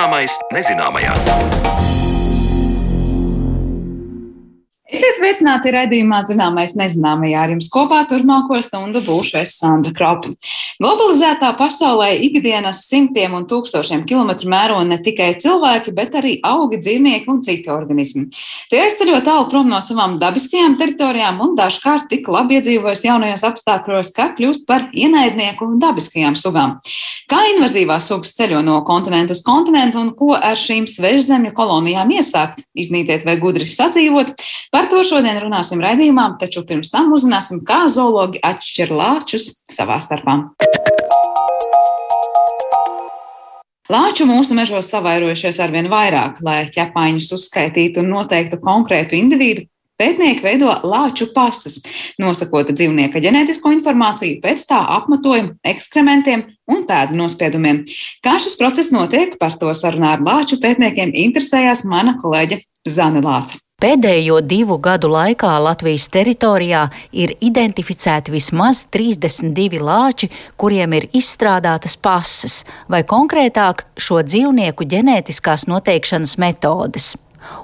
Zināmais 0.00 0.32
nezināmajā. 0.48 1.89
Sveicināti 5.40 5.72
raidījumā 5.72 6.20
Zināmais 6.28 6.74
nezināmajā. 6.76 7.40
Ar 7.40 7.52
jums 7.54 7.70
kopā 7.72 8.02
turpmāko 8.08 8.60
stundu 8.60 9.00
būšu 9.00 9.38
es 9.40 9.56
Sandra 9.56 9.92
Kropa. 9.96 10.28
Globalizētā 10.80 11.54
pasaulē 11.56 12.12
ikdienas 12.26 12.84
simtiem 12.88 13.34
un 13.36 13.46
tūkstošiem 13.48 14.04
kilometru 14.08 14.50
mēro 14.50 14.82
ne 14.84 14.98
tikai 15.00 15.32
cilvēki, 15.40 15.94
bet 15.96 16.14
arī 16.20 16.38
augi, 16.44 16.80
dzīvnieki 16.80 17.28
un 17.28 17.40
citi 17.44 17.72
organismi. 17.72 18.26
Tie 18.70 18.80
aizceļo 18.80 19.20
tālu 19.24 19.48
prom 19.50 19.68
no 19.68 19.80
savām 19.84 20.18
dabiskajām 20.20 20.76
teritorijām 20.80 21.40
un 21.44 21.56
dažkārt 21.56 22.10
tik 22.12 22.28
labi 22.28 22.58
iedzīvojas 22.58 23.04
jaunajos 23.08 23.44
apstākļos, 23.48 24.12
ka 24.16 24.30
kļūst 24.36 24.66
par 24.68 24.88
ienaidnieku 24.92 25.68
dabiskajām 25.80 26.36
sugām. 26.40 26.78
Kā 27.30 27.42
invazīvās 27.54 28.08
sugas 28.10 28.32
ceļo 28.36 28.60
no 28.64 28.80
kontinentu 28.88 29.36
uz 29.36 29.44
kontinentu 29.46 30.00
un 30.00 30.12
ko 30.16 30.32
ar 30.36 30.58
šīm 30.60 30.88
svežzemju 30.90 31.52
kolonijām 31.56 32.10
iesākt, 32.16 32.64
iznītēt 32.72 33.28
vai 33.28 33.36
gudri 33.40 33.68
sadzīvot? 33.70 34.32
Par 34.72 34.88
to 34.90 35.04
šodien 35.06 35.29
runāsim 35.38 35.82
raidījumā, 35.84 36.26
taču 36.40 36.64
pirms 36.66 36.90
tam 36.90 37.12
uzzināsim, 37.14 37.62
kā 37.66 37.84
zoologi 37.92 38.42
atšķir 38.42 38.90
lāčus 38.90 39.52
savā 39.70 40.00
starpā. 40.02 40.40
Lāču 43.90 44.26
mūsu 44.26 44.54
mežos 44.54 44.86
savairojušies 44.92 45.56
arvien 45.62 45.88
vairāk, 45.90 46.38
lai 46.46 46.62
ķepāņus 46.70 47.32
uzskaitītu 47.34 48.04
un 48.04 48.12
noteiktu 48.14 48.60
konkrētu 48.62 49.18
individu. 49.18 49.66
Pētnieki 50.00 50.40
veido 50.40 50.70
lāču 50.86 51.26
pasas, 51.34 51.80
nosakot 52.22 52.70
dzīvnieka 52.72 53.20
ģenētisko 53.20 53.72
informāciju 53.74 54.38
pēc 54.44 54.62
tā 54.70 54.78
apmetojuma, 54.96 55.58
ekskrementiem 55.74 56.46
un 56.72 56.86
pēdu 56.88 57.18
nospiedumiem. 57.18 57.82
Kā 58.24 58.38
šis 58.40 58.56
process 58.60 58.94
notiek, 58.94 59.34
par 59.42 59.58
to 59.60 59.74
sarunā 59.76 60.14
ar 60.16 60.24
lāču 60.24 60.56
pētniekiem 60.62 61.12
interesējās 61.26 61.84
mana 61.90 62.16
kolēģe 62.22 62.62
Zana 62.88 63.20
Lāca. 63.26 63.60
Pēdējo 63.80 64.42
divu 64.44 64.76
gadu 64.76 65.08
laikā 65.08 65.54
Latvijas 65.64 66.04
teritorijā 66.12 66.82
ir 67.16 67.30
identificēti 67.40 68.34
vismaz 68.34 68.82
32 68.92 69.80
lāči, 69.80 70.28
kuriem 70.60 70.98
ir 70.98 71.06
izstrādātas 71.16 71.96
pases, 71.96 72.58
vai 72.92 73.00
konkrētāk 73.08 73.86
šo 73.96 74.20
dzīvnieku 74.28 74.84
ģenētiskās 74.84 75.64
noteikšanas 75.72 76.36
metodes. 76.44 77.14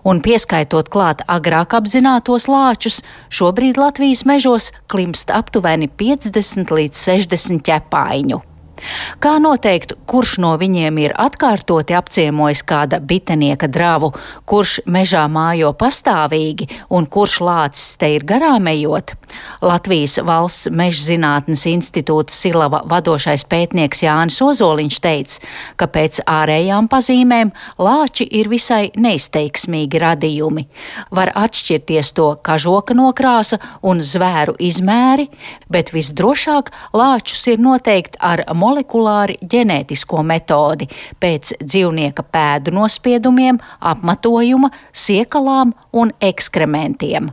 Un 0.09 0.25
pieskaitot 0.25 0.89
klāt 0.89 1.20
agrāk 1.28 1.77
apzinātos 1.77 2.48
lāčus, 2.48 3.03
šobrīd 3.28 3.77
Latvijas 3.77 4.25
mežos 4.25 4.72
klimst 4.89 5.28
aptuveni 5.28 5.92
50 6.00 6.72
līdz 6.81 7.09
60 7.12 7.67
ķepāņu. 7.69 8.41
Kā 9.23 9.37
noteikt, 9.43 9.95
kurš 10.09 10.37
no 10.45 10.53
viņiem 10.61 11.01
ir 11.03 11.15
atkārtoti 11.27 11.97
apciemojis 11.97 12.63
kāda 12.69 13.01
bitenieka 13.01 13.69
dravu, 13.73 14.13
kurš 14.45 14.81
mežā 14.87 15.25
mājo 15.33 15.73
pastāvīgi 15.79 16.69
un 16.97 17.07
kurš 17.07 17.41
lācis 17.47 17.97
te 18.01 18.13
ir 18.17 18.27
garām 18.29 18.69
ejot? 18.73 19.17
Latvijas 19.65 20.19
valsts 20.23 20.69
meža 20.71 21.03
zinātnes 21.09 21.65
institūta 21.69 22.35
Silava 22.35 22.83
vadošais 22.89 23.47
pētnieks 23.51 24.03
Jānis 24.05 24.39
Ozoliņš 24.45 24.99
teica, 25.03 25.41
ka 25.81 25.89
pēc 25.91 26.21
ārējām 26.31 26.89
pazīmēm 26.93 27.53
lāči 27.83 28.27
ir 28.39 28.51
visai 28.53 28.91
neizteiksmīgi 28.95 30.03
radījumi. 30.03 30.67
Var 31.17 31.33
atšķirties 31.35 32.13
to 32.17 32.29
kažoka 32.47 32.97
nokrāsa 32.97 33.59
un 33.83 34.03
zvēru 34.05 34.57
izmēri, 34.63 35.29
bet 35.73 35.93
visdrošāk 35.97 36.71
lāčus 36.97 37.47
ir 37.53 37.62
noteikt 37.62 38.21
ar 38.21 38.45
molekulāri 38.55 39.41
ģenētisko 39.43 40.23
metodi 40.27 40.91
pēc 41.23 41.56
dzīvnieka 41.65 42.27
pēdu 42.31 42.77
nospiedumiem, 42.77 43.59
apmetojuma, 43.81 44.71
siekalām 44.93 45.75
un 45.97 46.15
ekskrementiem. 46.21 47.33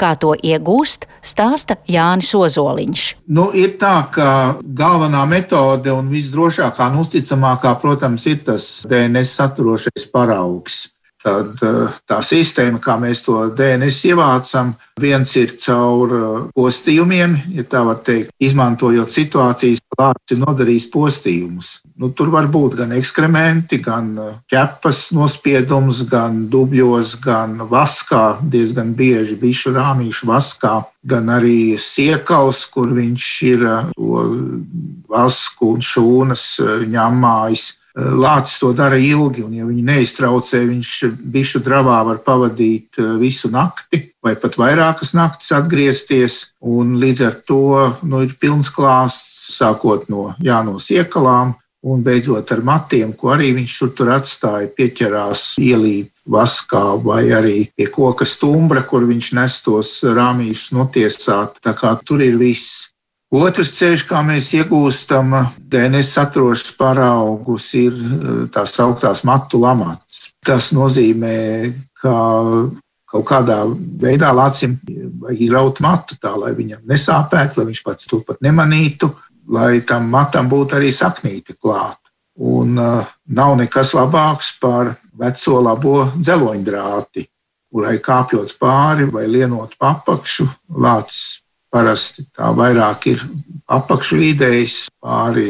Kā 0.00 0.14
to 0.20 0.34
iegūst, 0.34 1.06
stāsta 1.22 1.76
Jānis 1.88 2.32
Ozoliņš. 2.34 3.04
Nu, 3.30 3.50
ir 3.56 3.76
tā, 3.80 3.96
ka 4.12 4.28
galvenā 4.60 5.24
metode 5.30 5.92
un 5.94 6.10
visdrošākā 6.12 6.90
un 6.90 7.02
uzticamākā, 7.04 7.74
protams, 7.82 8.26
ir 8.30 8.42
tas 8.46 8.70
DNS 8.90 9.36
saturošais 9.40 10.08
paraugs. 10.12 10.88
Tad 11.20 11.60
eh, 11.60 11.96
tā 12.08 12.22
sistēma, 12.24 12.78
kā 12.80 12.94
mēs 12.96 13.20
to 13.26 13.42
DNS 13.52 13.98
ievācam, 14.08 14.72
viens 15.00 15.34
ir 15.36 15.52
caur 15.60 16.14
eh, 16.16 16.28
postījumiem, 16.56 17.34
ja 17.58 17.64
tā 17.68 17.82
var 17.84 17.98
teikt, 18.06 18.32
izmantojot 18.40 19.10
situācijas, 19.12 19.82
kāds 19.92 20.32
ir 20.32 20.40
nodarījis 20.40 20.86
postījumus. 20.94 21.74
Nu, 22.00 22.08
tur 22.16 22.30
var 22.32 22.48
būt 22.48 22.78
gan 22.78 22.94
ekskrementi, 22.96 23.82
gan 23.84 24.14
eh, 24.16 24.38
ķepas 24.48 25.10
nospiedums, 25.12 26.00
gan 26.08 26.46
dubļos, 26.48 27.18
gan 27.20 27.66
vaskā, 27.68 28.38
diezgan 28.40 28.94
bieži 28.96 29.36
bišu 29.42 29.74
rāmīšu 29.76 30.30
vaskā, 30.30 30.78
gan 31.04 31.28
arī 31.36 31.76
siekals, 31.76 32.62
kur 32.72 32.96
viņš 32.96 33.28
ir 33.50 33.66
to 33.92 34.24
vasku 35.12 35.74
un 35.74 35.84
šūnas 35.84 36.46
ņemājis 36.88 37.68
Lācis 37.96 38.60
to 38.62 38.70
dara 38.76 38.98
ilgi, 39.02 39.42
un, 39.42 39.54
ja 39.58 39.66
viņi 39.66 39.82
neiztraucē, 39.82 40.60
viņš 40.68 40.90
bišu 41.34 41.62
dravā 41.64 41.98
var 42.06 42.20
pavadīt 42.22 43.00
eh, 43.02 43.16
visu 43.18 43.50
nakti, 43.50 44.04
vai 44.22 44.36
pat 44.38 44.58
vairākas 44.60 45.10
naktis 45.18 45.50
atgriezties. 45.56 46.38
Līdz 46.60 47.24
ar 47.26 47.40
to 47.46 47.64
nu, 48.06 48.22
ir 48.26 48.36
pilns 48.38 48.70
klāsts, 48.70 49.50
sākot 49.56 50.06
no, 50.12 50.30
jā, 50.38 50.60
no 50.62 50.78
siekalām 50.78 51.56
un 51.82 52.02
beidzot 52.04 52.50
ar 52.52 52.60
matiem, 52.62 53.12
ko 53.16 53.32
arī 53.32 53.54
viņš 53.56 53.76
tur, 53.80 53.92
tur 53.96 54.12
atstāja, 54.12 54.68
pieķerās 54.76 55.54
ielīt 55.58 56.12
vaskā 56.30 56.84
vai 57.02 57.24
arī 57.34 57.56
pie 57.74 57.88
koka 57.90 58.28
stumbra, 58.28 58.84
kur 58.86 59.06
viņš 59.08 59.32
nes 59.38 59.56
tos 59.64 59.94
rāmīšus 60.04 60.74
notiesāt. 60.76 61.58
Tā 61.64 61.74
kā 61.74 61.96
tur 62.04 62.22
ir 62.22 62.36
viss. 62.40 62.89
Otrs 63.30 63.76
ceļš, 63.78 64.02
kā 64.10 64.24
mēs 64.26 64.48
iegūstam 64.58 65.36
DNS 65.70 66.08
saturošus 66.16 66.72
paraugus, 66.74 67.68
ir 67.78 67.94
eh, 67.94 68.30
tās 68.50 68.74
augtās 68.82 69.22
matu 69.22 69.60
lamāts. 69.62 70.32
Tas 70.42 70.72
nozīmē, 70.74 71.70
ka 72.02 72.14
kaut 73.10 73.26
kādā 73.28 73.60
veidā 74.02 74.32
lācim 74.34 74.74
vajag 75.22 75.44
izraut 75.46 75.78
matu 75.84 76.18
tā, 76.18 76.32
lai 76.42 76.50
viņam 76.58 76.82
nesāpētu, 76.90 77.60
lai 77.60 77.68
viņš 77.68 77.82
pats 77.86 78.10
to 78.10 78.18
pat 78.26 78.40
nemanītu, 78.42 79.12
lai 79.50 79.78
tam 79.86 80.08
matam 80.10 80.50
būtu 80.50 80.78
arī 80.78 80.90
saknīte 80.94 81.54
klāta. 81.54 81.98
Un 82.40 82.78
uh, 82.80 83.10
nav 83.36 83.52
nekas 83.60 83.92
labāks 83.94 84.54
par 84.62 84.94
veco 85.20 85.60
labo 85.62 85.94
dzeloņdrāti, 86.16 87.26
kurai 87.70 87.98
kāpjot 88.02 88.56
pāri 88.58 89.06
vai 89.10 89.26
lienot 89.30 89.76
papakšu, 89.78 90.48
lācis 90.82 91.42
Parasti 91.70 92.26
tā 92.34 92.50
vairāk 92.56 93.06
ir 93.12 93.22
apakšlīdējs, 93.70 94.88
pāri, 94.98 95.46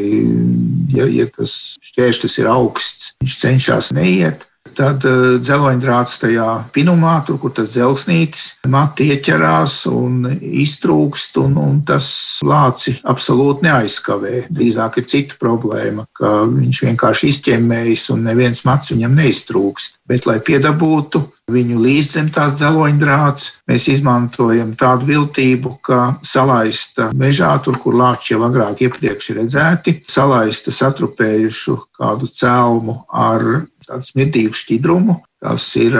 ja, 0.93 1.09
ja 1.09 1.27
tas 1.33 1.57
šķēršļs 1.91 2.39
ir 2.43 2.53
augsts, 2.53 3.13
viņš 3.23 3.41
cenšas 3.41 3.93
neiet. 3.97 4.47
Tad 4.77 5.03
uh, 5.09 5.39
dzeloņdrāts 5.41 6.19
tajā 6.21 6.47
pinumā, 6.75 7.15
tur, 7.27 7.39
kur 7.43 7.53
tas 7.57 7.73
dzelzsnītis 7.73 8.61
mati 8.71 9.09
ieķerās 9.15 9.83
un 9.91 10.29
iztrūkst, 10.37 11.41
un, 11.43 11.57
un 11.59 11.81
tas 11.89 12.11
lāci 12.47 12.95
absolūti 13.09 13.67
neaizskavē. 13.67 14.45
Drīzāk 14.53 15.01
ir 15.01 15.09
cita 15.11 15.41
problēma, 15.41 16.07
ka 16.17 16.45
viņš 16.53 16.83
vienkārši 16.87 17.33
izķemmējas 17.35 18.11
un 18.15 18.25
neviens 18.29 18.63
mats 18.69 18.93
viņam 18.93 19.17
neiztrūkst. 19.19 20.03
Bet, 20.11 20.29
lai 20.29 20.39
piedabūtu 20.45 21.25
viņu 21.53 21.81
līdz 21.83 22.11
zem 22.17 22.29
tās 22.35 22.59
dzeloņdrāts, 22.61 23.49
mēs 23.71 23.89
izmantojam 23.93 24.75
tādu 24.79 25.09
viltību, 25.11 25.77
ka 25.85 26.01
salaista 26.27 27.11
mežā, 27.17 27.53
tur, 27.65 27.79
kur 27.83 27.99
lāči 27.99 28.35
jau 28.35 28.45
agrāk 28.49 28.85
iepriekš 28.87 29.33
ir 29.33 29.43
redzēti, 29.43 29.97
salaista 30.11 30.75
satrupējušu 30.75 31.77
kādu 32.01 32.31
celmu 32.33 33.03
ar 33.11 33.67
tādu 33.87 34.11
smirdīgu 34.13 34.57
šķidrumu. 34.57 35.21
Tas 35.41 35.71
ir 35.81 35.95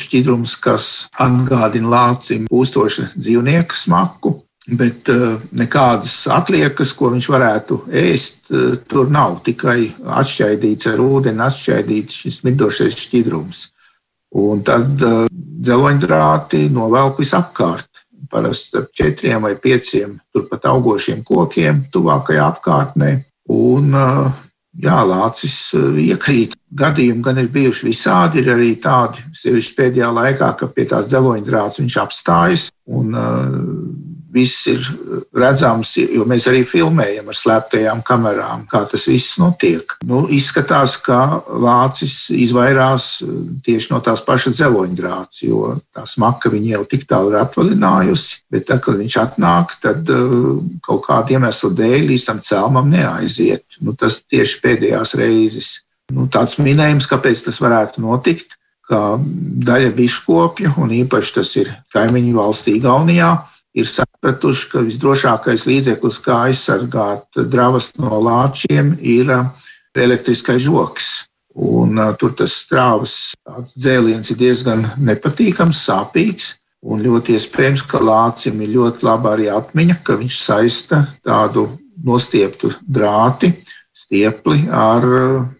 šķidrums, 0.00 0.54
kas 0.64 0.86
atgādina 1.20 1.90
lācim 1.92 2.46
pūstoša 2.48 3.10
dzīvnieka 3.18 3.76
smaku. 3.76 4.38
Bet 4.78 5.08
nekādas 5.58 6.14
atliekas, 6.30 6.92
ko 6.94 7.10
viņš 7.12 7.28
varētu 7.34 7.78
ēst, 7.98 8.52
tur 8.88 9.10
nav. 9.10 9.40
Tikai 9.44 9.90
atšķaidīts 10.22 10.88
ar 10.92 11.02
ūdeni, 11.02 11.42
atšķaidīts 11.42 12.20
šis 12.22 12.38
smirdošais 12.40 13.00
šķidrums. 13.02 13.64
Un 14.38 14.62
tad 14.64 14.96
dzeloņdrāti 14.96 16.68
novelk 16.72 17.20
visapkārt. 17.20 17.88
Parasti 18.32 18.78
ar 18.80 18.86
četriem 18.96 19.42
vai 19.44 19.56
pieciem 19.60 20.14
turpat 20.32 20.64
augošiem 20.70 21.20
kokiem, 21.26 21.82
tuvākajā 21.92 22.46
apkārtnē. 22.54 23.10
Un 23.52 23.92
jā, 23.92 24.98
lācis 25.04 25.56
iekrīt 25.76 26.56
gadījumi 26.72 27.24
gan 27.26 27.42
ir 27.42 27.50
bijuši 27.52 27.90
visādi. 27.90 28.40
Ir 28.40 28.54
arī 28.54 28.70
tādi, 28.80 29.20
sevišķi 29.36 29.76
pēdējā 29.76 30.08
laikā, 30.16 30.48
ka 30.56 30.70
pie 30.72 30.86
tās 30.88 31.10
dzeloņdrāts 31.12 31.82
viņš 31.82 31.98
apstājas 32.06 32.70
un 32.88 33.12
uh, 33.12 33.52
viss 34.32 34.66
ir 34.70 34.82
redzams, 35.36 35.94
jo 36.00 36.24
mēs 36.28 36.46
arī 36.50 36.62
filmējam 36.68 37.28
ar 37.30 37.36
slēptajām 37.36 38.02
kamerām, 38.06 38.64
kā 38.70 38.82
tas 38.90 39.06
viss 39.10 39.38
notiek. 39.40 39.96
Nu, 40.08 40.24
izskatās, 40.32 40.96
ka 41.04 41.42
lācis 41.48 42.30
izvairās 42.34 43.10
tieši 43.66 43.92
no 43.92 44.00
tās 44.04 44.24
pašas 44.24 44.56
dzeloņdrāts, 44.58 45.42
jo 45.46 45.74
tā 45.94 46.06
smaka 46.08 46.52
viņa 46.52 46.74
jau 46.76 46.86
tik 46.94 47.06
tālu 47.10 47.34
ir 47.34 47.42
atvaļinājusi, 47.42 48.40
bet 48.52 48.66
tad, 48.70 48.82
kad 48.86 48.98
viņš 49.00 49.18
atnāk, 49.26 49.76
tad 49.84 50.08
kaut 50.86 51.04
kāda 51.06 51.36
iemesla 51.36 51.72
dēļ 51.82 52.08
līdz 52.12 52.26
tam 52.30 52.42
celmam 52.44 52.90
neaiziet. 52.92 53.80
Nu, 53.84 53.96
tas 53.98 54.22
tieši 54.24 54.60
pēdējās 54.64 55.16
reizes. 55.20 55.70
Nu, 56.12 56.26
tāds 56.32 56.58
minējums, 56.60 57.08
kāpēc 57.08 57.46
tas 57.46 57.60
varētu 57.62 58.02
notikt 58.04 58.56
ka 58.92 59.16
daļa 59.66 59.92
biškopju, 59.96 60.74
un 60.82 60.92
īpaši 61.02 61.34
tas 61.38 61.54
ir 61.60 61.72
kaimiņu 61.94 62.36
valstī 62.36 62.76
Igaunijā, 62.80 63.30
ir 63.78 63.88
sapratuši, 64.22 64.68
ka 64.70 64.80
visdrošākais 64.86 65.66
līdzeklis, 65.66 66.20
kā 66.22 66.46
aizsargāt 66.46 67.26
dravas 67.50 67.90
no 67.98 68.20
lāčiem, 68.22 68.94
ir 69.02 69.26
elektriskais 69.94 70.62
žoks. 70.62 71.26
Un, 71.54 71.98
uh, 71.98 72.14
tur 72.16 72.32
tas 72.32 72.52
strāvas 72.54 73.34
dzēliens 73.74 74.30
ir 74.30 74.38
diezgan 74.38 74.86
nepatīkams, 74.96 75.82
sāpīgs. 75.84 76.54
Un 76.82 77.02
ļoti 77.02 77.36
iespējams, 77.36 77.82
ka 77.86 78.00
lācim 78.00 78.62
ir 78.62 78.72
ļoti 78.74 79.04
laba 79.04 79.34
arī 79.34 79.50
atmiņa, 79.52 80.00
ka 80.02 80.16
viņš 80.18 80.38
saista 80.38 81.04
tādu 81.22 81.68
nostieptu 82.02 82.72
drāti, 82.82 83.52
stiepli 83.94 84.64
ar 84.70 85.04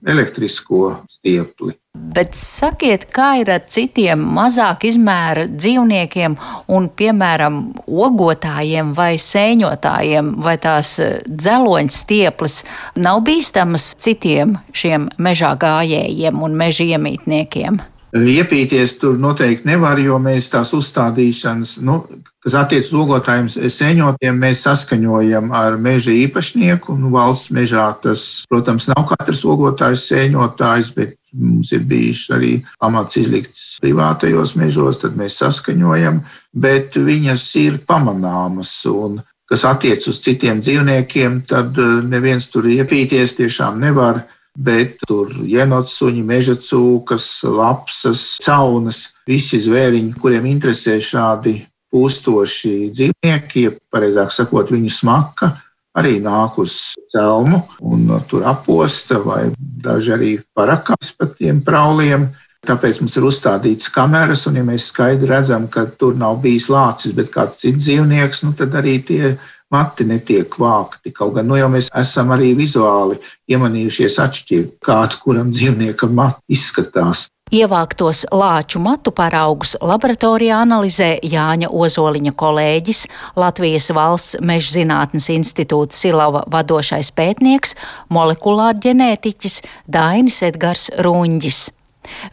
elektrisko 0.07 1.05
stiepli. 1.11 1.77
Bet 1.93 2.33
sakiet, 2.37 3.03
kā 3.13 3.35
ir 3.43 3.51
ar 3.53 3.67
citiem 3.69 4.21
mazāk 4.37 4.87
izmēra 4.89 5.45
dzīvniekiem 5.49 6.37
un, 6.73 6.89
piemēram, 6.89 7.59
ogotājiem 7.85 8.95
vai 8.97 9.15
sēņotājiem, 9.21 10.31
vai 10.45 10.57
tās 10.61 10.95
eh, 11.05 11.21
dzeloņa 11.29 11.93
stieples 11.93 12.63
nav 12.97 13.21
bīstamas 13.29 13.91
citiem 14.01 14.57
šiem 14.73 15.11
mežā 15.21 15.53
gājējiem 15.61 16.41
un 16.41 16.57
meža 16.57 16.89
iemītniekiem? 16.97 17.81
Iepīties 18.13 18.97
tur 19.01 19.21
noteikti 19.21 19.69
nevar, 19.69 20.01
jo 20.01 20.17
mēs 20.21 20.49
tās 20.53 20.73
uzstādīšanas, 20.77 21.79
nu, 21.85 22.01
kas 22.43 22.57
attiecas 22.59 22.91
uz 22.91 23.01
ogotājiem, 23.05 23.49
sēņotiem, 23.71 24.39
mēs 24.43 24.65
saskaņojam 24.67 25.53
ar 25.55 25.77
meža 25.81 26.15
īpašnieku. 26.25 26.97
Nu, 26.99 27.13
valsts 27.15 27.53
mežā 27.55 27.87
tas, 28.03 28.25
protams, 28.51 28.89
nav 28.91 29.07
katrs 29.13 29.45
ogotājs 29.47 30.09
sēņotājs, 30.11 30.93
bet 30.97 31.17
mums 31.33 31.71
ir 31.73 31.87
bijuši 31.89 32.35
arī 32.37 32.53
amats 32.83 33.21
izlikts 33.21 33.63
privātajos 33.83 34.57
mežos, 34.59 35.01
tad 35.05 35.17
mēs 35.19 35.39
saskaņojam, 35.41 36.21
bet 36.53 36.99
viņas 36.99 37.47
ir 37.63 37.79
pamanāmas. 37.87 38.75
Un, 38.91 39.21
kas 39.49 39.67
attiecas 39.69 40.11
uz 40.11 40.21
citiem 40.25 40.61
dzīvniekiem, 40.65 41.43
tad 41.47 41.79
eh, 41.79 41.97
neviens 42.09 42.51
tur 42.51 42.67
iepīties 42.69 43.39
tiešām 43.39 43.81
nevar 43.83 44.25
bet 44.53 44.99
tur 45.09 45.31
jenots 45.49 45.95
suņi, 45.97 46.23
meža 46.29 46.59
cūkas, 46.61 47.25
lapsas, 47.49 48.35
caunas, 48.45 49.07
visi 49.25 49.61
zvēriņi, 49.65 50.13
kuriem 50.21 50.45
interesē 50.51 50.99
šādi 51.01 51.63
pūstoši 51.93 52.75
dzīvnieki, 52.95 53.67
pareizāk 53.93 54.33
sakot, 54.35 54.73
viņu 54.73 54.93
smaka, 54.93 55.53
arī 55.99 56.17
nāk 56.25 56.59
uz 56.63 56.95
celmu 57.13 57.63
un 57.85 58.09
tur 58.29 58.47
aposta 58.49 59.21
vai 59.21 59.51
daži 59.57 60.15
arī 60.17 60.31
parakās 60.57 61.13
pa 61.19 61.29
tiem 61.29 61.61
prauliem. 61.65 62.31
Tāpēc 62.63 63.01
mums 63.03 63.17
ir 63.19 63.25
uzstādītas 63.27 63.91
kameras, 63.91 64.45
un 64.47 64.61
ja 64.61 64.63
mēs 64.63 64.87
skaidri 64.93 65.27
redzam, 65.33 65.67
ka 65.67 65.83
tur 65.99 66.15
nav 66.15 66.37
bijis 66.45 66.69
lācis, 66.71 67.15
bet 67.17 67.33
kāds 67.35 67.59
cits 67.59 67.83
dzīvnieks, 67.83 68.45
nu 68.47 68.53
tad 68.55 68.77
arī 68.79 69.01
tie 69.03 69.33
mati 69.73 70.07
netiek 70.07 70.55
vākti. 70.63 71.11
Kaut 71.17 71.35
gan 71.35 71.49
nu, 71.51 71.57
jau 71.59 71.67
mēs 71.73 71.91
esam 71.99 72.31
arī 72.37 72.53
vizuāli 72.55 73.19
iemanījušies 73.51 74.21
atšķirt, 74.23 74.77
kādu 74.85 75.19
kuram 75.25 75.51
dzīvniekam 75.51 76.23
izskatās. 76.47 77.27
Ievāktos 77.53 78.23
lāču 78.33 78.81
matu 78.81 79.13
paraugus 79.13 79.75
laboratorijā 79.85 80.63
analizē 80.65 81.19
Jāņa 81.21 81.69
Ozoliņa 81.69 82.31
kolēģis, 82.41 83.03
Latvijas 83.37 83.91
valsts 83.93 84.39
meža 84.41 84.79
zinātnes 84.79 85.27
institūta 85.35 85.93
Silava 85.93 86.47
vadošais 86.49 87.11
pētnieks, 87.13 87.75
molekulāra 88.09 88.79
ģenētiķis 88.87 89.59
Dainis 89.85 90.41
Edgars 90.49 90.87
Ruņģis. 91.05 91.59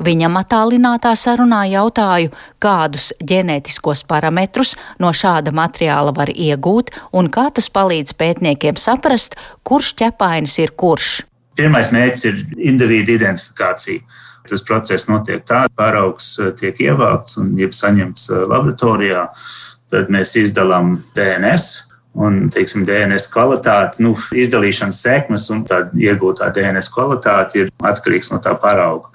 Viņam 0.08 0.40
attālinātā 0.40 1.12
sarunā 1.20 1.66
jautāju, 1.68 2.32
kādus 2.64 3.10
ģenētiskos 3.20 4.06
parametrus 4.08 4.78
no 5.04 5.12
šāda 5.12 5.52
materiāla 5.52 6.16
var 6.16 6.32
iegūt 6.32 6.94
un 7.12 7.28
kā 7.28 7.50
tas 7.52 7.68
palīdz 7.68 8.16
pētniekiem 8.16 8.80
saprast, 8.80 9.36
kurš 9.68 9.92
ķepainis 10.00 10.56
ir 10.64 10.72
kurš. 10.80 11.12
Pirmais 11.60 11.92
mērķis 11.92 12.28
ir 12.32 12.42
individu 12.72 13.20
identifikācija. 13.20 14.08
Tas 14.50 14.66
process 14.66 15.08
notiek 15.10 15.44
tā, 15.46 15.66
ka 15.68 15.76
paraugs 15.84 16.34
eh, 16.42 16.54
tiek 16.58 16.80
ievākts 16.90 17.38
un 17.42 17.54
saņemts 17.56 18.30
eh, 18.32 18.48
laboratorijā. 18.50 19.28
Tad 19.90 20.10
mēs 20.14 20.36
izdalām 20.38 21.00
DNS, 21.18 21.68
un 22.20 22.42
teiksim, 22.54 22.84
DNS 22.86 23.30
kvalitāte, 23.34 24.02
nu, 24.04 24.14
izdalīšanas 24.38 25.00
sekmes 25.02 25.48
un 25.54 25.64
tā 25.70 25.84
iegūtā 25.98 26.50
DNS 26.54 26.92
kvalitāte 26.94 27.64
ir 27.64 27.72
atkarīgs 27.82 28.30
no 28.34 28.42
tā 28.44 28.54
parauga. 28.60 29.10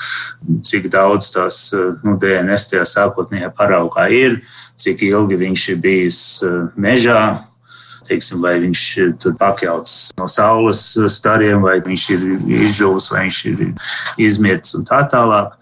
Cik 0.66 0.88
daudz 0.90 1.30
tās 1.34 1.58
nu, 2.02 2.16
DNS 2.18 2.70
tajā 2.72 2.86
sākotnējā 2.90 3.50
paraugā 3.54 4.08
ir, 4.14 4.40
cik 4.78 5.04
ilgi 5.06 5.38
viņš 5.40 5.66
ir 5.74 5.82
bijis 5.82 6.20
eh, 6.46 6.62
mežā. 6.76 7.20
Teiksim, 8.04 8.42
vai 8.44 8.58
viņš 8.62 8.84
ir 9.00 9.12
pakauts 9.40 10.12
no 10.18 10.28
saules 10.28 10.82
stariem, 11.12 11.62
vai 11.64 11.78
viņš 11.84 12.06
ir 12.14 12.24
izžuvis, 12.60 13.10
vai 13.12 13.26
viņš 13.26 13.42
ir 13.50 13.66
izmirts 14.28 14.76
un 14.78 14.86
tā 14.88 15.02
tālāk. 15.10 15.58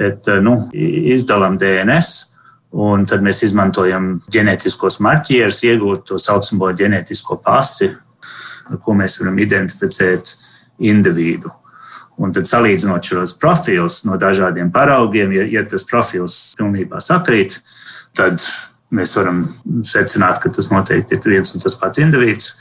Bet 0.00 0.28
eh, 0.32 0.40
nu, 0.44 0.58
izdalām 0.72 1.60
DNS 1.60 2.32
Un 2.72 3.04
tad 3.04 3.20
mēs 3.20 3.42
izmantojam 3.44 4.14
ģenētiskos 4.32 4.96
marķierus, 5.04 5.60
iegūt 5.68 6.06
to 6.08 6.16
saucamo 6.20 6.70
ģenētisko 6.72 7.36
pasi, 7.44 7.90
ar 8.70 8.78
ko 8.80 8.94
mēs 8.96 9.18
varam 9.20 9.36
identificēt 9.44 10.32
individu. 10.88 11.52
Un 12.16 12.32
tad 12.32 12.48
salīdzinot 12.48 13.04
šos 13.04 13.36
profilus 13.40 14.02
no 14.08 14.16
dažādiem 14.20 14.70
paraugiem, 14.72 15.34
ja, 15.36 15.44
ja 15.58 15.64
tas 15.68 15.84
profils 15.88 16.38
pilnībā 16.56 17.00
sakrīt, 17.04 17.58
tad 18.16 18.40
mēs 18.92 19.14
varam 19.16 19.44
secināt, 19.86 20.40
ka 20.42 20.52
tas 20.52 20.70
noteikti 20.72 21.18
ir 21.18 21.36
viens 21.36 21.54
un 21.54 21.62
tas 21.64 21.76
pats 21.80 22.02
indivīds. 22.02 22.52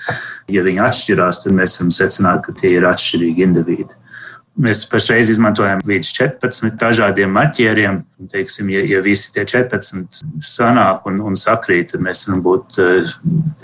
Ja 0.52 0.64
viņi 0.66 0.84
atšķirās, 0.88 1.44
tad 1.44 1.58
mēs 1.58 1.78
varam 1.80 1.92
secināt, 1.96 2.46
ka 2.46 2.56
tie 2.58 2.76
ir 2.78 2.88
atšķirīgi 2.90 3.46
indivīdi. 3.48 3.98
Mēs 4.62 4.84
pašreiz 4.92 5.30
izmantojam 5.32 5.80
līdz 5.88 6.10
14 6.18 6.76
dažādiem 6.80 7.32
marķieriem. 7.32 8.02
Teiksim, 8.34 8.70
ja, 8.74 8.82
ja 8.84 9.00
visi 9.04 9.32
tie 9.32 9.46
14 9.48 10.20
sanāk 10.44 11.08
un, 11.08 11.22
un 11.24 11.40
sakrīt, 11.40 11.94
tad 11.94 12.04
mēs 12.04 12.26
varam 12.28 12.44
būt 12.44 12.82
eh, 12.84 13.14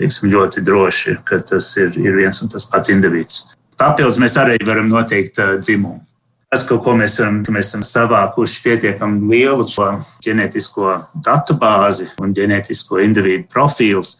teiksim, 0.00 0.30
ļoti 0.32 0.64
droši, 0.64 1.18
ka 1.28 1.42
tas 1.52 1.74
ir, 1.76 1.92
ir 2.00 2.16
viens 2.16 2.40
un 2.42 2.52
tas 2.54 2.64
pats 2.72 2.94
indivīds. 2.94 3.44
Papildus 3.78 4.18
mēs 4.18 4.34
arī 4.40 4.56
varam 4.66 4.88
noteikt 4.90 5.38
uh, 5.38 5.52
dzimumu. 5.60 6.00
Tas, 6.48 6.62
ko 6.64 6.94
mēs 6.96 7.18
esam, 7.18 7.42
mēs 7.52 7.68
esam 7.68 7.82
savākuši 7.84 8.62
pietiekami 8.64 9.26
lielu 9.28 9.66
šo 9.68 9.90
ģenētisko 10.24 10.94
datu 11.26 11.58
bāzi 11.60 12.06
un 12.24 12.32
ģenētisko 12.36 13.02
individu 13.04 13.44
profilus, 13.52 14.14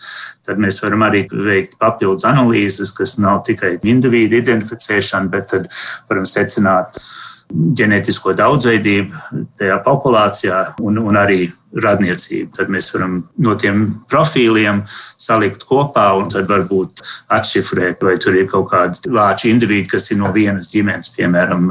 tad 0.44 0.60
mēs 0.60 0.82
varam 0.84 1.06
arī 1.06 1.22
veikt 1.32 1.78
papildus 1.80 2.28
analīzes, 2.28 2.92
kas 2.92 3.16
nav 3.16 3.40
tikai 3.48 3.78
individu 3.88 4.42
identificēšana, 4.42 5.32
bet 5.32 5.48
tad 5.54 5.72
varam 6.10 6.28
secināt 6.28 7.00
ģenētisko 7.48 8.34
daudzveidību 8.36 9.44
tajā 9.58 9.78
populācijā 9.84 10.58
un, 10.84 10.98
un 11.00 11.16
arī 11.16 11.46
radniecību. 11.72 12.50
Tad 12.56 12.70
mēs 12.72 12.90
varam 12.94 13.18
no 13.44 13.54
tiem 13.60 13.86
profiliem 14.10 14.82
salikt 15.20 15.64
kopā 15.68 16.10
un 16.18 16.28
tad 16.32 16.48
varbūt 16.48 17.02
atšifrēt, 17.34 18.04
vai 18.04 18.16
tur 18.20 18.36
ir 18.36 18.48
kaut 18.50 18.70
kādi 18.72 19.12
lāču 19.12 19.50
individi, 19.52 19.88
kas 19.88 20.10
ir 20.12 20.20
no 20.20 20.32
vienas 20.34 20.70
ģimenes, 20.72 21.12
piemēram, 21.16 21.70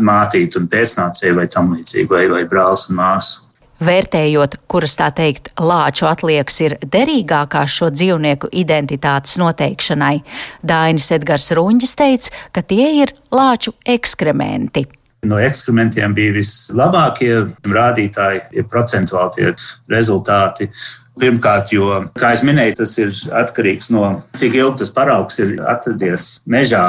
mātīte 0.00 0.60
un 0.60 0.68
pēcnācēji 0.72 1.36
vai 1.36 1.46
tam 1.52 1.72
līdzīgi, 1.76 2.10
vai, 2.10 2.26
vai 2.32 2.44
brālis 2.48 2.88
un 2.90 3.00
māsa. 3.00 3.46
Vērtējot, 3.80 4.58
kuras 4.68 4.92
tā 5.00 5.06
teikt 5.16 5.54
lāču 5.56 6.04
atliekas 6.04 6.58
ir 6.60 6.74
derīgākās 6.84 7.78
šo 7.78 7.88
dzīvnieku 7.94 8.50
identitātes 8.60 9.38
noteikšanai, 9.40 10.18
Dainis 10.60 11.08
Edgars 11.16 11.48
Runģis 11.56 11.96
teica, 11.96 12.34
ka 12.52 12.60
tie 12.60 12.90
ir 13.00 13.16
lāču 13.32 13.72
ekskrementi. 13.88 14.84
No 15.28 15.36
eksperimentiem 15.36 16.14
bija 16.16 16.32
vislabākie 16.38 17.34
rādītāji, 17.68 18.40
ir 18.56 18.66
procentuāli 18.70 19.36
tie 19.36 19.50
rezultāti. 19.92 20.70
Pirmkārt, 21.20 21.74
jo, 21.74 21.88
kā 22.16 22.30
jau 22.32 22.46
minēju, 22.48 22.78
tas 22.78 22.94
ir 23.02 23.10
atkarīgs 23.36 23.90
no 23.92 24.04
cik 24.40 24.54
ilgi 24.56 24.80
tas 24.80 24.92
paraugs 24.96 25.36
ir 25.42 25.58
atradies 25.68 26.28
mežā, 26.48 26.84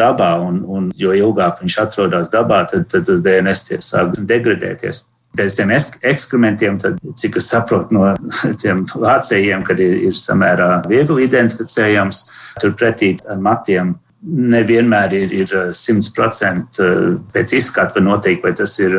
dabā, 0.00 0.32
un, 0.42 0.64
un 0.66 0.88
jo 0.98 1.14
ilgāk 1.14 1.60
viņš 1.62 1.76
atrodas 1.84 2.32
dabā, 2.32 2.64
tad, 2.72 2.88
tad 2.90 3.06
tas 3.06 3.22
DNS 3.22 3.78
sāk 3.86 4.16
degradēties. 4.18 5.04
pēc 5.36 5.56
tiem 5.56 5.70
ekskrementiem, 6.10 6.78
tad, 6.80 6.98
cik 7.14 7.36
es 7.36 7.50
saprotu 7.52 7.94
no 7.94 8.08
tiem 8.62 8.86
vācējiem, 8.88 9.62
kad 9.68 9.78
ir, 9.78 9.94
ir 10.08 10.16
samērā 10.16 10.82
viegli 10.88 11.28
identificējams, 11.28 12.24
turpretī 12.62 13.14
ar 13.28 13.38
matiem 13.38 13.94
nevienmēr 14.26 15.14
ir, 15.14 15.34
ir 15.44 15.54
100% 15.70 16.86
pēc 17.32 17.54
izskata 17.58 18.02
noteikt, 18.02 18.42
vai 18.42 18.52
tas 18.58 18.74
ir 18.82 18.96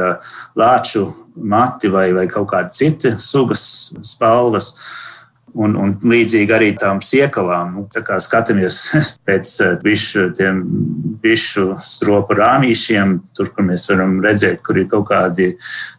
lāču 0.58 1.08
mati 1.38 1.92
vai, 1.92 2.10
vai 2.16 2.26
kaut 2.32 2.50
kāda 2.54 2.74
cita 2.74 3.16
sugas 3.22 3.94
spalvas. 4.08 4.74
Un, 5.58 5.76
un 5.80 5.94
līdzīgi 6.02 6.54
arī 6.54 6.72
tām 6.78 7.00
siekalām. 7.06 7.76
Nu, 7.78 7.86
tā 7.94 8.04
kā 8.06 8.20
skatāmies 8.22 8.80
pēc 9.28 9.54
bišu, 9.84 10.28
tiem 10.38 10.64
bišu 11.24 11.78
stropu 11.84 12.38
rāmīšiem, 12.38 13.16
tur, 13.38 13.52
kur 13.54 13.68
mēs 13.70 13.88
varam 13.92 14.18
redzēt, 14.24 14.62
kur 14.66 14.80
ir 14.82 14.90
kaut 14.92 15.08
kādi 15.12 15.54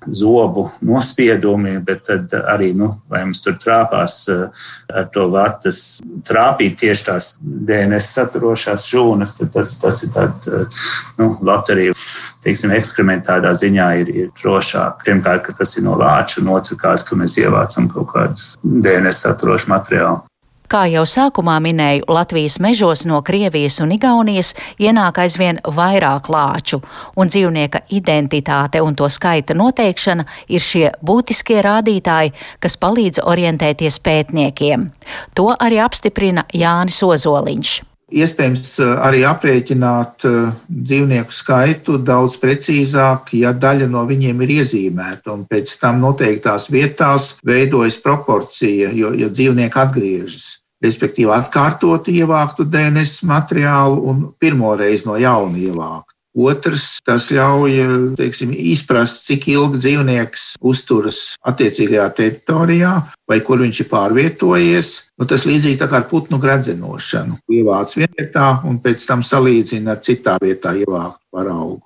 zobu 0.06 0.68
nospiedumi, 0.84 1.78
bet 1.84 2.04
tad 2.08 2.36
arī, 2.40 2.72
nu, 2.76 2.92
vai 3.10 3.24
mums 3.26 3.42
tur 3.44 3.56
trāpās 3.60 4.20
ar 4.28 5.08
to 5.14 5.28
vatas 5.32 6.00
trāpīt 6.26 6.78
tieši 6.84 7.08
tās 7.08 7.32
DNS 7.40 8.12
saturošās 8.18 8.86
šūnas, 8.90 9.36
tad 9.38 9.52
tas, 9.56 9.74
tas 9.80 10.02
ir 10.06 10.14
tāds, 10.14 10.78
nu, 11.18 11.32
loterija, 11.44 11.96
teiksim, 12.44 12.72
ekskrementā 12.76 13.28
tādā 13.28 13.52
ziņā 13.56 13.88
ir, 14.02 14.10
ir 14.22 14.30
drošāk. 14.38 15.02
Pirmkārt, 15.04 15.44
ka 15.46 15.54
tas 15.60 15.76
ir 15.76 15.84
no 15.86 15.96
lāča, 16.00 16.40
un 16.42 16.52
otrkārt, 16.56 17.04
ka 17.06 17.18
mēs 17.18 17.36
ievācam 17.42 17.88
kaut 17.92 18.10
kādus 18.14 18.46
DNS 18.62 19.26
saturošu 19.48 19.72
materiālu. 19.72 20.24
Kā 20.68 20.82
jau 20.92 21.06
sākumā 21.08 21.54
minēju, 21.64 22.04
Latvijas 22.12 22.58
mežos 22.60 23.06
no 23.08 23.22
Krievijas 23.24 23.78
un 23.80 23.94
Igaunijas 23.94 24.52
ienāk 24.76 25.22
aizvien 25.22 25.62
vairāk 25.64 26.28
lāču, 26.28 26.82
un 27.16 27.32
dzīvnieka 27.32 27.86
identitāte 27.88 28.82
un 28.84 28.92
to 28.92 29.08
skaita 29.08 29.56
noteikšana 29.56 30.28
ir 30.52 30.60
šie 30.60 30.92
būtiskie 31.00 31.62
rādītāji, 31.64 32.36
kas 32.60 32.76
palīdz 32.76 33.24
orientēties 33.24 33.96
pētniekiem. 34.04 34.90
To 35.32 35.54
arī 35.56 35.80
apstiprina 35.80 36.44
Jānis 36.52 37.00
Ozoliņš. 37.00 37.87
Iespējams, 38.08 38.78
arī 39.04 39.20
aprēķināt 39.28 40.24
dzīvnieku 40.68 41.34
skaitu 41.34 41.98
daudz 42.00 42.38
precīzāk, 42.40 43.34
ja 43.36 43.52
daļa 43.52 43.88
no 43.92 44.06
viņiem 44.08 44.40
ir 44.46 44.54
iezīmēta, 44.62 45.34
un 45.34 45.44
pēc 45.50 45.74
tam 45.82 46.00
noteiktās 46.00 46.70
vietās 46.72 47.34
veidojas 47.44 47.98
proporcija, 48.00 48.94
jo, 48.96 49.12
jo 49.12 49.28
dzīvnieki 49.28 49.82
atgriežas. 49.84 50.48
Respektīvi, 50.80 51.32
atkārtot 51.34 52.08
ievāktu 52.08 52.64
DNS 52.64 53.24
materiālu 53.28 54.00
un 54.08 54.28
pirmoreiz 54.40 55.04
no 55.04 55.18
jauna 55.20 55.58
ievāktu. 55.58 56.17
Otrs, 56.36 56.98
tas 57.06 57.30
ļauj 57.32 58.14
teiksim, 58.18 58.52
izprast, 58.52 59.24
cik 59.26 59.48
ilgi 59.50 59.80
dzīvnieks 59.80 60.44
uzturas 60.60 61.22
attiecīgajā 61.48 62.08
teritorijā 62.18 62.92
vai 63.28 63.40
kur 63.44 63.62
viņš 63.64 63.82
ir 63.82 63.88
pārvietojies. 63.90 64.92
Nu, 65.18 65.26
tas 65.28 65.46
līdzīgi 65.48 65.80
kā 65.80 65.90
ar 65.98 66.06
putnu 66.10 66.38
gradzenošanu. 66.42 67.40
Ievāc 67.52 67.96
vietā 67.98 68.48
un 68.68 68.78
pēc 68.84 69.04
tam 69.08 69.24
salīdzina 69.26 69.96
ar 69.96 70.02
citā 70.04 70.38
vietā 70.42 70.76
ievāktu 70.78 71.20
paraugu. 71.34 71.82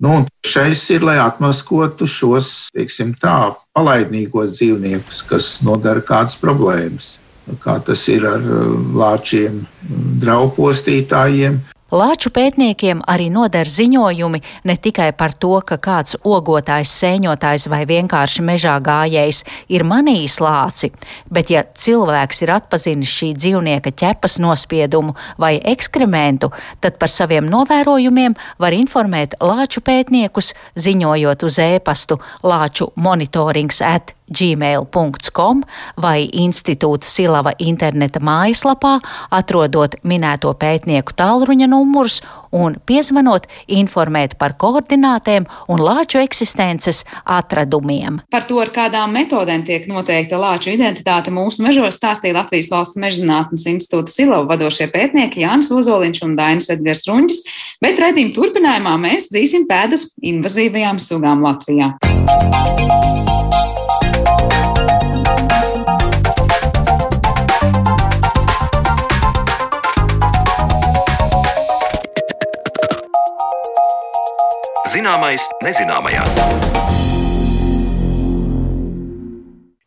Nu, 0.00 0.22
šais 0.48 0.80
ir, 0.94 1.02
lai 1.04 1.18
atmaskotu 1.20 2.06
šos, 2.08 2.70
teiksim 2.72 3.12
tā, 3.20 3.52
palaidnīgos 3.76 4.54
dzīvniekus, 4.56 5.18
kas 5.28 5.48
nodara 5.66 6.00
kādas 6.00 6.38
problēmas. 6.40 7.18
Kā 7.60 7.76
tas 7.84 8.06
ir 8.08 8.24
ar 8.30 8.40
lāčiem, 8.96 9.60
draupostītājiem, 10.22 11.58
Lāču 11.90 12.30
pētniekiem 12.30 13.00
arī 13.10 13.26
noder 13.34 13.66
ziņojumi 13.66 14.40
ne 14.70 14.76
tikai 14.78 15.08
par 15.18 15.32
to, 15.34 15.56
ka 15.66 15.74
kāds 15.82 16.14
ogotājs, 16.22 16.92
sēņotājs 17.00 17.66
vai 17.72 17.80
vienkārši 17.90 18.44
mežā 18.46 18.76
gājējs 18.78 19.42
ir 19.74 19.82
manījis 19.82 20.36
lāci, 20.38 20.92
bet 21.34 21.50
ja 21.50 21.64
cilvēks 21.66 22.44
ir 22.44 22.54
atpazinis 22.54 23.10
šī 23.10 23.32
dzīvnieka 23.34 23.90
ķepas 23.90 24.38
nospiedumu 24.38 25.16
vai 25.42 25.56
ekskrementu, 25.58 26.52
tad 26.78 27.00
par 27.02 27.10
saviem 27.10 27.50
novērojumiem 27.50 28.38
var 28.62 28.78
informēt 28.78 29.34
lāču 29.42 29.82
pētniekus, 29.82 30.54
ziņojot 30.78 31.42
uz 31.42 31.58
ēpastu 31.66 32.20
lāču 32.46 32.92
monitorings 32.94 33.82
at 33.82 34.14
gmail.com 34.30 35.64
vai 36.00 36.28
institūta 36.32 37.08
Silava 37.08 37.54
interneta 37.58 38.22
mājaslapā, 38.22 38.98
atrodot 39.30 39.98
minēto 40.02 40.52
pētnieku 40.58 41.16
tālruņa 41.18 41.70
numurus 41.70 42.20
un 42.50 42.74
piezvanot, 42.86 43.46
informēt 43.70 44.36
par 44.40 44.56
koordinātēm 44.60 45.46
un 45.70 45.82
lāču 45.82 46.20
eksistences 46.22 47.04
atradumiem. 47.24 48.20
Par 48.30 48.46
to, 48.48 48.58
ar 48.62 48.72
kādām 48.74 49.14
metodēm 49.14 49.64
tiek 49.66 49.86
noteikta 49.90 50.40
lāču 50.40 50.72
identitāte 50.74 51.32
mūsu 51.34 51.64
mežos, 51.66 51.98
stāstīja 52.00 52.40
Latvijas 52.40 52.72
valsts 52.72 53.00
mežzinātnes 53.00 53.66
institūta 53.70 54.14
Silava 54.14 54.48
vadošie 54.50 54.90
pētnieki 54.92 55.44
Jānis 55.44 55.70
Ozoliņš 55.74 56.24
un 56.26 56.36
Dainis 56.38 56.70
Edgars 56.74 57.06
Runģis, 57.08 57.42
bet 57.82 58.02
redzījuma 58.02 58.36
turpinājumā 58.36 58.98
mēs 59.06 59.30
dzīsim 59.30 59.68
pēdas 59.70 60.08
invazīvajām 60.18 61.02
sugām 61.02 61.46
Latvijā. 61.46 61.94
Zināmais 75.00 75.46
nezināmajā. 75.64 77.09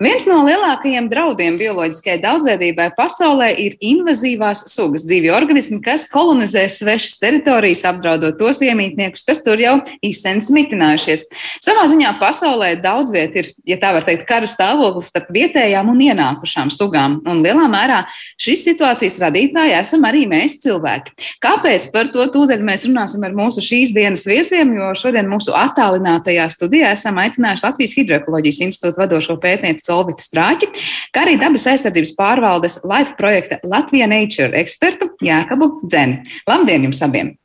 Viens 0.04 0.26
no 0.28 0.42
lielākajiem 0.44 1.06
draudiem 1.08 1.56
bioloģiskajai 1.56 2.20
daudzveidībai 2.26 2.90
pasaulē 2.98 3.54
ir 3.62 3.78
invazīvās 3.80 4.66
sugas 4.68 5.06
dzīvi 5.08 5.30
organismi, 5.32 5.78
kas 5.86 6.04
kolonizē 6.12 6.66
svešas 6.68 7.22
teritorijas, 7.22 7.86
apdraudot 7.88 8.36
tos 8.36 8.60
iemītniekus, 8.66 9.24
kas 9.24 9.40
tur 9.46 9.62
jau 9.64 9.78
izsens 10.04 10.50
mitinājušies. 10.52 11.24
Savā 11.64 11.86
ziņā 11.88 12.12
pasaulē 12.20 12.74
daudz 12.84 13.14
viet 13.16 13.38
ir, 13.40 13.52
ja 13.70 13.78
tā 13.80 13.94
var 13.96 14.04
teikt, 14.04 14.26
kara 14.28 14.50
stāvoklis 14.50 15.08
starp 15.14 15.30
vietējām 15.32 15.94
un 15.94 16.02
ienākušām 16.10 16.74
sugām, 16.76 17.22
un 17.24 17.40
lielā 17.46 17.70
mērā 17.72 18.02
šīs 18.44 18.66
situācijas 18.68 19.22
radītāji 19.24 19.78
esam 19.78 20.04
arī 20.10 20.26
mēs 20.28 20.58
cilvēki. 20.66 21.16
Kāpēc 21.48 21.88
par 21.96 22.12
to 22.12 22.28
tūdaļ 22.36 22.68
mēs 22.68 22.84
runāsim 22.90 23.24
ar 23.24 23.38
mūsu 23.40 23.64
šīs 23.64 23.96
dienas 23.96 24.28
viesiem, 24.28 24.76
jo 24.82 24.92
šodien 25.00 25.32
mūsu 25.32 25.56
attālinātajā 25.56 26.52
studijā 26.52 26.92
esam 26.98 27.24
aicinājuši 27.24 27.68
Latvijas 27.70 27.98
Hidroekoloģijas 28.02 28.64
institūta 28.68 29.06
vadošo 29.06 29.40
pētnieku 29.40 29.93
Solvitu 29.94 30.26
Strāķi, 30.26 30.72
kā 31.14 31.28
arī 31.28 31.38
dabas 31.42 31.68
aizsardzības 31.70 32.16
pārvaldes 32.18 32.80
LIFE 32.88 33.18
projekta 33.20 33.62
Latvija 33.68 34.10
Nature 34.10 34.58
ekspertu 34.64 35.12
Jākabu 35.24 35.76
Dzeni. 35.86 36.24
Labdien 36.50 36.90
jums 36.90 37.04
abiem! 37.06 37.36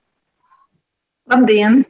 Labdien! 1.28 1.82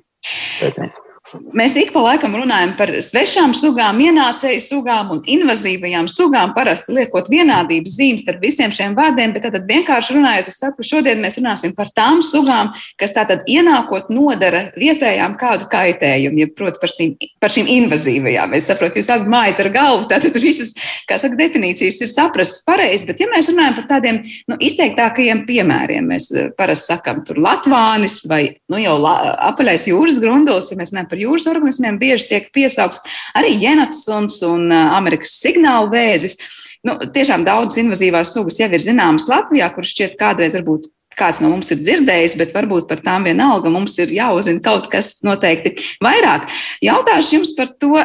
Pēcēc. 0.58 0.98
Mēs 1.28 1.74
ik 1.76 1.90
pa 1.92 2.00
laikam 2.00 2.32
runājam 2.38 2.70
par 2.78 2.90
svešām 3.04 3.52
sugām, 3.56 3.98
ienācēju 4.00 4.62
sugām 4.64 5.10
un 5.12 5.18
invazīvajām 5.28 6.06
sugām, 6.08 6.54
parasti 6.56 6.94
liekot 6.96 7.28
vienādības 7.28 7.96
zīmes 7.98 8.22
starp 8.24 8.40
visiem 8.44 8.72
šiem 8.72 8.94
vārdiem, 8.96 9.34
bet 9.34 9.44
tad 9.44 9.66
vienkārši 9.68 10.16
runājot, 10.16 10.48
es 10.48 10.56
saku, 10.62 10.86
šodien 10.86 11.20
mēs 11.20 11.36
runāsim 11.40 11.74
par 11.76 11.90
tām 11.92 12.22
sugām, 12.24 12.70
kas 13.00 13.12
tātad 13.16 13.44
ienākot 13.50 14.08
nodara 14.12 14.68
vietējām 14.78 15.36
kādu 15.40 15.68
kaitējumu, 15.72 16.40
ja 16.44 16.48
proti 16.56 16.80
par 16.80 16.94
šīm, 16.94 17.12
par 17.42 17.52
šīm 17.52 17.68
invazīvajām. 17.76 18.56
Es 18.56 18.70
saprotu, 18.70 19.02
jūs 19.02 19.12
abi 19.12 19.28
mājat 19.28 19.60
ar 19.66 19.70
galvu, 19.74 20.08
tātad 20.08 20.40
visas, 20.40 20.72
kā 21.08 21.20
saka, 21.20 21.36
definīcijas 21.40 22.00
ir 22.04 22.12
saprastas 22.12 22.64
pareizi, 22.64 23.04
bet 23.10 23.20
ja 23.20 23.28
mēs 23.28 23.52
runājam 23.52 23.76
par 23.82 23.90
tādiem 23.92 24.22
nu, 24.48 24.56
izteiktākajiem 24.56 25.44
piemēriem, 25.48 26.08
mēs 26.14 26.30
eh, 26.32 26.48
parasti 26.56 26.94
sakam 26.94 27.20
tur 27.28 27.42
Latvānis 27.44 28.22
vai 28.30 28.42
nu, 28.72 28.80
jau 28.80 28.96
la, 29.02 29.14
apaļais 29.50 29.90
jūras 29.92 30.22
grunduls, 30.24 30.72
ja 30.72 30.80
mēs 30.80 30.94
runājam 30.94 31.10
par 31.10 31.17
par 31.18 31.24
jūras 31.26 31.48
organismiem 31.50 31.98
bieži 31.98 32.28
tiek 32.30 32.52
piesaukts 32.54 33.02
arī 33.34 33.56
jenatsuns 33.58 34.38
un 34.46 34.70
Amerikas 34.70 35.40
signālu 35.42 35.90
vēzis. 35.90 36.38
Nu, 36.86 36.94
tiešām 36.94 37.42
daudzas 37.44 37.80
invazīvās 37.82 38.30
sugas 38.32 38.60
jau 38.60 38.70
ir 38.70 38.80
zināmas 38.82 39.26
Latvijā, 39.26 39.66
kuras 39.74 39.90
šķiet 39.90 40.14
kādreiz 40.20 40.54
varbūt 40.54 40.86
kāds 41.18 41.40
no 41.42 41.48
mums 41.50 41.72
ir 41.74 41.80
dzirdējis, 41.82 42.36
bet 42.38 42.52
varbūt 42.54 42.86
par 42.86 43.00
tām 43.02 43.24
vienalga 43.26 43.72
mums 43.74 43.96
ir 43.98 44.12
jāuzzina 44.14 44.62
kaut 44.62 44.86
kas 44.92 45.16
noteikti 45.26 45.72
vairāk. 46.04 46.46
Jautāšu 46.84 47.40
jums 47.40 47.50
par 47.58 47.72
to, 47.74 47.96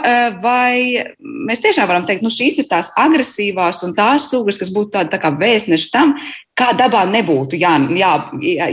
vai 0.41 1.05
mēs 1.22 1.62
tiešām 1.62 1.86
varam 1.91 2.08
teikt, 2.10 2.25
nu 2.25 2.34
šīs 2.34 2.58
ir 2.63 2.72
tās 2.72 2.89
agresīvās 2.98 3.84
un 3.86 3.93
tās 3.93 4.32
sugas, 4.34 4.58
kas 4.58 4.74
būtu 4.74 4.96
tāda 4.98 5.13
tā 5.13 5.22
kā 5.22 5.29
vēstneši 5.38 5.93
tam, 5.93 6.15
kā 6.57 6.69
dabā 6.77 7.03
nebūtu 7.10 7.57
jā, 7.57 7.72
jā, 7.98 8.12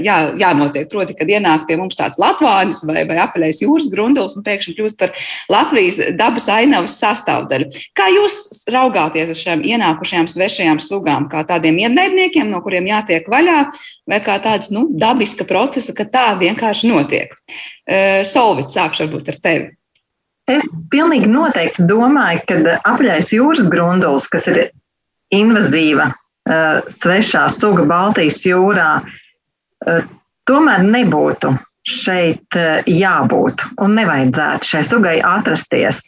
jā, 0.04 0.16
jānotiek. 0.40 0.88
Proti, 0.90 1.16
kad 1.16 1.30
ienāk 1.32 1.66
pie 1.68 1.78
mums 1.80 1.96
tāds 1.98 2.18
latvānis 2.20 2.82
vai, 2.88 3.04
vai 3.08 3.16
apaļais 3.22 3.62
jūras 3.64 3.88
grunduls 3.92 4.36
un 4.36 4.44
pēkšņi 4.46 4.76
kļūst 4.76 5.00
par 5.00 5.14
Latvijas 5.52 6.00
dabas 6.18 6.48
ainavas 6.52 6.98
sastāvdaļu. 7.00 7.70
Kā 7.96 8.10
jūs 8.12 8.66
raugāties 8.70 9.32
uz 9.32 9.40
šīm 9.40 9.64
ienākušajām 9.72 10.28
svešajām 10.30 10.82
sugām, 10.84 11.30
kā 11.32 11.42
tādiem 11.48 11.80
ienaidniekiem, 11.86 12.52
no 12.52 12.60
kuriem 12.64 12.90
jātiek 12.90 13.28
vaļā, 13.32 13.58
vai 14.10 14.22
kā 14.24 14.36
tāds 14.44 14.72
nu, 14.74 14.86
dabiska 15.00 15.48
procesa, 15.48 15.96
ka 15.96 16.08
tā 16.08 16.28
vienkārši 16.40 16.90
notiek? 16.92 17.32
Uh, 17.90 18.20
Solvits, 18.28 18.76
sākšu 18.76 19.06
varbūt 19.06 19.32
ar 19.32 19.40
tevi. 19.40 19.70
Es 20.50 20.64
pilnīgi 20.90 21.28
noteikti 21.30 21.84
domāju, 21.86 22.42
ka 22.48 22.78
apļais 22.90 23.30
jūras 23.36 23.68
grunduls, 23.70 24.26
kas 24.28 24.48
ir 24.50 24.66
invazīva 25.30 26.10
svešā 26.48 27.46
suga 27.52 27.84
Baltijas 27.88 28.40
jūrā, 28.46 28.90
uh, 29.04 30.06
tomēr 30.48 30.84
nebūtu 30.86 31.52
šeit 31.86 32.58
uh, 32.58 32.80
jābūt 32.86 33.64
un 33.80 33.96
nevajadzētu 33.98 34.70
šai 34.72 34.84
sugai 34.86 35.18
atrasties. 35.24 36.04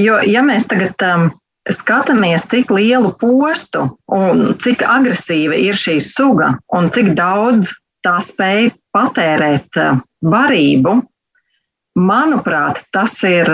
Jo, 0.00 0.20
ja 0.24 0.42
mēs 0.44 0.68
tagad 0.68 1.00
um, 1.06 1.30
skatāmies, 1.72 2.46
cik 2.50 2.70
lielu 2.70 3.12
postu 3.20 3.86
un 4.12 4.56
cik 4.62 4.84
agresīva 4.86 5.56
ir 5.58 5.78
šī 5.78 5.98
suga 6.04 6.54
un 6.76 6.90
cik 6.94 7.14
daudz 7.18 7.72
tā 8.06 8.18
spēj 8.22 8.70
patērēt 8.94 9.78
barību, 10.22 11.00
manuprāt, 11.96 12.84
tas 12.94 13.16
ir 13.26 13.50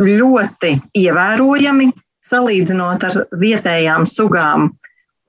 ļoti 0.00 0.78
ievērojami 0.96 1.90
salīdzinot 2.24 3.04
ar 3.08 3.20
vietējām 3.40 4.06
sugām. 4.08 4.70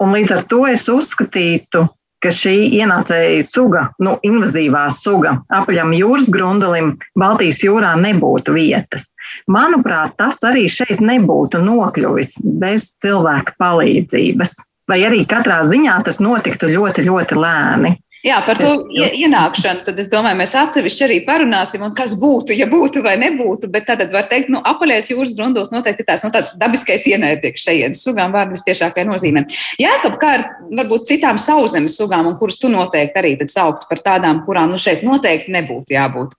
Un 0.04 0.12
līdz 0.16 0.34
ar 0.36 0.44
to 0.52 0.66
es 0.68 0.90
uzskatītu, 0.92 1.86
ka 2.26 2.32
šī 2.34 2.56
ienācēja 2.80 3.44
suga, 3.46 3.86
nu, 4.02 4.16
invazīvā 4.26 4.86
suga, 4.94 5.36
apaļam 5.54 5.94
jūras 5.96 6.30
grundalim 6.34 6.96
Baltijas 7.20 7.62
jūrā 7.64 7.94
nebūtu 8.02 8.56
vietas. 8.56 9.12
Manuprāt, 9.52 10.16
tas 10.20 10.42
arī 10.48 10.66
šeit 10.72 11.04
nebūtu 11.06 11.62
nokļuvis 11.64 12.40
bez 12.62 12.90
cilvēka 13.04 13.56
palīdzības. 13.62 14.56
Vai 14.90 15.00
arī 15.06 15.24
katrā 15.30 15.64
ziņā 15.66 15.96
tas 16.06 16.20
notiktu 16.22 16.70
ļoti, 16.70 17.06
ļoti 17.08 17.38
lēni. 17.40 17.96
Jā, 18.26 18.40
par 18.42 18.58
to 18.58 18.72
ienākšanu, 18.90 19.84
tad 19.86 20.00
es 20.02 20.08
domāju, 20.10 20.40
mēs 20.40 20.56
atsevišķi 20.58 21.04
arī 21.06 21.18
parunāsim, 21.28 21.84
un 21.86 21.92
kas 21.94 22.16
būtu, 22.18 22.56
ja 22.58 22.66
būtu 22.70 23.04
vai 23.06 23.14
nebūtu. 23.22 23.70
Bet 23.70 23.86
tad 23.86 24.02
var 24.14 24.26
teikt, 24.32 24.50
nu, 24.54 24.64
apaļais 24.66 25.12
jūras 25.12 25.36
grundos 25.38 25.70
noteikti 25.74 26.08
tās, 26.08 26.24
nu, 26.26 26.32
tāds 26.34 26.56
dabiskais 26.58 27.06
ienaidnieks 27.12 27.68
šeit, 27.68 28.00
sugām 28.00 28.34
vārdu 28.34 28.58
vistiešākajā 28.58 29.06
nozīmē. 29.12 29.46
Jā, 29.82 30.00
kaut 30.02 30.18
kā 30.22 30.32
ar 30.40 30.48
varbūt 30.82 31.06
citām 31.12 31.38
sauszemes 31.42 32.00
sugām, 32.00 32.32
un 32.32 32.40
kuras 32.42 32.58
tu 32.58 32.72
noteikti 32.74 33.22
arī 33.22 33.36
sauktu 33.46 33.86
par 33.92 34.02
tādām, 34.02 34.42
kurām 34.48 34.74
nu 34.74 34.82
šeit 34.82 35.06
noteikti 35.06 35.54
nebūtu 35.54 35.94
jābūt. 35.94 36.34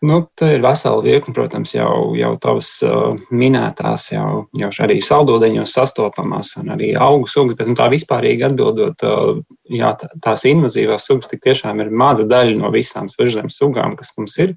Nu, 0.00 0.22
tā 0.32 0.54
ir 0.54 0.62
vesela 0.64 1.02
virkne, 1.04 1.34
protams, 1.36 1.74
jau, 1.74 2.14
jau 2.16 2.30
tavas 2.40 2.68
uh, 2.88 3.18
minētās, 3.36 4.06
jau, 4.14 4.46
jau 4.56 4.68
arī 4.80 4.94
saldūdeņos 5.04 5.74
sastopamās, 5.76 6.54
un 6.56 6.70
arī 6.72 6.94
augu 6.96 7.26
sugas, 7.28 7.58
bet 7.58 7.68
nu, 7.68 7.74
tā 7.76 7.90
vispārīgi 7.92 8.46
atbildot, 8.46 9.04
uh, 9.04 9.42
jā, 9.68 9.90
tās 10.24 10.46
invazīvās 10.48 11.04
sugas 11.04 11.28
tik 11.28 11.42
tiešām 11.44 11.82
ir 11.84 11.90
maza 11.92 12.24
daļa 12.24 12.54
no 12.62 12.70
visām 12.72 13.10
svežzemes 13.12 13.58
sugām, 13.60 13.92
kas 13.98 14.08
mums 14.16 14.38
ir 14.40 14.54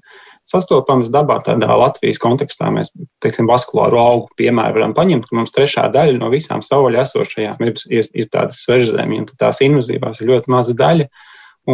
sastopamas 0.48 1.10
dabā. 1.12 1.36
Tādā 1.44 1.76
Latvijas 1.76 2.22
kontekstā 2.22 2.70
mēs, 2.72 2.94
teiksim, 3.20 3.44
vaskulāru 3.50 4.00
augu 4.00 4.30
piemēru 4.40 4.78
varam 4.78 4.94
paņemt, 4.96 5.26
ka 5.28 5.36
mums 5.36 5.52
trešā 5.52 5.90
daļa 5.92 6.22
no 6.22 6.30
visām 6.32 6.64
savvaļā 6.64 7.02
esošajām 7.04 7.66
ir, 7.68 7.74
ir, 7.92 8.08
ir 8.16 8.30
tādas 8.32 8.62
svežzemju, 8.64 9.26
un 9.26 9.28
tās 9.44 9.60
invazīvās 9.68 10.24
ir 10.24 10.32
ļoti 10.32 10.54
maza 10.56 10.78
daļa. 10.80 11.10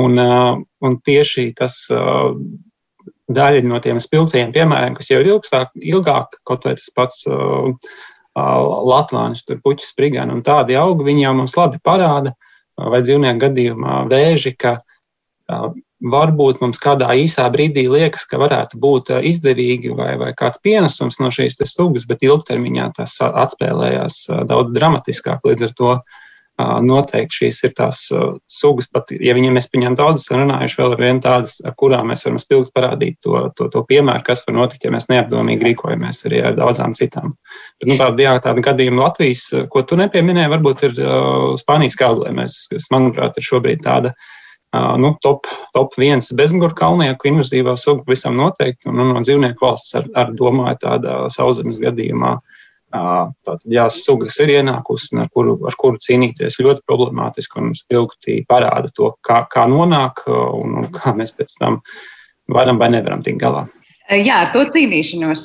Un, 0.00 0.18
uh, 0.22 0.58
un 0.86 0.98
tieši 1.06 1.52
tas 1.58 1.78
uh, 1.94 2.34
daļa 3.34 3.64
no 3.68 3.80
tiem 3.82 4.00
spilgtajiem 4.02 4.52
piemēriem, 4.54 4.96
kas 4.98 5.10
jau 5.10 5.20
ir 5.22 5.32
ilgstāk, 5.34 5.74
ilgāk, 5.76 6.38
kaut 6.48 6.66
vai 6.66 6.76
tas 6.78 6.88
pats 6.96 7.26
uh, 7.30 7.68
uh, 7.70 8.78
Latvijas, 8.90 9.44
tur 9.46 9.60
puķis, 9.64 9.92
sprigāni 9.94 10.34
un 10.36 10.44
tādi 10.46 10.78
augi, 10.78 11.06
viņi 11.10 11.26
jau 11.26 11.36
mums 11.38 11.56
labi 11.58 11.80
parāda, 11.84 12.34
uh, 12.34 12.88
vai 12.92 13.02
dzīvnieku 13.06 13.44
gadījumā 13.44 14.00
vēži, 14.10 14.54
ka 14.60 14.76
uh, 14.78 15.70
varbūt 16.00 16.62
mums 16.64 16.80
kādā 16.82 17.12
īsā 17.22 17.44
brīdī 17.52 17.84
liekas, 17.92 18.24
ka 18.28 18.40
varētu 18.40 18.80
būt 18.80 19.12
uh, 19.14 19.20
izdevīgi 19.30 19.92
vai, 19.96 20.14
vai 20.20 20.32
kāds 20.38 20.62
pienesums 20.64 21.20
no 21.22 21.30
šīs 21.34 21.60
sugas, 21.70 22.08
bet 22.08 22.24
ilgtermiņā 22.26 22.90
tas 22.96 23.20
atspēlējās 23.20 24.26
daudz 24.50 24.74
dramatiskāk. 24.74 25.44
Līdz 25.46 25.68
ar 25.68 25.78
to 25.78 25.94
uh, 25.98 26.20
Noteikti 26.84 27.44
šīs 27.44 27.58
ir 27.68 27.72
tās 27.76 28.02
sugas, 28.50 28.88
pat 28.92 29.12
ja 29.14 29.34
viņiem 29.36 29.54
mēs 29.56 29.68
pieņemam 29.70 29.96
daudzas, 29.98 30.30
runājuši 30.34 30.78
vēl 30.80 30.94
ar 30.94 31.02
vienu 31.04 31.22
tādas, 31.24 31.56
ar 31.66 31.74
kurām 31.78 32.10
mēs 32.10 32.24
varam 32.26 32.40
spilgt 32.42 32.72
parādīt 32.76 33.18
to, 33.24 33.44
to, 33.56 33.68
to 33.72 33.82
piemēru, 33.88 34.24
kas 34.26 34.42
var 34.46 34.56
notikt, 34.56 34.86
ja 34.86 34.92
mēs 34.94 35.08
neapdomīgi 35.12 35.68
rīkojamies 35.68 36.24
arī 36.28 36.42
ar 36.48 36.58
daudzām 36.58 36.96
citām. 36.96 37.32
Bet, 37.78 37.86
nu, 37.86 37.96
tāda, 38.00 38.24
jā, 38.26 38.34
tāda 38.44 38.64
gadījuma 38.66 39.06
Latvijas, 39.06 39.46
ko 39.72 39.84
tu 39.86 39.98
nepieminēji, 40.00 40.52
varbūt 40.54 40.84
ir 40.88 41.00
uh, 41.04 41.48
Spānijas 41.60 41.98
kauglēmēs, 42.00 42.60
kas, 42.74 42.90
manuprāt, 42.94 43.38
ir 43.38 43.46
šobrīd 43.46 43.84
tāda 43.86 44.14
uh, 44.14 44.94
nu, 45.00 45.14
top, 45.22 45.50
top 45.76 45.98
viens 46.00 46.32
bezmuguru 46.36 46.76
kalnieku 46.78 47.30
invazīvā 47.30 47.76
suga 47.80 48.06
visam 48.10 48.38
noteikti, 48.40 48.90
un 48.90 48.98
nu, 48.98 49.10
no 49.12 49.24
dzīvnieku 49.24 49.68
valsts 49.68 50.00
ar, 50.00 50.10
ar 50.18 50.34
domāju 50.36 50.82
tādā 50.88 51.20
sauszemes 51.34 51.82
gadījumā. 51.82 52.38
Uh, 52.40 52.56
Tātad, 52.90 53.60
jā, 53.70 53.84
sugas 53.94 54.40
ir 54.42 54.50
ienākusi, 54.56 55.14
ar 55.22 55.28
kuru, 55.30 55.54
ar 55.68 55.76
kuru 55.78 56.00
cīnīties 56.02 56.58
ļoti 56.58 56.82
problemātiski 56.88 57.60
un 57.62 57.74
spilgti 57.78 58.40
parāda 58.50 58.90
to, 58.94 59.12
kā, 59.22 59.44
kā 59.50 59.68
nonāk 59.70 60.24
un, 60.26 60.80
un 60.82 60.88
kā 60.94 61.14
mēs 61.14 61.30
pēc 61.36 61.54
tam 61.60 61.78
varam 62.50 62.80
vai 62.82 62.90
nevaram 62.90 63.22
tikt 63.22 63.38
galā. 63.42 63.68
Jā, 64.10 64.40
ar 64.42 64.48
to 64.50 64.64
cīnīšanos. 64.74 65.44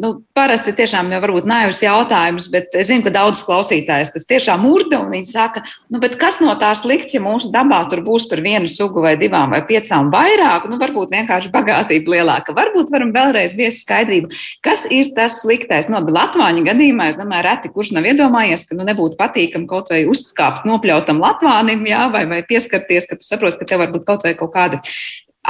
Nu, 0.00 0.14
parasti 0.36 0.72
tiešām 0.72 1.10
jau 1.12 1.18
varbūt 1.20 1.44
naivs 1.48 1.82
jautājums, 1.84 2.46
bet 2.48 2.72
es 2.80 2.88
zinu, 2.88 3.04
ka 3.04 3.12
daudz 3.12 3.42
klausītājs 3.44 4.14
tas 4.14 4.24
tiešām 4.30 4.64
urda 4.64 5.02
un 5.02 5.12
viņi 5.12 5.28
saka, 5.28 5.60
nu, 5.92 6.00
kas 6.00 6.38
no 6.40 6.54
tā 6.56 6.70
slikts, 6.78 7.12
ja 7.12 7.20
mūsu 7.20 7.50
dabā 7.52 7.82
tur 7.92 8.00
būs 8.06 8.24
par 8.30 8.40
vienu 8.40 8.70
sugu 8.72 9.04
vai 9.04 9.18
divām 9.20 9.52
vai 9.52 9.60
piecām 9.68 10.08
vairāk, 10.14 10.64
nu, 10.72 10.80
varbūt 10.80 11.12
vienkārši 11.12 11.52
bagātība 11.52 12.16
lielāka. 12.16 12.56
Varbūt 12.56 12.88
varam 12.94 13.12
vēlreiz 13.12 13.52
viest 13.58 13.84
skaidrību, 13.84 14.32
kas 14.64 14.88
ir 14.88 15.12
tas 15.12 15.42
sliktais. 15.44 15.92
No 15.92 16.00
nu, 16.00 16.16
Latvāņa 16.16 16.64
gadījumā, 16.72 17.12
es 17.12 17.20
domāju, 17.20 17.50
reti 17.50 17.74
kurš 17.74 17.92
nav 17.98 18.08
iedomājies, 18.08 18.64
ka 18.64 18.80
nu, 18.80 18.88
nebūtu 18.88 19.20
patīkami 19.20 19.68
kaut 19.68 19.92
vai 19.92 20.06
uzkāpt 20.08 20.64
nopļautam 20.64 21.20
Latvānim, 21.20 21.84
jā, 21.84 22.06
vai, 22.16 22.24
vai 22.32 22.40
pieskarties, 22.48 23.12
ka 23.12 23.20
tu 23.20 23.28
saproti, 23.28 23.60
ka 23.60 23.74
tev 23.74 23.84
varbūt 23.84 24.08
kaut 24.08 24.24
vai 24.24 24.38
kaut 24.40 24.56
kāda 24.56 24.80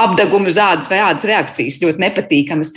apgabumu 0.00 0.52
zādas 0.54 0.90
vai 0.90 1.02
ādas 1.04 1.26
reakcijas 1.28 1.80
ļoti 1.82 2.04
nepatīkamas. 2.06 2.74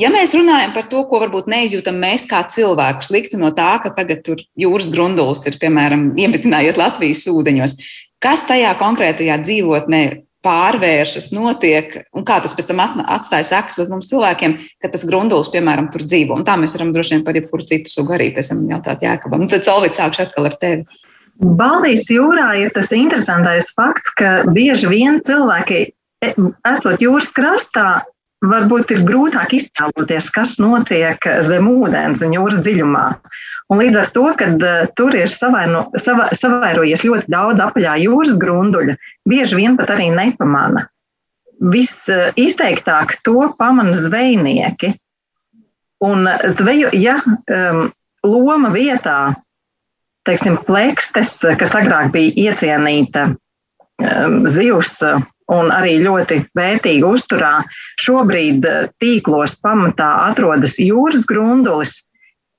Ja 0.00 0.08
mēs 0.12 0.32
runājam 0.36 0.72
par 0.72 0.86
to, 0.88 1.02
ko 1.10 1.18
varbūt 1.20 1.50
neizjūtam 1.50 1.98
mēs 2.00 2.24
kā 2.30 2.40
cilvēku, 2.48 3.04
sliktu 3.04 3.40
no 3.40 3.50
tā, 3.56 3.74
ka 3.82 3.92
tagad 3.92 4.22
tur 4.24 4.40
jūras 4.58 4.88
grundulis 4.92 5.44
ir, 5.50 5.58
piemēram, 5.60 6.12
iemetinājies 6.20 6.78
Latvijas 6.80 7.26
ūdeņos, 7.28 7.76
kas 8.22 8.46
tajā 8.48 8.72
konkrētajā 8.80 9.40
dzīvotnē 9.42 10.02
pārvēršas, 10.44 11.28
notiek, 11.36 11.98
un 12.16 12.24
kā 12.24 12.38
tas 12.40 12.54
pēc 12.56 12.70
tam 12.70 12.80
atstāja 12.80 13.44
sekas 13.50 13.80
līdz 13.80 13.92
mums 13.92 14.08
cilvēkiem, 14.08 14.56
ka 14.80 14.88
tas 14.92 15.04
grundulis, 15.08 15.50
piemēram, 15.52 15.90
tur 15.92 16.06
dzīvo. 16.06 16.38
Un 16.38 16.46
tā 16.48 16.56
mēs 16.60 16.76
varam 16.78 16.94
droši 16.94 17.18
vien 17.18 17.26
par 17.26 17.36
jebkuru 17.36 17.66
citu 17.68 17.92
sugu 17.92 18.16
arī 18.16 18.30
pēc 18.36 18.54
tam 18.54 18.64
jautāt 18.70 19.04
Jēkabam. 19.04 19.44
Tad 19.52 19.68
Solvits 19.68 20.00
sākšu 20.00 20.24
atkal 20.24 20.48
ar 20.48 20.56
tevi. 20.62 21.00
Baltijas 21.40 22.08
jūrā 22.12 22.48
ir 22.60 22.72
tas 22.72 22.90
interesantais 22.92 23.70
fakts, 23.76 24.12
ka 24.16 24.32
bieži 24.52 24.88
vien 24.88 25.20
cilvēki 25.24 25.86
esot 26.20 27.02
jūras 27.02 27.30
krastā, 27.36 28.02
varbūt 28.44 28.94
ir 28.94 29.04
grūtāk 29.04 29.54
iztēloties, 29.58 30.30
kas 30.32 30.56
notiek 30.60 31.24
zem 31.44 31.68
ūdens 31.70 32.24
un 32.24 32.36
jūras 32.36 32.60
dziļumā. 32.64 33.06
Un 33.70 33.78
līdz 33.78 34.00
ar 34.00 34.08
to, 34.14 34.24
kad 34.38 34.64
uh, 34.66 34.88
tur 34.98 35.14
ir 35.14 35.30
savaino, 35.30 35.84
sava, 36.00 36.30
savairojies 36.34 37.04
ļoti 37.06 37.30
daudz 37.30 37.62
apaļā 37.62 38.00
jūras 38.02 38.40
grunduļa, 38.40 38.96
bieži 39.30 39.60
vien 39.60 39.76
pat 39.78 39.92
arī 39.94 40.08
nepamana. 40.10 40.88
Visizteiktāk 41.60 43.14
uh, 43.14 43.20
to 43.22 43.46
pamana 43.60 43.94
zvejnieki. 43.94 44.96
Un 46.02 46.26
zveju, 46.48 46.90
ja 46.96 47.18
um, 47.22 47.90
loma 48.26 48.72
vietā, 48.74 49.36
teiksim, 50.26 50.56
plekstes, 50.66 51.36
kas 51.60 51.76
agrāk 51.76 52.10
bija 52.16 52.50
iecienīta 52.50 53.28
um, 53.28 54.40
zivs 54.50 54.96
uh, 55.06 55.20
un 55.50 55.72
arī 55.74 55.98
ļoti 56.04 56.40
vērtīga 56.56 57.10
uzturā. 57.10 57.54
Šobrīd 58.00 58.66
eh, 58.68 58.86
tīklos 59.02 59.56
pamatā 59.62 60.10
atrodas 60.28 60.78
jūras 60.80 61.26
grundulis. 61.28 61.98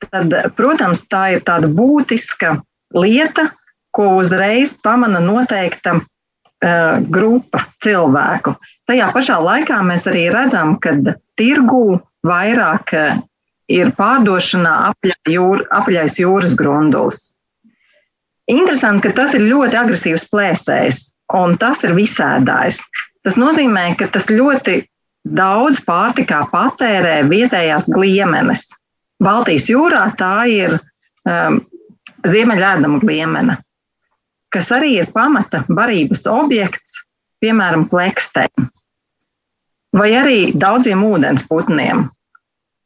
Tad, 0.02 0.34
protams, 0.58 1.04
tā 1.06 1.36
ir 1.36 1.44
tāda 1.46 1.70
būtiska 1.70 2.56
lieta, 2.98 3.52
ko 3.94 4.16
uzreiz 4.18 4.72
pamana 4.82 5.20
noteikta 5.22 6.00
uh, 6.00 7.04
grupa 7.06 7.68
cilvēku. 7.84 8.56
Tajā 8.90 9.12
pašā 9.14 9.38
laikā 9.46 9.78
mēs 9.86 10.08
arī 10.10 10.24
redzam, 10.34 10.74
ka 10.82 10.96
tirgū 11.38 12.00
vairāk 12.26 12.96
uh, 12.98 13.22
ir 13.70 13.94
pārdošanā 14.00 14.96
jūr, 15.30 15.68
apaļais 15.70 16.18
jūras 16.18 16.58
grundulis. 16.58 17.28
Interesanti, 18.50 19.06
ka 19.06 19.22
tas 19.22 19.36
ir 19.38 19.46
ļoti 19.46 19.78
agresīvs 19.84 20.26
plēsējs 20.34 21.04
un 21.38 21.58
tas 21.62 21.84
ir 21.86 21.96
visēdājs. 21.98 22.82
Tas 23.26 23.38
nozīmē, 23.38 23.92
ka 24.00 24.08
tas 24.12 24.28
ļoti 24.32 24.82
daudz 25.28 25.84
pārtikā 25.86 26.44
patērē 26.52 27.22
vietējās 27.30 27.88
gliemenes. 27.92 28.66
Baltijas 29.22 29.70
jūrā 29.70 30.08
tā 30.18 30.34
ir 30.50 30.80
um, 31.30 31.62
ziemeļēdama 32.26 33.02
gliemene, 33.04 33.60
kas 34.54 34.72
arī 34.74 34.96
ir 35.04 35.12
pamata 35.14 35.62
barības 35.70 36.26
objekts, 36.32 36.98
piemēram, 37.42 37.86
plekstēm 37.92 38.72
vai 39.98 40.12
arī 40.16 40.40
daudziem 40.56 41.04
ūdensputniem. 41.04 42.10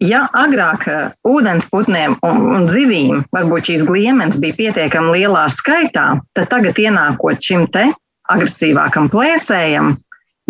ja 0.04 0.26
agrāk 0.36 0.90
ūdensputniem 1.24 2.18
un, 2.28 2.42
un 2.56 2.66
zivīm 2.68 3.22
varbūt 3.32 3.70
šīs 3.70 3.86
gliemenes 3.88 4.38
bija 4.42 4.58
pietiekami 4.58 5.14
lielā 5.16 5.46
skaitā, 5.50 6.20
tad 6.36 6.50
tagad 6.52 6.76
ienākot 6.76 7.40
šim 7.40 7.64
te 7.72 7.88
agresīvākam 8.32 9.10
plēsējam, 9.14 9.96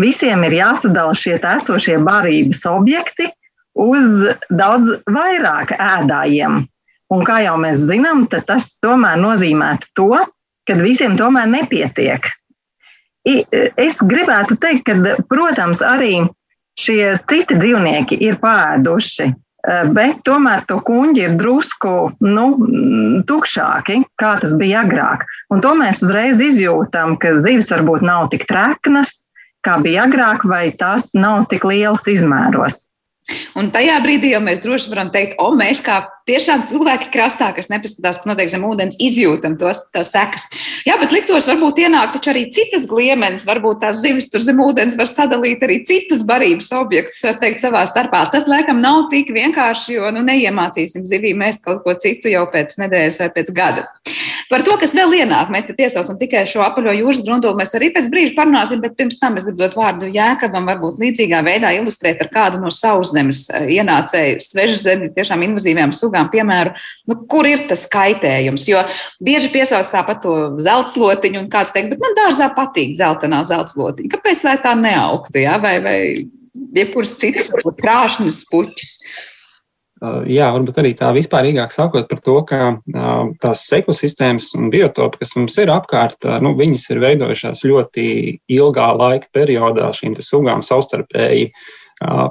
visiem 0.02 0.46
ir 0.48 0.60
jāsadala 0.60 1.16
šie 1.18 1.38
esošie 1.40 1.98
barības 2.04 2.64
objekti 2.70 3.30
uz 3.76 4.24
daudz 4.50 4.96
vairāk 5.12 5.76
ēdājiem. 5.76 6.64
Un 7.14 7.22
kā 7.28 7.42
jau 7.46 7.56
mēs 7.62 7.84
zinām, 7.86 8.26
tas 8.32 8.72
tomēr 8.82 9.20
nozīmē 9.22 9.76
to, 9.98 10.10
ka 10.66 10.78
visiem 10.80 11.14
tomēr 11.20 11.48
nepietiek. 11.52 12.32
Es 13.26 14.00
gribētu 14.02 14.58
teikt, 14.62 14.86
ka, 14.90 15.16
protams, 15.30 15.82
arī 15.86 16.26
šie 16.80 17.16
citi 17.30 17.58
dzīvnieki 17.58 18.18
ir 18.26 18.38
pāēduši, 18.42 19.32
bet 19.96 20.22
tomēr 20.28 20.66
to 20.70 20.80
kuģi 20.86 21.24
ir 21.26 21.38
drusku 21.40 21.94
nu, 22.24 22.46
tukšāki, 23.28 24.02
kā 24.20 24.36
tas 24.42 24.56
bija 24.60 24.84
agrāk. 24.86 25.26
Un 25.54 25.62
to 25.64 25.74
mēs 25.78 26.04
uzreiz 26.06 26.42
izjūtam, 26.44 27.18
ka 27.22 27.34
zivis 27.40 27.72
varbūt 27.74 28.06
nav 28.06 28.30
tik 28.34 28.46
treknas, 28.50 29.26
kā 29.66 29.80
bija 29.82 30.06
agrāk, 30.06 30.46
vai 30.46 30.70
tās 30.78 31.12
nav 31.18 31.48
tik 31.50 31.66
lielas 31.66 32.06
izmēros. 32.10 32.84
Un 33.58 33.72
tajā 33.74 33.98
brīdī 34.04 34.36
jau 34.36 34.44
mēs 34.46 34.62
droši 34.62 34.92
varam 34.92 35.10
teikt, 35.14 35.40
o, 35.42 35.50
mēs 35.58 35.82
kā 35.86 36.04
tiešām 36.30 36.66
cilvēki 36.70 37.12
krastā, 37.14 37.52
kas 37.56 37.70
nepaskatās, 37.72 38.20
kas 38.22 38.30
notiek 38.30 38.50
zem 38.52 38.66
ūdens, 38.68 38.98
izjūtam 39.02 39.58
tos 39.62 39.84
sekas. 39.94 40.48
Jā, 40.88 40.98
bet 41.02 41.14
liktos 41.14 41.48
varbūt 41.50 41.84
ienāk 41.86 42.18
arī 42.26 42.48
citas 42.54 42.88
gliemenes, 42.90 43.46
varbūt 43.48 43.84
tās 43.84 44.02
zivis 44.02 44.30
tur 44.32 44.44
zem 44.44 44.60
ūdens 44.64 44.98
var 44.98 45.10
sadalīt 45.10 45.64
arī 45.66 45.82
citus 45.86 46.24
barības 46.26 46.72
objektus, 46.76 47.22
teikt, 47.42 47.62
savā 47.64 47.86
starpā. 47.90 48.26
Tas, 48.34 48.50
laikam, 48.50 48.82
nav 48.82 49.08
tik 49.14 49.30
vienkārši, 49.36 49.98
jo, 50.00 50.10
nu, 50.16 50.26
neiemācīsim 50.26 51.06
zivīm 51.08 51.44
mēst 51.44 51.66
kaut 51.66 51.84
ko 51.86 51.94
citu 52.02 52.34
jau 52.34 52.46
pēc 52.52 52.80
nedēļas 52.82 53.22
vai 53.22 53.30
pēc 53.36 53.54
gada. 53.56 53.88
Par 54.50 54.62
to, 54.62 54.76
kas 54.78 54.94
vēl 54.94 55.14
ienāk, 55.24 55.50
mēs 55.54 55.66
te 55.66 55.74
piesaucam 55.74 56.20
tikai 56.20 56.44
šo 56.50 56.62
apaļo 56.62 56.94
jūras 56.94 57.24
grunduli, 57.26 57.58
mēs 57.58 57.74
arī 57.78 57.90
pēc 57.96 58.10
brīža 58.14 58.36
parunāsim, 58.38 58.82
bet 58.84 58.94
pirms 58.98 59.18
tam 59.18 59.40
es 59.40 59.48
gribu 59.48 59.64
dot 59.64 59.78
vārdu 59.80 60.10
Jēkabam, 60.14 60.68
varbūt 60.70 61.02
līdzīgā 61.02 61.40
veidā 61.46 61.72
ilustrēt 61.80 62.22
ar 62.22 62.30
kādu 62.34 62.62
no 62.62 62.70
sauszemes 62.70 63.48
ienācēju 63.50 64.44
svežzemju, 64.46 65.10
tiešām 65.18 65.48
invazīvajām 65.48 65.96
sugām 65.98 66.15
sugām, 66.16 66.32
piemēru, 66.32 66.74
nu, 67.10 67.20
kur 67.28 67.46
ir 67.46 67.68
tas 67.68 67.86
kaitējums. 67.92 68.68
Jo 68.70 68.84
bieži 69.24 69.52
piesauc 69.52 69.86
tāpat 69.92 70.24
to 70.24 70.36
zeltslotiņu, 70.64 71.44
un 71.44 71.50
kāds 71.50 71.74
teikt, 71.76 71.94
bet 71.94 72.00
man 72.00 72.16
dārzā 72.16 72.54
patīk 72.56 72.96
dzeltenā 72.96 73.44
zeltslotiņa. 73.46 74.12
Kāpēc 74.16 74.44
lai 74.44 74.58
tā 74.64 74.76
neaugtu? 74.76 75.40
Ja? 75.44 75.60
Vai, 75.60 75.80
vai 75.84 76.00
jebkuras 76.76 77.18
citas, 77.20 77.52
krāšņas 77.52 78.44
puķis? 78.52 79.00
Jā, 80.28 80.50
varbūt 80.52 80.78
arī 80.82 80.92
tā 80.94 81.08
vispārīgāk 81.16 81.72
sakot 81.72 82.10
par 82.10 82.20
to, 82.22 82.36
ka 82.46 82.76
tās 83.42 83.62
ekosistēmas 83.74 84.52
un 84.60 84.68
biotopi, 84.70 85.22
kas 85.22 85.32
mums 85.40 85.56
ir 85.58 85.72
apkārt, 85.72 86.28
nu, 86.44 86.52
viņas 86.60 86.84
ir 86.92 87.00
veidojušās 87.02 87.64
ļoti 87.66 88.06
ilgā 88.58 88.90
laika 89.00 89.32
periodā 89.34 89.88
šīm 89.96 90.18
sugām 90.20 90.62
savstarpēji 90.68 91.48
uh, 91.48 91.64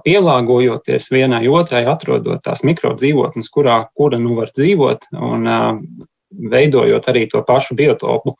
pielāgojoties 0.05 1.09
vienai 1.13 1.45
otrai, 1.49 1.85
atrodot 1.91 2.43
tās 2.45 2.65
mikrodzīvotnes, 2.67 3.51
kurā 3.53 3.85
kura 3.97 4.21
nu 4.21 4.37
var 4.39 4.53
dzīvot 4.55 5.11
un 5.19 5.49
veidojot 6.51 7.09
arī 7.11 7.27
to 7.31 7.43
pašu 7.47 7.77
biotopu, 7.79 8.35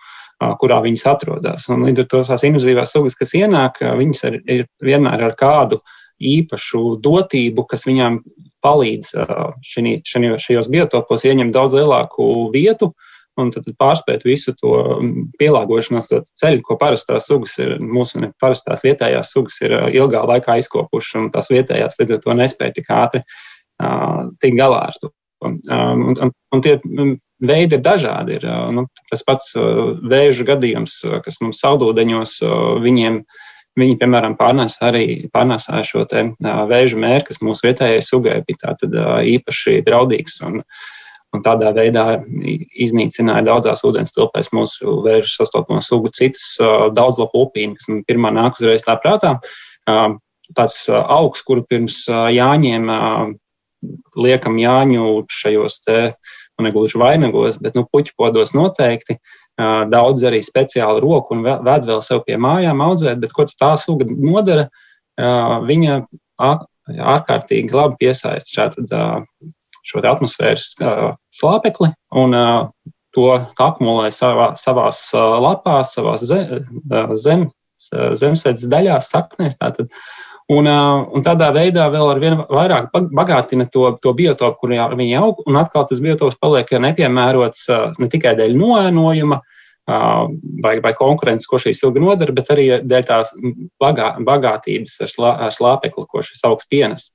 kurā 0.61 0.81
viņas 0.85 1.07
atrodas. 1.12 1.68
Un 1.70 1.87
līdz 1.87 2.05
ar 2.05 2.09
to 2.11 2.23
tās 2.29 2.47
invazīvās 2.47 2.94
sugas, 2.94 3.16
kas 3.18 3.35
ienāk, 3.38 3.81
viņas 3.81 4.25
ir, 4.31 4.40
ir 4.51 4.64
vienmēr 4.83 5.29
ar 5.31 5.37
kādu 5.38 5.79
īpašu 6.20 6.99
dotību, 7.03 7.66
kas 7.70 7.87
viņām 7.88 8.20
palīdz 8.64 9.12
šajos 9.64 10.70
biotopos 10.73 11.27
ieņemt 11.29 11.55
daudz 11.55 11.77
lielāku 11.77 12.49
vietu, 12.55 12.92
un 13.40 13.51
tad 13.55 13.66
pārspēt 13.81 14.25
visu 14.27 14.55
to 14.61 14.75
mm, 15.01 15.27
pielāgošanās 15.40 16.12
ceļu, 16.40 16.62
ko 16.66 16.79
parastās 16.81 17.29
sugas 17.31 17.57
ir, 17.62 17.77
mūsu 17.83 18.23
parastās 18.42 18.85
vietējās 18.87 19.33
sugas 19.35 19.61
ir 19.64 19.77
ilgā 19.94 20.25
laikā 20.31 20.59
izkopušas, 20.62 21.18
un 21.20 21.29
tās 21.35 21.51
vietējās 21.53 21.99
līdz 22.01 22.16
ar 22.16 22.25
to 22.25 22.38
nespēja 22.40 22.77
tik 22.79 22.90
ātri 22.94 23.23
uh, 23.25 24.25
tikt 24.42 24.59
galā 24.61 24.88
ar 24.90 24.99
to. 25.01 25.12
Um, 25.44 26.07
un, 26.09 26.18
un, 26.25 26.31
un 26.55 26.62
tie 26.64 26.79
mm, 26.79 27.16
veidi 27.44 27.77
ir 27.77 27.83
dažādi. 27.85 28.38
Ir, 28.38 28.47
nu, 28.73 28.87
tas 29.11 29.25
pats 29.27 29.51
vēža 29.55 30.47
gadījums, 30.55 31.03
kas 31.27 31.42
mums 31.42 31.61
saldūdeņos, 31.64 32.38
viņiem 32.85 33.25
Viņi, 33.75 33.97
piemēram, 33.99 34.37
pārnēsā 34.38 34.87
arī 34.87 35.07
pārnēsāja 35.35 35.83
šo 35.83 36.05
te, 36.07 36.20
vēža 36.70 36.99
mērķi, 37.03 37.27
kas 37.33 37.40
mūsu 37.42 37.66
vietējai 37.66 38.05
sugai 38.07 38.37
bija 38.47 38.68
tātad, 38.68 38.92
uh, 38.94 39.16
īpaši 39.27 39.81
draudīgs. 39.83 40.37
Un, 40.47 40.61
uh, 40.62 40.92
un 41.35 41.42
tādā 41.44 41.73
veidā 41.75 42.05
iznīcināja 42.87 43.44
daudzās 43.49 43.85
ūdens 43.87 44.14
tilpēs 44.14 44.53
mūsu 44.55 45.01
vēža 45.05 45.31
sastopamo 45.33 45.83
sugu 45.85 46.12
citas 46.14 46.55
daudzlapu 46.94 47.44
upīni, 47.47 47.77
kas 47.79 47.90
man 47.90 48.05
pirmā 48.09 48.33
nāk 48.35 48.61
uzreiz 48.61 48.85
tā 48.87 48.97
prātā. 49.03 49.37
Tāds 50.55 50.79
augs, 50.90 51.42
kuru 51.42 51.64
pirms 51.66 52.05
jāņiem 52.09 52.90
liekam 54.16 54.59
jāņu 54.61 55.25
šajos 55.33 55.81
te, 55.85 56.01
nu 56.59 56.68
negluži 56.68 57.01
vainagos, 57.01 57.59
bet 57.62 57.77
nu 57.79 57.87
puķu 57.90 58.14
podos 58.20 58.55
noteikti. 58.57 59.18
Daudz 59.90 60.25
arī 60.27 60.40
speciāli 60.42 61.03
roku 61.03 61.37
un 61.37 61.44
ved 61.47 61.87
vēl 61.87 62.01
sev 62.03 62.25
pie 62.27 62.38
mājām 62.40 62.83
audzēt, 62.83 63.20
bet 63.23 63.35
ko 63.35 63.47
tā 63.51 63.75
suga 63.81 64.07
nodara? 64.11 64.68
Viņa 65.14 66.01
ārkārtīgi 67.14 67.75
labi 67.75 68.01
piesaista 68.03 68.59
šādu 68.59 68.87
šo 69.85 70.03
atmosfēras 70.09 70.73
slāpekli 71.35 71.92
un 72.20 72.37
to 73.14 73.29
akumulē 73.62 74.11
savā, 74.14 74.53
savās 74.59 75.07
lapās, 75.14 75.94
savās 75.94 76.25
zem, 76.27 76.66
zem, 77.20 77.47
zemesēdzes 77.92 78.70
daļās, 78.73 79.11
saknēs. 79.14 79.59
Tātad. 79.61 79.92
Un, 80.53 80.66
un 80.68 81.23
tādā 81.25 81.47
veidā 81.57 81.87
vēl 81.88 82.11
ar 82.12 82.18
vien 82.20 82.35
vairāk 82.37 82.90
bagātina 82.92 83.64
to, 83.73 83.87
to 84.05 84.12
biotopu, 84.12 84.59
kur 84.61 84.75
viņi 84.99 85.14
aug, 85.16 85.40
un 85.49 85.57
atkal 85.57 85.87
tas 85.88 86.03
biotops 86.05 86.37
paliek 86.37 86.68
nepiemērots 86.85 87.62
ne 87.97 88.09
tikai 88.12 88.35
dēļ 88.37 88.59
noēnojuma 88.61 89.38
vai, 89.87 90.75
vai 90.85 90.92
konkurences, 90.99 91.49
ko 91.49 91.57
šī 91.61 91.73
ilga 91.79 92.03
nodara, 92.05 92.37
bet 92.37 92.53
arī 92.53 92.66
dēļ 92.85 93.07
tās 93.09 93.33
bagā, 93.81 94.11
bagātības 94.25 94.99
ar, 95.01 95.12
slā, 95.14 95.33
ar 95.47 95.57
slāpekli, 95.57 96.05
ko 96.12 96.20
šis 96.25 96.44
augs 96.44 96.68
pienes 96.68 97.09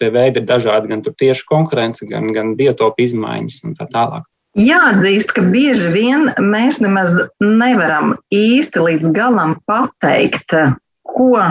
tie 0.00 0.08
veidi 0.12 0.42
ir 0.42 0.48
dažādi, 0.48 0.90
gan 0.92 1.04
tieši 1.04 1.44
konkurence, 1.48 2.06
gan, 2.08 2.32
gan 2.36 2.54
biotopu 2.58 3.04
izmaiņas 3.04 3.62
un 3.66 3.76
tā 3.78 3.88
tālāk. 3.92 4.26
Jāatzīst, 4.56 5.34
ka 5.36 5.42
bieži 5.44 5.90
vien 5.92 6.30
mēs 6.40 6.80
nemaz 6.80 7.18
nevaram 7.44 8.14
īsti 8.32 8.84
līdz 8.86 9.10
galam 9.12 9.58
pateikt, 9.68 10.54
ko 11.04 11.42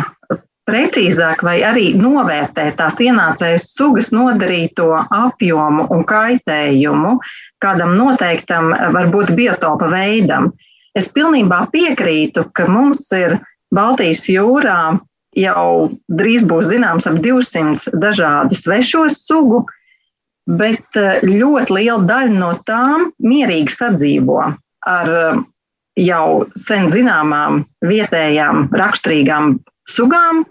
precīzāk 0.65 1.43
vai 1.45 1.59
arī 1.61 1.91
novērtēt 1.99 2.79
tās 2.79 2.97
ienācējas 2.97 3.67
sugas 3.75 4.09
nodarīto 4.09 4.89
apjomu 4.97 5.85
un 5.93 6.01
kaitējumu 6.09 7.19
kādam 7.61 7.93
noteiktam, 7.97 8.73
varbūt 8.95 9.33
biotopa 9.37 9.89
veidam. 9.91 10.51
Es 10.97 11.09
pilnībā 11.11 11.65
piekrītu, 11.73 12.47
ka 12.55 12.67
mums 12.71 13.05
ir 13.15 13.37
Baltijas 13.73 14.23
jūrā 14.31 14.97
jau 15.35 15.91
drīz 16.07 16.45
būs 16.47 16.69
zināms 16.71 17.07
ap 17.09 17.19
200 17.23 17.95
dažādu 18.01 18.57
svešo 18.57 19.05
sugu, 19.11 19.65
bet 20.45 20.99
eh, 20.99 21.23
ļoti 21.25 21.75
liela 21.75 22.03
daļa 22.07 22.37
no 22.39 22.53
tām 22.67 23.09
mierīgi 23.19 23.73
sadzīvo 23.73 24.41
ar 24.45 25.13
eh, 25.21 25.41
jau 26.05 26.27
sen 26.59 26.89
zināmām 26.93 27.63
vietējām 27.85 28.69
raksturīgām 28.75 29.57
sugām, 29.89 30.43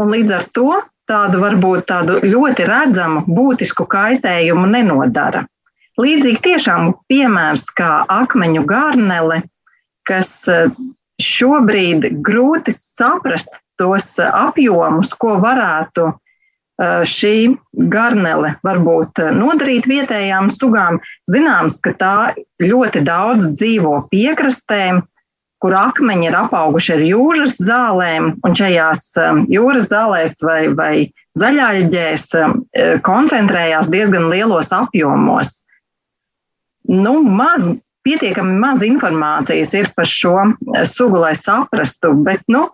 un 0.00 0.12
līdz 0.14 0.36
ar 0.38 0.48
to 0.56 0.70
tādu 1.10 1.42
varbūt 1.42 1.88
tādu 1.90 2.20
ļoti 2.24 2.66
redzamu 2.68 3.24
būtisku 3.26 3.86
kaitējumu 3.90 4.68
nenodara. 4.70 5.44
Līdzīgi 6.00 6.40
tiešām 6.46 6.94
piemērs 7.10 7.66
kā 7.76 8.06
akmeņu 8.08 8.64
garnele, 8.68 9.42
kas 10.08 10.32
eh, 10.48 10.72
šobrīd 11.22 12.08
grūti 12.24 12.72
saprast, 12.74 13.52
tos 13.80 14.18
eh, 14.18 14.28
apjomus, 14.28 15.12
ko 15.18 15.36
varētu 15.42 16.08
eh, 16.10 17.02
šī 17.08 17.36
garnele 17.92 18.56
varbūt 18.66 19.22
eh, 19.22 19.30
nodarīt 19.36 19.88
vietējām 19.90 20.50
sugām. 20.52 21.00
Zināms, 21.30 21.80
ka 21.84 21.94
tā 21.98 22.16
ļoti 22.62 23.04
daudz 23.06 23.52
dzīvo 23.54 24.04
piekrastēm, 24.12 25.02
kur 25.62 25.76
akmeņi 25.78 26.26
ir 26.26 26.36
apauguši 26.40 26.96
ar 26.96 27.02
jūras 27.06 27.58
zālēm, 27.62 28.32
un 28.42 28.56
šajās 28.58 29.04
jūras 29.46 29.92
zālēs 29.92 30.40
vai, 30.42 30.62
vai 30.74 30.94
zaļāļģēs 31.38 32.24
koncentrējās 33.06 33.90
diezgan 33.92 34.26
lielos 34.32 34.72
apjomos. 34.74 35.60
Nu, 36.90 37.20
maz, 37.22 37.70
pietiekami 38.02 38.58
maz 38.58 38.82
informācijas 38.82 39.76
ir 39.78 39.92
par 39.94 40.10
šo 40.10 40.34
sugu, 40.82 41.22
lai 41.22 41.36
saprastu, 41.38 42.10
bet 42.26 42.42
nu, 42.50 42.66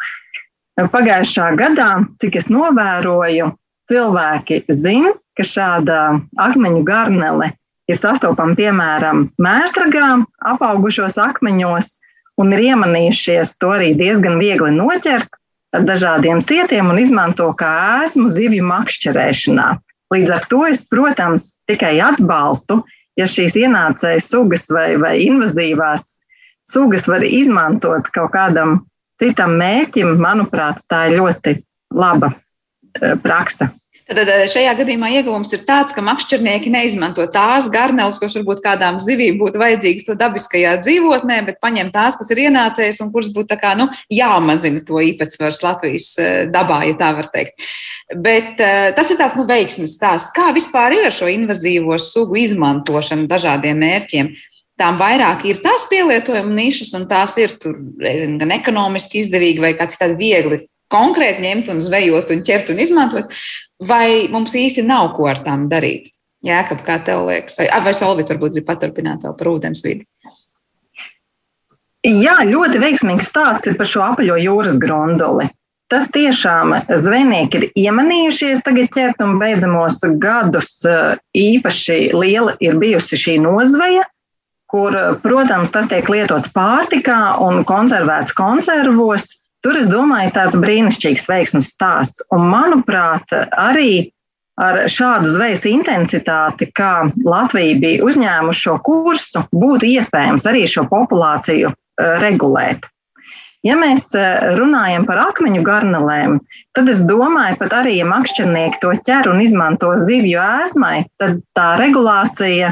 Pagājušā 0.78 1.48
gadā, 1.58 1.88
cik 2.22 2.36
es 2.38 2.46
novēroju, 2.52 3.50
cilvēki 3.90 4.62
zina, 4.70 5.16
ka 5.34 5.46
šāda 5.46 6.02
akmeņu 6.38 6.84
garnele 6.86 7.52
ir 7.88 7.98
sastopama 7.98 8.54
piemēram 8.58 9.24
mēsragām, 9.42 10.26
apaugušos 10.52 11.18
akmeņos, 11.18 11.96
un 12.38 12.54
ir 12.54 12.64
iemanījušies 12.70 13.56
to 13.58 13.72
arī 13.74 13.94
diezgan 13.98 14.38
viegli 14.38 14.70
noķert 14.76 15.34
ar 15.74 15.84
dažādiem 15.88 16.40
sietiem 16.44 16.92
un 16.92 17.00
izmanto 17.00 17.48
kā 17.58 17.72
ēsmu 18.04 18.30
zivju 18.32 18.66
makšķerēšanā. 18.68 19.68
Līdz 20.14 20.30
ar 20.32 20.46
to 20.48 20.62
es, 20.68 20.84
protams, 20.88 21.50
tikai 21.68 21.98
atbalstu, 22.00 22.80
ja 23.18 23.26
šīs 23.28 23.58
ienācējas 23.58 24.30
sugas 24.30 24.68
vai, 24.72 24.92
vai 25.00 25.16
invazīvās 25.26 26.06
sugas 26.68 27.08
var 27.10 27.24
izmantot 27.26 28.08
kaut 28.14 28.32
kādam 28.36 28.78
citam 29.22 29.56
mērķim, 29.58 30.14
manuprāt, 30.22 30.80
tā 30.90 31.08
ir 31.08 31.18
ļoti 31.20 31.58
laba 31.94 32.32
eh, 32.34 33.14
praksa. 33.22 33.72
Tad 34.08 34.24
eh, 34.32 34.46
šajā 34.48 34.72
gadījumā 34.78 35.10
ieguvums 35.18 35.50
ir 35.52 35.64
tāds, 35.68 35.92
ka 35.92 36.00
makšķernieki 36.04 36.70
neizmanto 36.72 37.26
tās 37.32 37.66
garneles, 37.72 38.16
kas 38.22 38.38
varbūt 38.38 38.62
kādām 38.64 39.02
zivīm 39.04 39.36
būtu 39.40 39.60
vajadzīgas 39.60 40.06
to 40.06 40.16
dabiskajā 40.16 40.78
dzīvotnē, 40.80 41.42
bet 41.44 41.60
paņem 41.64 41.92
tās, 41.92 42.16
kas 42.16 42.32
ir 42.32 42.46
ienācējas 42.46 43.02
un 43.04 43.12
kuras 43.12 43.28
būtu 43.34 43.58
kā, 43.60 43.74
nu, 43.76 43.90
jāmazina 44.12 44.80
to 44.86 45.02
īpatsvars 45.10 45.60
Latvijas 45.66 46.08
eh, 46.22 46.40
dabā, 46.52 46.80
ja 46.88 46.96
tā 47.00 47.12
var 47.18 47.28
teikt. 47.34 47.68
Bet 48.08 48.56
tas 48.96 49.10
ir 49.12 49.18
tāds 49.20 49.34
nu, 49.36 49.42
veiksmes 49.44 49.98
stāsts. 49.98 50.32
Kā 50.32 50.46
vispār 50.56 50.94
ir 50.96 51.10
ar 51.10 51.12
šo 51.12 51.26
invazīvo 51.28 51.98
sugu 52.00 52.38
izmantošanu 52.40 53.26
dažādiem 53.28 53.76
mērķiem? 53.84 54.30
Tām 54.78 54.98
vairāk 55.00 55.42
ir 55.50 55.58
tās 55.62 55.88
pielietojuma 55.90 56.54
nišas, 56.54 56.92
un 56.94 57.08
tās 57.10 57.34
ir 57.42 57.54
tur, 57.58 57.74
nezinu, 57.98 58.38
gan 58.38 58.54
ekonomiski 58.54 59.22
izdevīgi 59.24 59.62
vai 59.64 59.72
kāds 59.78 59.98
tāds 59.98 60.18
viegli 60.20 60.62
konkrēti 60.92 61.44
ņemt 61.44 61.72
un 61.72 61.82
zvejot 61.84 62.30
un 62.32 62.44
ķert 62.46 62.70
un 62.72 62.78
izmantot, 62.84 63.34
vai 63.82 64.28
mums 64.32 64.54
īsti 64.56 64.86
nav 64.86 65.12
ko 65.16 65.28
ar 65.32 65.42
tām 65.44 65.66
darīt? 65.72 66.12
Jēkab, 66.46 66.84
kā 66.86 67.00
tev 67.02 67.26
liekas? 67.26 67.58
Vai, 67.58 67.66
vai 67.82 67.94
Solvit 67.98 68.30
varbūt 68.30 68.54
grib 68.54 68.66
paturpināt 68.68 69.26
vēl 69.26 69.34
par 69.38 69.50
ūdensvidi? 69.50 70.06
Jā, 72.06 72.38
ļoti 72.46 72.78
veiksmīgs 72.78 73.26
stāsts 73.26 73.66
ir 73.66 73.74
par 73.78 73.88
šo 73.90 74.04
apaļo 74.06 74.36
jūras 74.38 74.78
grunduli. 74.80 75.48
Tas 75.90 76.04
tiešām 76.12 76.74
zvejnieki 77.00 77.58
ir 77.58 77.64
iemanījušies 77.88 78.60
tagad 78.64 78.90
ķert 78.94 79.22
un 79.24 79.38
beidzamos 79.40 79.98
gadus 80.20 80.74
īpaši 81.34 81.98
liela 82.12 82.54
ir 82.62 82.76
bijusi 82.78 83.18
šī 83.18 83.38
nozveja, 83.42 84.04
kur, 84.68 84.94
protams, 85.24 85.72
tas 85.72 85.88
tiek 85.90 86.08
lietots 86.12 86.52
pārtikā 86.54 87.38
un 87.44 87.64
konservēts 87.68 88.36
konservos. 88.36 89.30
Tur, 89.64 89.78
es 89.80 89.88
domāju, 89.90 90.30
tāds 90.36 90.58
brīnišķīgs 90.60 91.26
veiksmes 91.30 91.72
stāsts. 91.72 92.22
Un, 92.34 92.46
manuprāt, 92.52 93.32
arī 93.58 94.12
ar 94.58 94.84
šādu 94.90 95.32
zvejas 95.34 95.64
intensitāti, 95.70 96.68
kā 96.74 97.08
Latvija 97.24 97.78
bija 97.82 98.04
uzņēmuši 98.06 98.64
šo 98.66 98.76
kursu, 98.86 99.42
būtu 99.54 99.88
iespējams 99.96 100.46
arī 100.50 100.64
šo 100.70 100.86
populāciju 100.90 101.72
regulēt. 102.22 102.86
Ja 103.66 103.74
mēs 103.74 104.12
runājam 104.58 105.02
par 105.08 105.18
akmeņu 105.24 105.64
garnelēm, 105.66 106.36
tad 106.78 106.90
es 106.92 107.00
domāju, 107.06 107.56
pat 107.58 107.74
arī, 107.80 107.96
ja 107.98 108.06
makšķernieki 108.06 108.78
to 108.82 108.92
ķer 109.06 109.32
un 109.32 109.42
izmanto 109.42 109.90
zivju 109.98 110.38
ēsmai, 110.38 111.08
tad 111.18 111.40
tā 111.58 111.72
regulācija, 111.80 112.70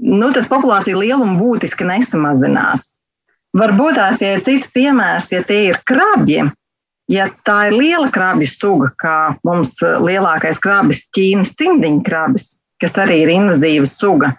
nu, 0.00 0.32
tas 0.34 0.48
populācija 0.50 0.98
lieluma 0.98 1.38
būtiski 1.38 1.86
nesamazinās. 1.88 2.94
Varbūt 3.54 3.98
tās, 4.00 4.22
ja 4.22 4.34
ir 4.34 4.42
cits 4.46 4.70
piemērs, 4.74 5.30
ja 5.30 5.44
tie 5.46 5.68
ir 5.68 5.78
krabji, 5.86 6.48
ja 7.10 7.28
tā 7.46 7.58
ir 7.68 7.76
liela 7.78 8.10
krabju 8.10 8.48
suga, 8.50 8.90
kā 8.98 9.18
mums 9.46 9.76
lielākais 9.82 10.58
krabis, 10.62 11.04
Ķīnas 11.14 11.54
cimdiņa 11.60 12.02
krabis, 12.06 12.48
kas 12.82 12.98
arī 12.98 13.20
ir 13.22 13.30
invazīva 13.36 13.86
suga, 13.86 14.32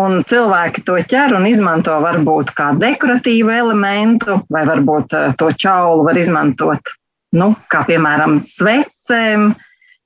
un 0.00 0.22
cilvēki 0.28 0.84
to 0.86 0.98
ķer 1.08 1.36
un 1.36 1.48
izmanto 1.48 1.96
varbūt 2.04 2.52
kā 2.56 2.72
dekoratīvu 2.80 3.52
elementu, 3.52 4.40
vai 4.52 4.64
varbūt 4.68 5.16
eh, 5.16 5.32
to 5.38 5.50
čaulu 5.64 6.06
var 6.08 6.20
izmantot, 6.20 6.92
nu, 7.36 7.52
kā 7.72 7.84
piemēram 7.88 8.40
svecēm, 8.44 9.52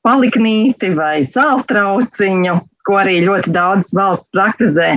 paliknīti 0.07 0.93
vai 0.95 1.21
sālstrauciņu, 1.27 2.59
ko 2.87 3.01
arī 3.03 3.19
ļoti 3.27 3.53
daudz 3.55 3.93
valsts 3.97 4.33
praktizē. 4.35 4.97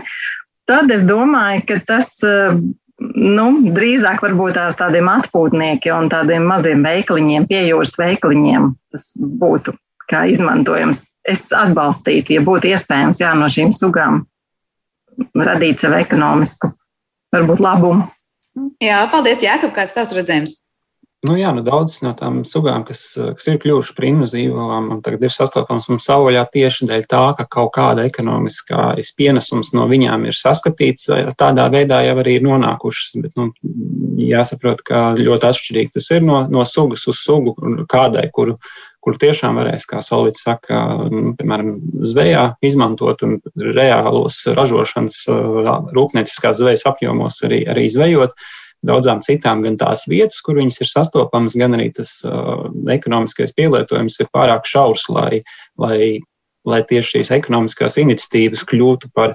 Tad 0.70 0.92
es 0.94 1.04
domāju, 1.08 1.66
ka 1.70 1.80
tas 1.88 2.12
eh, 2.28 2.58
nu, 3.00 3.48
drīzāk 3.76 4.22
varbūt 4.26 4.58
tās 4.60 4.78
tādiem 4.80 5.10
atpūtniekiem 5.12 6.06
un 6.06 6.12
tādiem 6.12 6.46
maziem 6.50 6.84
veikliņiem, 6.86 7.48
piejūras 7.50 7.96
veikliņiem 8.00 8.74
tas 8.94 9.12
būtu 9.18 9.76
kā 10.10 10.26
izmantojams. 10.30 11.04
Es 11.30 11.50
atbalstītu, 11.54 12.38
ja 12.38 12.46
būtu 12.46 12.72
iespējams 12.72 13.20
jā, 13.22 13.34
no 13.38 13.50
šīm 13.52 13.74
sugām 13.76 14.24
radīt 15.36 15.84
sev 15.84 15.94
ekonomisku, 15.98 16.72
varbūt 17.36 17.62
labumu. 17.62 18.08
Jā, 18.82 19.04
paldies, 19.12 19.44
Jākab, 19.44 19.74
kāds 19.76 19.94
tavs 19.96 20.14
redzējums? 20.16 20.56
Nu, 21.28 21.34
jā, 21.36 21.50
nu, 21.52 21.60
daudzas 21.68 22.00
no 22.00 22.14
tām 22.16 22.38
sugām, 22.48 22.86
kas, 22.88 23.02
kas 23.36 23.48
ir 23.52 23.58
kļuvušas 23.60 23.96
par 23.98 24.06
invazīvām, 24.08 24.86
tagad 25.04 25.26
ir 25.28 25.34
sastopamas 25.36 25.90
mums 25.92 26.06
savvaļā 26.08 26.46
tieši 26.54 26.86
dēļ 26.88 27.02
tā, 27.12 27.24
ka 27.36 27.44
kaut 27.58 27.74
kāda 27.76 28.06
ekonomiskais 28.08 29.10
pienesums 29.20 29.74
no 29.76 29.84
viņām 29.92 30.24
ir 30.30 30.38
saskatīts, 30.40 31.10
tādā 31.42 31.66
veidā 31.74 32.00
jau 32.08 32.14
arī 32.22 32.38
ir 32.40 32.46
nonākušas. 32.48 33.18
Bet, 33.26 33.36
nu, 33.36 33.50
jāsaprot, 34.30 34.80
ka 34.88 35.02
ļoti 35.20 35.50
atšķirīgi 35.50 35.92
tas 35.98 36.08
ir 36.16 36.24
no, 36.24 36.46
no 36.48 36.64
sugas 36.64 37.04
uz 37.12 37.20
sugu, 37.20 37.58
kādai, 37.92 38.30
kuru, 38.32 38.56
kur 39.04 39.20
tiešām 39.20 39.60
varēs, 39.60 39.90
kā 39.92 40.00
Solvits 40.06 40.46
saka, 40.48 40.86
nu, 41.12 41.34
piemēram, 41.36 41.76
zvejā 42.14 42.46
izmantot 42.64 43.28
un 43.28 43.42
reālos 43.60 44.40
ražošanas 44.56 45.20
rūpnieciskās 46.00 46.64
zvejas 46.64 46.88
apjomos 46.88 47.44
arī, 47.44 47.66
arī 47.76 47.90
zvejot 47.92 48.40
daudzām 48.88 49.24
citām, 49.26 49.64
gan 49.66 49.78
tās 49.80 50.08
vietas, 50.10 50.40
kur 50.46 50.60
viņas 50.60 50.82
ir 50.84 50.92
sastopamas, 50.92 51.58
gan 51.60 51.76
arī 51.78 51.90
tas 51.96 52.20
uh, 52.28 52.68
ekonomiskais 52.92 53.56
pielietojums 53.58 54.20
ir 54.22 54.32
pārāk 54.36 54.68
šaurs, 54.70 55.08
lai, 55.12 55.40
lai, 55.82 56.20
lai 56.68 56.84
tieši 56.88 57.18
šīs 57.18 57.34
ekonomiskās 57.42 58.00
iniciatīvas 58.00 58.64
kļūtu 58.70 59.12
par, 59.16 59.34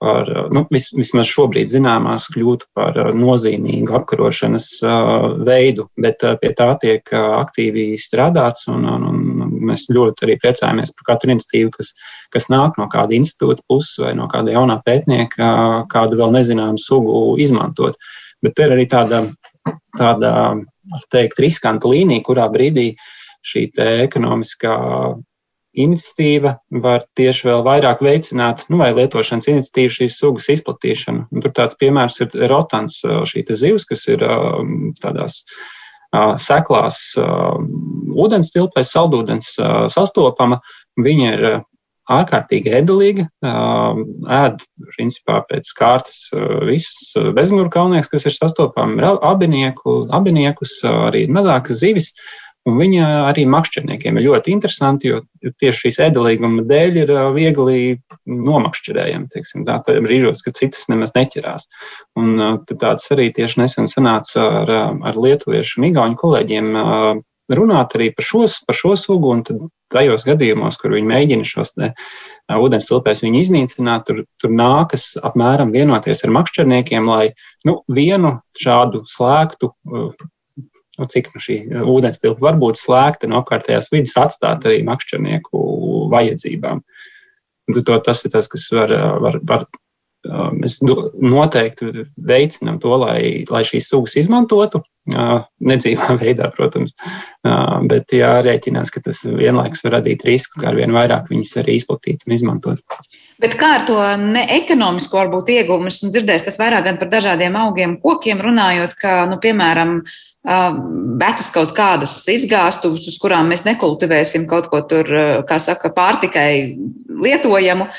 par 0.00 0.30
nu, 0.56 0.62
vis, 0.72 0.88
vismaz 0.96 1.28
šobrīd 1.28 1.68
zināmās, 1.68 2.30
kļūtu 2.32 2.70
par 2.76 2.96
nozīmīgu 3.16 3.98
apkarošanas 4.00 4.70
uh, 4.80 5.26
veidu, 5.44 5.90
bet 6.00 6.24
uh, 6.24 6.38
pie 6.40 6.54
tā 6.56 6.70
tiek 6.80 7.12
uh, 7.12 7.42
aktīvi 7.42 7.90
strādāts, 8.00 8.64
un, 8.72 8.88
un, 8.88 9.04
un 9.10 9.52
mēs 9.68 9.90
ļoti 9.92 10.24
arī 10.24 10.38
priecājamies 10.40 10.94
par 10.96 11.10
katru 11.12 11.34
iniciatīvu, 11.34 11.74
kas, 11.76 11.92
kas 12.32 12.48
nāk 12.48 12.80
no 12.80 12.88
kāda 12.88 13.12
institūta 13.18 13.60
puses 13.68 14.00
vai 14.00 14.16
no 14.16 14.24
kāda 14.32 14.56
jaunā 14.56 14.80
pētnieka, 14.88 15.52
kādu 15.92 16.16
vēl 16.22 16.32
nezināmu 16.38 16.80
sugu 16.80 17.20
izmantot. 17.44 18.00
Uh, 18.00 18.16
Bet 18.44 18.60
ir 18.62 18.74
arī 18.74 18.86
tāda, 18.90 19.24
tāda 19.98 20.30
teikt, 21.12 21.40
riskanta 21.42 21.90
līnija, 21.90 22.24
kurā 22.26 22.46
brīdī 22.52 22.90
šī 23.46 23.66
ekonomiskā 24.06 24.76
iniciatīva 25.80 26.56
var 26.82 27.04
tieši 27.18 27.46
vēl 27.46 27.60
vairāk 27.66 28.00
veicināt, 28.02 28.64
nu, 28.72 28.80
vai 28.80 28.90
lietošanas 28.96 29.48
iniciatīvu 29.52 29.94
šīs 29.96 30.16
sugas 30.18 30.48
izplatīšanu. 30.56 31.28
Un 31.30 31.44
tur 31.44 31.54
tāds 31.54 31.78
piemērs 31.80 32.20
ir 32.24 32.34
rotans, 32.50 33.00
šī 33.04 33.44
zivs, 33.50 33.86
kas 33.86 34.06
ir 34.10 34.24
tādās 35.02 35.44
seklās 36.42 36.98
ūdens 37.20 38.50
tilpēs, 38.50 38.90
saldūdens 38.96 39.52
sastopama. 39.94 40.58
Viņa 40.98 41.34
ir 41.36 41.46
ārkārtīgi 42.10 42.74
ēdelīga, 42.80 43.26
ēd 44.40 44.60
principā 44.96 45.40
pēc 45.48 45.70
kārtas 45.78 46.20
visus 46.68 47.14
bezmuguru 47.36 47.72
kalnieks, 47.72 48.10
kas 48.10 48.26
ir 48.26 48.36
sastopami, 48.36 49.02
abinieku, 49.06 50.04
abiniekus, 50.16 50.80
arī 51.08 51.26
mazākas 51.30 51.82
zivis. 51.84 52.12
Un 52.68 52.76
viņa 52.76 53.04
arī 53.24 53.46
makšķerniekiem 53.48 54.18
ir 54.20 54.26
ļoti 54.26 54.52
interesanti, 54.52 55.08
jo 55.08 55.22
tieši 55.62 55.86
šīs 55.86 55.96
ēdelīguma 56.10 56.66
dēļ 56.68 56.98
ir 57.00 57.12
viegli 57.32 57.78
nomakšķerējami. 58.28 59.30
Teiksim, 59.32 59.64
tā 59.64 59.78
brīžos, 59.88 60.42
kad 60.44 60.58
citas 60.60 60.84
nemaz 60.92 61.14
neķerās. 61.16 61.64
Un 62.20 62.60
tāds 62.68 63.08
arī 63.16 63.30
tieši 63.32 63.62
nesen 63.62 63.88
sanāca 63.88 64.44
ar, 64.60 64.74
ar 65.08 65.20
lietuviešu 65.24 65.80
un 65.80 65.88
igauņu 65.88 66.20
kolēģiem 66.20 66.70
runāt 67.56 67.96
arī 67.96 68.10
par, 68.12 68.28
šos, 68.28 68.60
par 68.68 68.76
šo 68.76 68.92
sugu. 69.08 69.32
Tad 69.48 69.64
tajos 69.92 70.26
gadījumos, 70.28 70.78
kur 70.80 70.94
viņi 70.96 71.10
mēģina 71.10 71.46
šos 71.46 71.74
te, 71.76 71.92
uh, 71.92 72.58
ūdens 72.60 72.88
tilpēs 72.88 73.22
iznīcināt, 73.26 74.06
tur, 74.08 74.24
tur 74.40 74.54
nākas 74.54 75.12
apmēram 75.22 75.72
vienoties 75.74 76.24
ar 76.24 76.34
makšķerniekiem, 76.38 77.08
lai 77.08 77.32
nu, 77.68 77.80
vienu 77.88 78.38
šādu 78.58 79.04
slēgtu. 79.08 79.72
Uh, 79.86 80.12
nu, 81.00 81.08
cik 81.08 81.30
nu 81.34 81.40
šī 81.40 81.56
ūdens 81.88 82.20
tilpa 82.20 82.50
var 82.50 82.58
būt 82.60 82.78
slēgta 82.80 83.30
no 83.30 83.40
apkārtējās 83.40 83.88
vidas, 83.92 84.16
atstāt 84.20 84.66
arī 84.68 84.82
makšķernieku 84.88 85.62
vajadzībām. 86.12 86.82
To, 87.70 87.96
tas 88.02 88.24
ir 88.26 88.34
tas, 88.34 88.48
kas 88.50 88.66
var, 88.74 88.92
var, 89.22 89.38
var 89.46 89.64
mēs 90.28 90.80
noteikti 90.84 92.04
veicinām 92.28 92.80
to, 92.82 92.92
lai, 93.00 93.44
lai 93.50 93.62
šīs 93.66 93.88
sugas 93.92 94.16
izmantotu. 94.20 94.82
Nedzīvā 95.10 96.16
veidā, 96.22 96.50
protams, 96.56 96.94
bet 97.88 98.12
jārēķinās, 98.14 98.92
ka 98.92 99.02
tas 99.06 99.22
vienlaikus 99.24 99.84
var 99.86 99.98
radīt 99.98 100.26
risku, 100.28 100.60
kā 100.60 100.70
ar 100.72 100.78
vien 100.80 100.92
vairāk 100.96 101.30
viņas 101.32 101.56
arī 101.62 101.78
izplatīt 101.80 102.26
un 102.26 102.36
izmantot. 102.36 102.84
Bet 103.40 103.54
kā 103.60 103.74
ar 103.78 103.84
to 103.88 103.96
neekonomisko 104.20 105.22
varbūt 105.22 105.52
ieguvumu? 105.54 105.88
Esmu 105.88 106.10
dzirdējis 106.12 106.44
tas 106.48 106.58
vairāk 106.60 106.84
gan 106.88 106.98
par 107.00 107.08
dažādiem 107.12 107.54
augiem, 107.56 107.96
kokiem 108.02 108.42
runājot, 108.44 108.96
ka, 109.00 109.22
nu, 109.30 109.38
piemēram, 109.40 110.00
vecas 111.20 111.50
kaut 111.52 111.74
kādas 111.76 112.14
izgāstuves, 112.32 113.04
uz 113.08 113.16
kurām 113.20 113.50
mēs 113.52 113.66
nekultivēsim 113.66 114.46
kaut 114.48 114.70
ko 114.72 114.80
tur, 114.88 115.08
kā 115.48 115.58
saka, 115.60 115.90
pārtikai 115.92 116.78
lietojamu, 117.20 117.90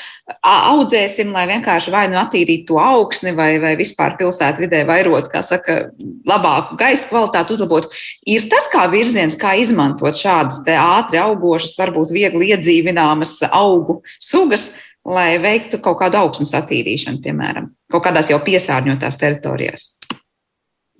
audzēsim, 0.42 1.30
lai 1.34 1.44
vienkārši 1.50 1.94
vai 1.94 2.04
nu 2.10 2.18
attīrītu 2.18 2.72
to 2.72 2.80
augsni, 2.82 3.34
vai, 3.38 3.56
vai 3.62 3.76
vispār 3.78 4.16
pilsētu 4.18 4.64
vidē 4.64 4.82
vairot, 4.88 5.30
kā 5.30 5.42
saka, 5.46 5.92
labāku 6.26 6.78
gaisa 6.80 7.10
kvalitāti 7.10 7.54
uzlabot. 7.54 7.90
Ir 8.26 8.46
tas 8.50 8.66
kā 8.72 8.88
virziens, 8.90 9.38
kā 9.38 9.54
izmantot 9.62 10.18
šādas 10.18 10.64
ātri 10.66 11.22
augošas, 11.22 11.78
varbūt 11.78 12.14
viegli 12.14 12.50
iedzīvināmas 12.50 13.38
augu 13.52 14.00
sugas, 14.22 14.72
lai 15.08 15.36
veiktu 15.42 15.80
kaut 15.82 15.98
kādu 16.02 16.20
augsnes 16.20 16.54
attīrīšanu, 16.58 17.22
piemēram, 17.24 17.72
kaut 17.92 18.04
kādās 18.06 18.30
jau 18.30 18.38
piesārņotās 18.42 19.18
teritorijās. 19.20 19.88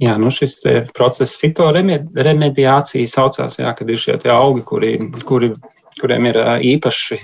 Jā, 0.03 0.17
nu 0.19 0.33
šis 0.35 0.57
process 0.97 1.37
fitoremediācija 1.39 3.07
saucās, 3.07 3.61
jā, 3.61 3.71
kad 3.79 3.91
ir 3.93 4.01
šie 4.01 4.17
augi, 4.33 4.65
kuri, 4.67 4.97
kuri 5.29 5.53
kuriem 6.01 6.29
ir 6.31 6.39
īpaši 6.73 7.19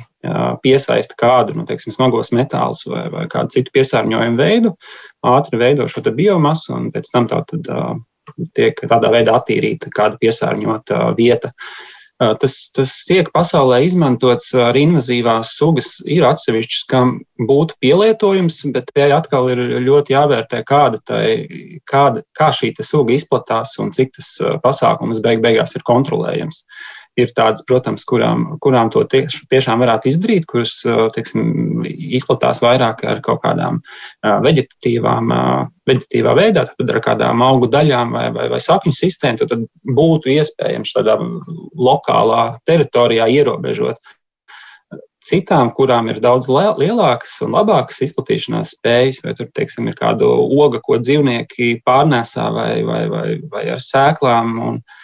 piesaista 0.65 1.17
kādu 1.19 1.57
nu, 1.57 1.65
teiksim, 1.69 1.95
smagos 1.95 2.33
metālus 2.37 2.85
vai, 2.89 3.07
vai 3.13 3.27
kādu 3.31 3.57
citu 3.57 3.75
piesārņojumu 3.77 4.41
veidu, 4.41 4.75
ātri 5.27 5.61
veido 5.61 5.89
šo 5.91 6.05
biomasu 6.09 6.75
un 6.77 6.91
pēc 6.95 7.13
tam 7.15 7.29
tā 7.31 7.43
tad, 7.49 7.71
tiek 8.57 8.81
tādā 8.91 9.13
veidā 9.15 9.39
attīrīta 9.39 9.93
kāda 9.95 10.21
piesārņota 10.21 11.13
vieta. 11.19 11.53
Tas, 12.19 12.55
tas 12.75 12.93
tiek 13.07 13.29
pasaulē 13.31 13.77
izmantots 13.87 14.51
ar 14.59 14.75
invazīvās 14.75 15.53
sugas. 15.55 15.93
Ir 16.03 16.27
atsevišķas, 16.27 16.87
kam 16.91 17.13
būtu 17.47 17.77
pielietojums, 17.85 18.59
bet 18.75 18.91
te 18.91 19.07
atkal 19.15 19.53
ir 19.53 19.63
ļoti 19.87 20.17
jāvērtē, 20.17 20.65
kāda 20.67 20.99
tai, 21.07 21.23
kāda, 21.87 22.25
kā 22.35 22.51
šī 22.55 22.73
suga 22.83 23.15
izplatās 23.15 23.77
un 23.79 23.95
cik 23.95 24.17
tas 24.19 24.33
pasākums 24.65 25.23
beig 25.23 25.45
beigās 25.45 25.79
ir 25.79 25.87
kontrolējams. 25.87 26.65
Uh, 26.65 26.98
ir 27.19 27.33
tādas, 27.37 27.65
protams, 27.67 28.05
kurām, 28.09 28.45
kurām 28.63 28.91
to 28.95 29.03
tieš, 29.11 29.43
tiešām 29.53 29.83
varētu 29.83 30.11
izdarīt, 30.11 30.47
kuras 30.51 30.77
teiksim, 31.15 31.87
izplatās 32.19 32.63
vairāk 32.65 33.03
ar 33.09 33.23
kaut 33.25 33.43
kādām 33.45 33.81
veģetatīvām, 34.45 35.33
veģetatīvā 35.89 36.35
veidā, 36.39 36.67
tad 36.71 36.93
ar 36.95 37.01
kādām 37.05 37.43
augu 37.47 37.71
daļām 37.73 38.15
vai, 38.15 38.29
vai, 38.35 38.47
vai 38.53 38.61
sakņu 38.63 38.95
sistēmu, 38.97 39.49
tad 39.51 39.67
būtu 39.99 40.33
iespējams 40.37 40.95
tādā 40.97 41.19
lokālā 41.89 42.45
teritorijā 42.69 43.29
ierobežot. 43.39 44.15
Citām, 45.29 45.73
kurām 45.77 46.07
ir 46.09 46.23
daudz 46.25 46.47
lielākas 46.49 47.35
un 47.45 47.53
labākas 47.53 47.99
izplatīšanās 48.07 48.77
spējas, 48.77 49.19
vai 49.25 49.35
tur, 49.37 49.51
teiksim, 49.53 49.91
ir 49.91 49.99
kāda 49.99 50.25
oga, 50.25 50.79
ko 50.81 50.97
dzīvnieki 51.03 51.83
pārnēsā 51.85 52.47
vai, 52.55 52.71
vai, 52.87 53.03
vai, 53.13 53.27
vai 53.51 53.65
ar 53.75 53.83
sēklām. 53.83 54.55
Un, 54.71 54.79
uh, 54.79 54.98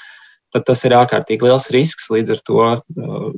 tad 0.54 0.66
tas 0.68 0.84
ir 0.86 0.94
ārkārtīgi 0.96 1.48
liels 1.48 1.68
risks. 1.74 2.08
Līdz 2.14 2.36
ar 2.36 2.42
to 2.46 2.60
uh, 2.70 3.28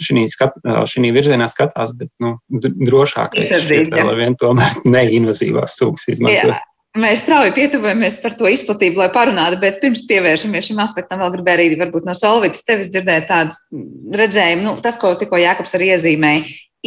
šī, 0.00 0.24
skat, 0.30 0.56
uh, 0.62 0.82
virzienā 1.16 1.50
skatās, 1.50 1.92
bet 1.98 2.10
nu, 2.22 2.36
drošākais 2.50 3.54
ir 3.58 3.90
vēl 3.90 4.16
vien 4.18 4.38
tomēr 4.40 4.80
neinvazīvās 4.96 5.78
sugas 5.80 6.06
izmantot. 6.12 6.54
Jā. 6.54 6.60
Mēs 6.98 7.20
strauji 7.22 7.52
pietuvojamies 7.54 8.16
par 8.18 8.34
to 8.34 8.48
izplatību, 8.50 8.98
lai 8.98 9.12
parunātu, 9.14 9.60
bet 9.62 9.76
pirms 9.82 10.00
pievēršamies 10.10 10.72
šim 10.72 10.80
aspektam, 10.82 11.20
vēl 11.22 11.36
gribēju 11.36 11.60
arī 11.60 11.76
varbūt 11.78 12.08
no 12.08 12.16
Solvītas 12.18 12.66
tevis 12.66 12.90
dzirdēt 12.90 13.28
tādas 13.28 13.60
redzējumu, 13.70 14.64
nu, 14.64 14.72
tas, 14.82 14.98
ko 14.98 15.12
tikko 15.18 15.38
Jākaps 15.38 15.76
arī 15.78 15.92
iezīmēja, 15.94 16.40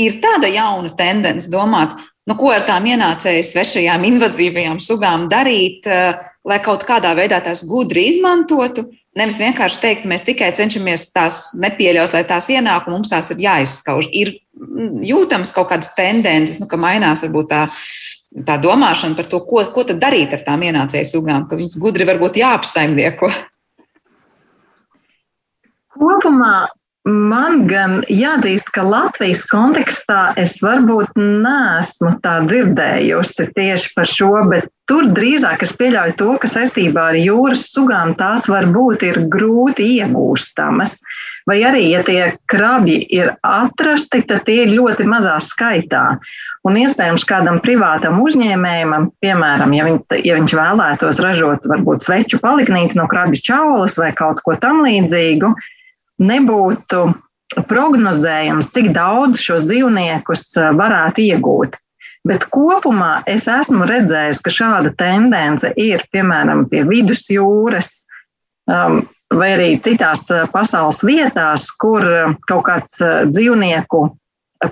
ir 0.04 0.18
tāda 0.20 0.50
jauna 0.52 0.92
tendence 1.00 1.48
domāt, 1.52 1.96
nu, 2.28 2.36
ko 2.36 2.52
ar 2.52 2.68
tām 2.68 2.90
ienācēju 2.92 3.48
svešajām 3.48 4.04
invazīvajām 4.10 4.84
sugām 4.84 5.30
darīt, 5.32 5.88
uh, 5.88 6.20
lai 6.48 6.60
kaut 6.64 6.84
kādā 6.88 7.14
veidā 7.18 7.40
tās 7.44 7.64
gudri 7.68 8.08
izmantotu, 8.12 8.88
Nevis 9.14 9.38
vienkārši 9.38 9.82
teikt, 9.82 10.06
mēs 10.10 10.26
tikai 10.26 10.50
cenšamies 10.58 11.12
tās 11.14 11.52
nepieļaut, 11.62 12.16
lai 12.16 12.24
tās 12.26 12.48
ienāk, 12.50 12.88
un 12.88 12.98
mums 12.98 13.12
tās 13.12 13.30
ir 13.30 13.44
jāizskauž. 13.44 14.08
Ir 14.10 14.32
mm, 14.58 15.04
jūtams 15.06 15.54
kaut 15.54 15.70
kādas 15.70 15.92
tendences, 15.94 16.58
nu, 16.62 16.66
ka 16.70 16.80
mainās 16.82 17.22
varbūt 17.22 17.52
tā, 17.52 17.62
tā 18.48 18.58
domāšana 18.62 19.14
par 19.20 19.30
to, 19.30 19.44
ko, 19.46 19.62
ko 19.76 19.86
tad 19.86 20.02
darīt 20.02 20.34
ar 20.34 20.42
tām 20.48 20.66
ienācēju 20.66 21.12
sugām, 21.12 21.46
ka 21.46 21.60
viņas 21.60 21.78
gudri 21.84 22.10
varbūt 22.10 22.42
jāapsaimnieko. 22.42 23.30
Kopumā 25.94 26.56
Man 27.04 27.66
gan 27.68 27.98
jāatzīst, 28.08 28.70
ka 28.72 28.86
Latvijas 28.88 29.42
kontekstā 29.50 30.38
es 30.40 30.54
varbūt 30.64 31.18
neesmu 31.20 32.14
tā 32.24 32.38
dzirdējusi 32.46 33.50
tieši 33.58 33.90
par 33.92 34.08
šo, 34.08 34.30
bet 34.48 34.70
tur 34.88 35.10
drīzāk 35.12 35.66
es 35.68 35.76
pieļauju 35.76 36.16
to, 36.22 36.30
ka 36.40 36.52
saistībā 36.54 37.10
ar 37.12 37.18
jūras 37.20 37.66
sugām 37.74 38.14
tās 38.16 38.48
varbūt 38.48 39.04
ir 39.10 39.20
grūti 39.36 39.90
iegūstamas. 39.98 40.96
Vai 41.44 41.60
arī, 41.68 41.84
ja 41.92 42.06
tie 42.08 42.22
krabi 42.48 43.02
ir 43.12 43.34
atrasti, 43.44 44.24
tad 44.24 44.48
tie 44.48 44.62
ir 44.64 44.72
ļoti 44.72 45.04
mazā 45.04 45.36
skaitā. 45.44 46.06
Un 46.64 46.80
iespējams, 46.80 47.28
kādam 47.28 47.60
privātam 47.60 48.24
uzņēmējam, 48.24 49.10
piemēram, 49.20 49.76
ja, 49.76 49.92
viņ, 49.92 50.02
ja 50.24 50.40
viņš 50.40 50.56
vēlētos 50.56 51.20
ražot 51.20 51.68
varbūt 51.68 52.08
sveču 52.08 52.40
paliknīti 52.40 52.96
no 52.96 53.12
krabju 53.12 53.44
čaulas 53.44 54.00
vai 54.00 54.14
kaut 54.16 54.40
ko 54.48 54.56
tam 54.56 54.86
līdzīgu, 54.88 55.52
nebūtu 56.22 57.06
prognozējams, 57.70 58.70
cik 58.74 58.92
daudz 58.96 59.42
šos 59.44 59.66
dzīvniekus 59.70 60.46
eh, 60.58 60.70
varētu 60.78 61.26
iegūt. 61.28 61.78
Bet 62.28 62.46
kopumā 62.54 63.18
es 63.28 63.50
esmu 63.52 63.86
redzējis, 63.90 64.40
ka 64.44 64.54
šāda 64.54 64.94
tendence 64.96 65.74
ir 65.80 66.06
piemēram 66.14 66.64
pie 66.72 66.86
vidusjūras 66.88 67.92
um, 68.72 69.02
vai 69.34 69.50
arī 69.58 69.70
citās 69.84 70.26
eh, 70.32 70.46
pasaules 70.54 71.04
vietās, 71.06 71.70
kur 71.80 72.06
eh, 72.08 72.36
kaut 72.50 72.68
kāds 72.70 73.00
dzīvnieku 73.32 74.06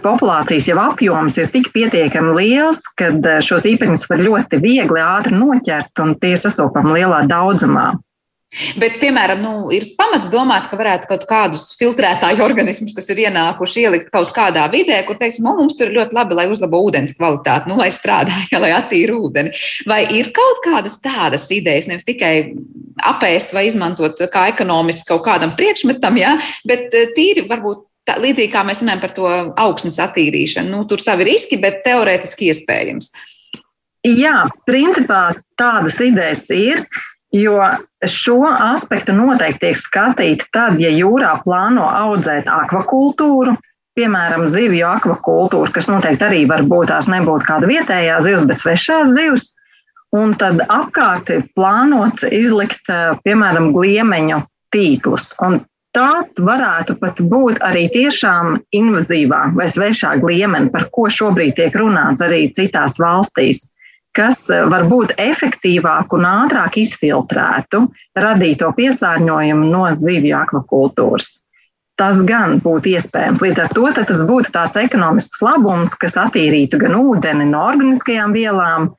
populācijas 0.02 0.70
jau 0.70 0.78
apjoms 0.80 1.36
ir 1.36 1.50
tik 1.52 1.74
pietiekami 1.74 2.32
liels, 2.38 2.86
ka 2.96 3.10
šos 3.44 3.66
īpaņus 3.68 4.06
var 4.08 4.22
ļoti 4.24 4.62
viegli, 4.64 5.02
ātri 5.04 5.36
noķert 5.36 6.00
un 6.00 6.16
tie 6.22 6.38
sastopami 6.40 6.96
lielā 6.96 7.26
daudzumā. 7.28 7.90
Bet, 8.76 8.98
piemēram, 9.00 9.40
nu, 9.40 9.52
ir 9.72 9.94
pamats 9.96 10.28
domāt, 10.32 10.66
ka 10.68 10.76
varētu 10.76 11.08
kaut 11.08 11.22
kādus 11.30 11.70
filtrētāju 11.80 12.44
organismus, 12.48 12.96
kas 12.98 13.08
ir 13.14 13.24
ienākuši, 13.26 13.86
ielikt 13.86 14.10
kaut 14.12 14.34
kādā 14.36 14.66
vidē, 14.74 14.98
kur, 15.08 15.16
teiksim, 15.20 15.48
o, 15.48 15.56
mums 15.62 15.78
tur 15.80 15.88
ir 15.88 16.02
ļoti 16.02 16.18
labi, 16.18 16.36
lai 16.36 16.48
uzlabo 16.52 16.82
ūdens 16.84 17.16
kvalitāti, 17.16 17.72
nu, 17.72 17.80
lai 17.80 17.88
strādāja, 17.96 18.60
lai 18.64 18.74
attīra 18.76 19.16
ūdeni. 19.16 19.56
Vai 19.88 20.04
ir 20.18 20.34
kaut 20.36 20.60
kādas 20.66 21.00
tādas 21.04 21.48
idejas, 21.56 21.88
nevis 21.88 22.08
tikai 22.08 22.34
apēst 23.08 23.56
vai 23.56 23.70
izmantot 23.70 24.20
kā 24.34 24.50
ekonomiski 24.52 25.08
kaut 25.14 25.24
kādam 25.26 25.56
priekšmetam, 25.56 26.20
ja, 26.20 26.36
bet 26.68 26.92
eh, 26.92 27.14
tīri 27.16 27.48
varbūt 27.48 27.86
tā, 28.08 28.18
līdzīgi 28.20 28.52
kā 28.52 28.66
mēs 28.68 28.84
runājam 28.84 29.04
par 29.04 29.16
to 29.16 29.30
augsnes 29.64 30.00
attīrīšanu. 30.04 30.74
Nu, 30.74 30.84
tur 30.90 31.04
savi 31.04 31.30
riski, 31.32 31.60
bet 31.62 31.86
teorētiski 31.88 32.52
iespējams. 32.52 33.14
Jā, 34.08 34.48
principā 34.66 35.30
tādas 35.62 36.00
idejas 36.02 36.48
ir. 36.56 36.82
Jo 37.32 37.62
šo 38.08 38.42
aspektu 38.52 39.14
noteikti 39.16 39.68
tiek 39.68 39.78
skatīti 39.80 40.48
tad, 40.52 40.80
ja 40.84 40.90
jūrā 40.92 41.38
plāno 41.46 41.86
audzēt 41.88 42.50
akvakultūru, 42.52 43.56
piemēram, 43.96 44.44
zivju 44.52 44.88
akvakultūru, 44.90 45.72
kas 45.72 45.88
noteikti 45.92 46.28
arī 46.28 46.42
var 46.50 46.66
būt 46.68 46.92
tās 46.92 47.08
nebūtu 47.12 47.48
kāda 47.48 47.70
vietējā 47.72 48.20
zivs, 48.26 48.46
bet 48.50 48.60
svešās 48.60 49.16
zivs. 49.16 49.52
Un 50.12 50.34
tad 50.36 50.60
apkārt 50.68 51.30
ir 51.32 51.46
plānots 51.56 52.26
izlikt, 52.28 52.84
piemēram, 53.24 53.70
gliemeņu 53.72 54.42
tīklus. 54.76 55.30
Un 55.40 55.62
tā 55.96 56.26
varētu 56.36 56.98
pat 57.00 57.20
būt 57.32 57.62
arī 57.64 57.86
tiešām 57.94 58.58
invazīvā 58.76 59.44
vai 59.56 59.68
svešā 59.72 60.18
gliemene, 60.20 60.72
par 60.72 60.90
ko 60.92 61.08
šobrīd 61.08 61.56
tiek 61.60 61.76
runāts 61.80 62.24
arī 62.24 62.50
citās 62.58 63.00
valstīs 63.00 63.70
kas 64.18 64.46
eh, 64.52 64.64
var 64.72 64.88
būt 64.92 65.16
efektīvāk 65.22 66.16
un 66.18 66.28
ātrāk 66.28 66.80
izfiltrētu 66.82 67.86
radīto 68.18 68.72
piesārņojumu 68.78 69.70
no 69.72 69.86
zivju 69.98 70.38
akvakultūras. 70.42 71.32
Tas 72.00 72.22
gan 72.26 72.58
būtu 72.64 72.96
iespējams. 72.96 73.44
Līdz 73.44 73.62
ar 73.62 73.74
to 73.76 73.90
tas 73.98 74.24
būtu 74.26 74.54
tāds 74.56 74.80
ekonomisks 74.80 75.42
labums, 75.46 75.94
kas 76.00 76.18
attīrītu 76.18 76.80
gan 76.82 76.96
ūdeni 76.98 77.46
no 77.52 77.68
organiskajām 77.68 78.34
vielām 78.34 78.90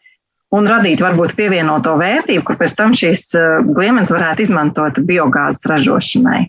un 0.52 0.68
radītu 0.68 1.06
varbūt 1.06 1.34
pievienoto 1.36 1.96
vērtību, 1.98 2.44
kur 2.46 2.60
pēc 2.60 2.76
tam 2.78 2.96
šīs 2.96 3.28
eh, 3.38 3.60
gliemenes 3.72 4.12
varētu 4.14 4.46
izmantot 4.46 5.00
biogāzes 5.08 5.66
ražošanai. 5.68 6.46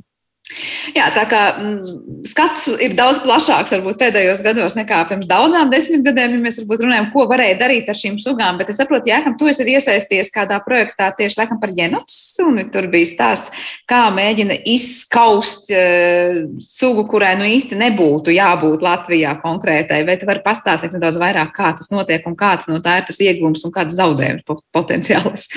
Jā, 0.91 1.05
tā 1.15 1.23
kā 1.31 1.41
mm, 1.55 2.23
skats 2.27 2.65
ir 2.83 2.97
daudz 2.97 3.21
plašāks 3.23 3.71
varbūt 3.77 3.95
pēdējos 4.01 4.41
gados 4.43 4.75
nekā 4.75 4.97
pirms 5.07 5.29
daudzām 5.29 5.69
desmit 5.71 6.03
gadiem, 6.03 6.35
ja 6.35 6.41
mēs 6.43 6.59
varbūt 6.59 6.83
runājam, 6.83 7.07
ko 7.13 7.23
varēja 7.31 7.55
darīt 7.61 7.87
ar 7.87 7.95
šīm 7.95 8.17
sugām. 8.19 8.59
Bet 8.59 8.73
es 8.73 8.81
saprotu, 8.81 9.07
Jākam, 9.07 9.37
tu 9.39 9.47
esi 9.47 9.63
iesaisties 9.71 10.33
kādā 10.35 10.59
projektā 10.65 11.07
tieši 11.15 11.39
laikam 11.39 11.61
par 11.63 11.71
ģenotsuni. 11.77 12.67
Tur 12.75 12.89
bija 12.91 13.07
stāsts, 13.13 13.65
kā 13.89 14.03
mēģina 14.13 14.59
izskaust 14.73 15.71
uh, 15.71 16.43
sugu, 16.59 17.07
kurai 17.07 17.37
nu 17.39 17.47
īsti 17.47 17.79
nebūtu 17.79 18.35
jābūt 18.35 18.83
Latvijā 18.83 19.37
konkrētai. 19.39 20.03
Vai 20.09 20.19
tu 20.19 20.27
vari 20.27 20.43
pastāstīt 20.43 20.97
nedaudz 20.97 21.21
vairāk, 21.23 21.55
kā 21.55 21.71
tas 21.79 21.87
notiek 21.95 22.27
un 22.27 22.35
kāds 22.35 22.67
no 22.67 22.83
tā 22.83 22.99
ir 22.99 23.07
tas 23.07 23.23
iegūms 23.23 23.63
un 23.63 23.73
kāds 23.79 23.95
zaudējums 23.95 24.43
potenciālais? 24.75 25.47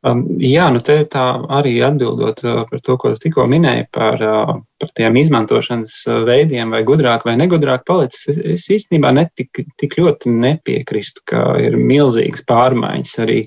Um, 0.00 0.22
jā, 0.40 0.64
nu 0.72 0.80
te 0.80 0.94
tā 1.12 1.22
arī 1.52 1.74
atbildot 1.84 2.38
uh, 2.46 2.62
par 2.70 2.80
to, 2.86 2.94
ko 2.96 3.10
tikko 3.20 3.44
minēji 3.52 3.84
par, 3.92 4.16
uh, 4.24 4.52
par 4.80 4.92
tiem 4.96 5.18
izmantošanas 5.20 5.92
uh, 6.08 6.22
veidiem, 6.24 6.72
vai 6.72 6.80
gudrāk 6.88 7.26
vai 7.28 7.34
negudrāk 7.36 7.84
palicis, 7.88 8.30
es, 8.32 8.38
es 8.54 8.64
īstenībā 8.78 9.10
netik, 9.12 9.60
tik 9.76 9.98
ļoti 10.00 10.32
nepiekrīstu, 10.32 11.26
ka 11.28 11.44
ir 11.60 11.76
milzīgas 11.76 12.46
pārmaiņas 12.48 13.14
arī. 13.26 13.42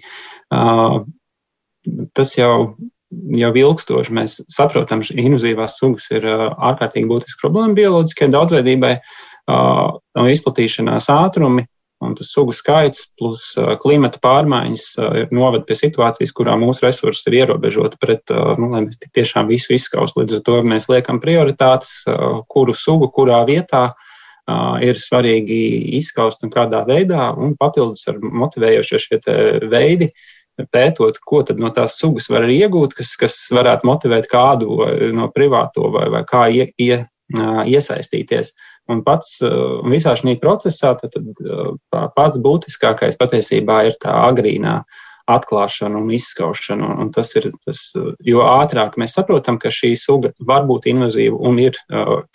Tas 2.13 2.35
jau, 2.37 2.53
jau 3.33 3.51
ilgstoši 3.63 4.13
mēs 4.13 4.37
saprotam, 4.53 5.01
ka 5.01 5.17
invazīvās 5.17 5.79
sugas 5.81 6.05
ir 6.13 6.27
ārkārtīgi 6.29 7.09
būtiska 7.09 7.47
problēma 7.47 7.73
bioloģiskajai 7.79 8.33
daudzveidībai, 8.35 8.93
no 9.49 10.27
izplatīšanās 10.29 11.09
ātrumi 11.09 11.65
Un 12.03 12.15
tas 12.17 12.29
sugu 12.33 12.53
skaits 12.55 13.05
plus 13.19 13.45
uh, 13.59 13.73
klimata 13.81 14.19
pārmaiņas 14.23 14.85
uh, 14.99 15.19
noved 15.35 15.65
pie 15.69 15.77
situācijas, 15.79 16.33
kurā 16.35 16.55
mūsu 16.59 16.85
resursi 16.87 17.29
ir 17.29 17.39
ierobežoti 17.43 17.99
pret, 18.01 18.23
uh, 18.33 18.53
nu, 18.59 18.69
lai 18.73 18.83
mēs 18.87 18.99
tiešām 19.15 19.49
visu 19.51 19.75
izskaust. 19.77 20.17
Līdz 20.19 20.39
ar 20.39 20.43
to 20.47 20.59
mēs 20.67 20.89
liekam 20.91 21.21
prioritātes, 21.23 22.03
kuru 22.51 22.75
sugu, 22.77 23.09
kurā 23.13 23.43
vietā 23.47 23.87
ir 24.83 24.97
svarīgi 24.99 25.57
izskaust 25.99 26.43
un 26.43 26.51
kādā 26.51 26.81
veidā, 26.87 27.29
un 27.39 27.53
papildus 27.55 28.03
ar 28.11 28.17
motivējošie 28.19 28.99
šie 28.99 29.19
veidi 29.71 30.09
pētot, 30.73 31.21
ko 31.23 31.41
tad 31.47 31.61
no 31.63 31.71
tās 31.73 31.95
sugas 32.01 32.27
var 32.29 32.43
iegūt, 32.51 32.93
kas, 32.97 33.15
kas 33.19 33.37
varētu 33.55 33.87
motivēt 33.87 34.27
kādu 34.31 34.83
no 35.15 35.29
privāto 35.33 35.87
vai, 35.95 36.09
vai 36.11 36.23
kā 36.27 36.43
ie, 36.51 36.67
ie, 36.75 36.99
iesaistīties. 37.71 38.51
Un 38.91 38.99
pats 39.05 39.37
visā 39.87 40.11
šī 40.19 40.35
procesā 40.41 40.91
tad, 40.99 41.15
tad, 41.15 41.79
pats 42.17 42.39
būtiskākais 42.43 43.15
patiesībā 43.19 43.85
ir 43.87 43.99
tā 44.03 44.11
agrīnā 44.27 44.81
atklāšana 45.31 45.95
un 46.01 46.09
izskaušana. 46.11 46.89
Un 46.99 47.11
tas 47.15 47.29
ir 47.39 47.47
tas, 47.63 47.83
jo 48.27 48.43
ātrāk 48.43 48.97
mēs 48.99 49.15
saprotam, 49.15 49.55
ka 49.61 49.71
šī 49.71 49.93
suga 49.99 50.33
var 50.43 50.65
būt 50.67 50.89
invazīva 50.91 51.39
un 51.47 51.61
ir 51.63 51.79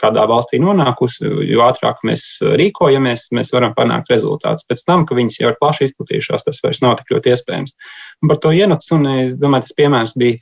kādā 0.00 0.24
valstī 0.30 0.60
nonākusi, 0.62 1.28
jo 1.50 1.66
ātrāk 1.66 2.00
mēs 2.08 2.24
rīkojamies, 2.40 3.26
mēs 3.36 3.52
varam 3.52 3.76
panākt 3.76 4.08
rezultātus. 4.14 4.64
Pēc 4.70 4.86
tam, 4.88 5.04
ka 5.04 5.18
viņas 5.18 5.36
jau 5.42 5.52
ir 5.52 5.60
plaši 5.60 5.90
izplatījušās, 5.90 6.48
tas 6.48 6.62
vairs 6.64 6.80
nav 6.84 6.96
tik 7.02 7.12
ļoti 7.12 7.34
iespējams. 7.34 7.76
Un 8.24 8.32
par 8.32 8.40
to 8.40 8.54
ienācu, 8.56 8.88
un 8.96 9.12
es 9.18 9.36
domāju, 9.36 9.68
tas 9.68 9.78
piemērs 9.82 10.16
bija. 10.16 10.40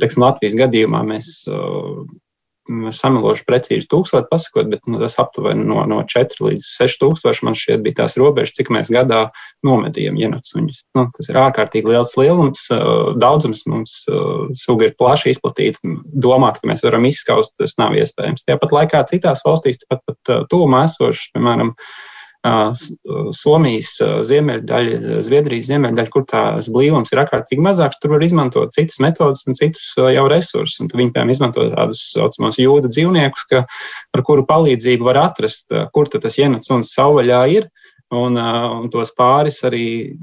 Teiksim, 0.00 0.22
Latvijas 0.24 0.54
gadījumā 0.56 1.02
mēs 1.04 1.44
samilošu 2.94 3.44
precīzi 3.48 3.88
tūkstoši 3.90 4.28
pasakot, 4.30 4.68
bet 4.70 4.86
nu, 4.90 4.98
tas 5.02 5.16
aptuveni 5.20 5.64
no, 5.66 5.82
no 5.90 6.00
4 6.06 6.44
līdz 6.46 6.68
6 6.78 7.00
tūkstoši 7.02 7.46
man 7.46 7.56
šķiet 7.58 7.82
bija 7.84 8.02
tās 8.02 8.16
robežas, 8.20 8.54
cik 8.58 8.70
mēs 8.74 8.92
gadā 8.94 9.24
nomedījam 9.66 10.18
jenotsuņus. 10.20 10.82
Nu, 10.98 11.06
tas 11.16 11.30
ir 11.30 11.40
ārkārtīgi 11.40 11.90
liels 11.90 12.14
lielums, 12.20 12.66
daudzums 13.20 13.64
mums 13.70 13.96
suga 14.62 14.88
ir 14.88 14.96
plaši 15.00 15.34
izplatīta. 15.34 15.82
Domāt, 16.10 16.60
ka 16.60 16.70
mēs 16.70 16.84
varam 16.86 17.08
izskaust, 17.08 17.56
tas 17.60 17.76
nav 17.80 17.96
iespējams. 17.98 18.46
Tāpat 18.48 18.76
laikā 18.76 19.02
citās 19.10 19.44
valstīs, 19.46 19.82
pat, 19.90 20.04
pat 20.08 20.48
tūmā 20.52 20.86
esošas, 20.88 21.32
piemēram, 21.34 21.74
Somijas 23.36 23.90
ziemeļdaļa, 24.24 25.18
Zviedrijas 25.26 25.66
ziemeļdaļa, 25.68 26.12
kur 26.12 26.24
tās 26.28 26.70
blīvums 26.72 27.12
ir 27.12 27.20
ārkārtīgi 27.20 27.64
mazāks, 27.64 27.98
tur 28.00 28.14
var 28.14 28.24
izmantot 28.24 28.72
citas 28.72 28.96
metodas 29.04 29.44
un 29.44 29.58
citus 29.58 29.90
jau 29.98 30.24
resursus. 30.32 30.80
Viņi, 30.88 31.12
piemēram, 31.12 31.34
izmanto 31.34 31.66
tādus 31.74 32.06
saucamos 32.14 32.56
jūda 32.56 32.88
dzīvniekus, 32.88 33.44
ka, 33.50 33.66
ar 34.16 34.24
kuru 34.24 34.46
palīdzību 34.48 35.10
var 35.10 35.20
atrast, 35.26 35.68
kur 35.92 36.08
tas 36.14 36.40
ienāc 36.40 36.64
un 36.72 36.86
savvaļā 36.86 37.44
ir. 37.58 37.68
Un, 38.10 38.34
un 38.34 38.88
tos 38.90 39.12
pāris 39.14 39.60
arī 39.62 40.16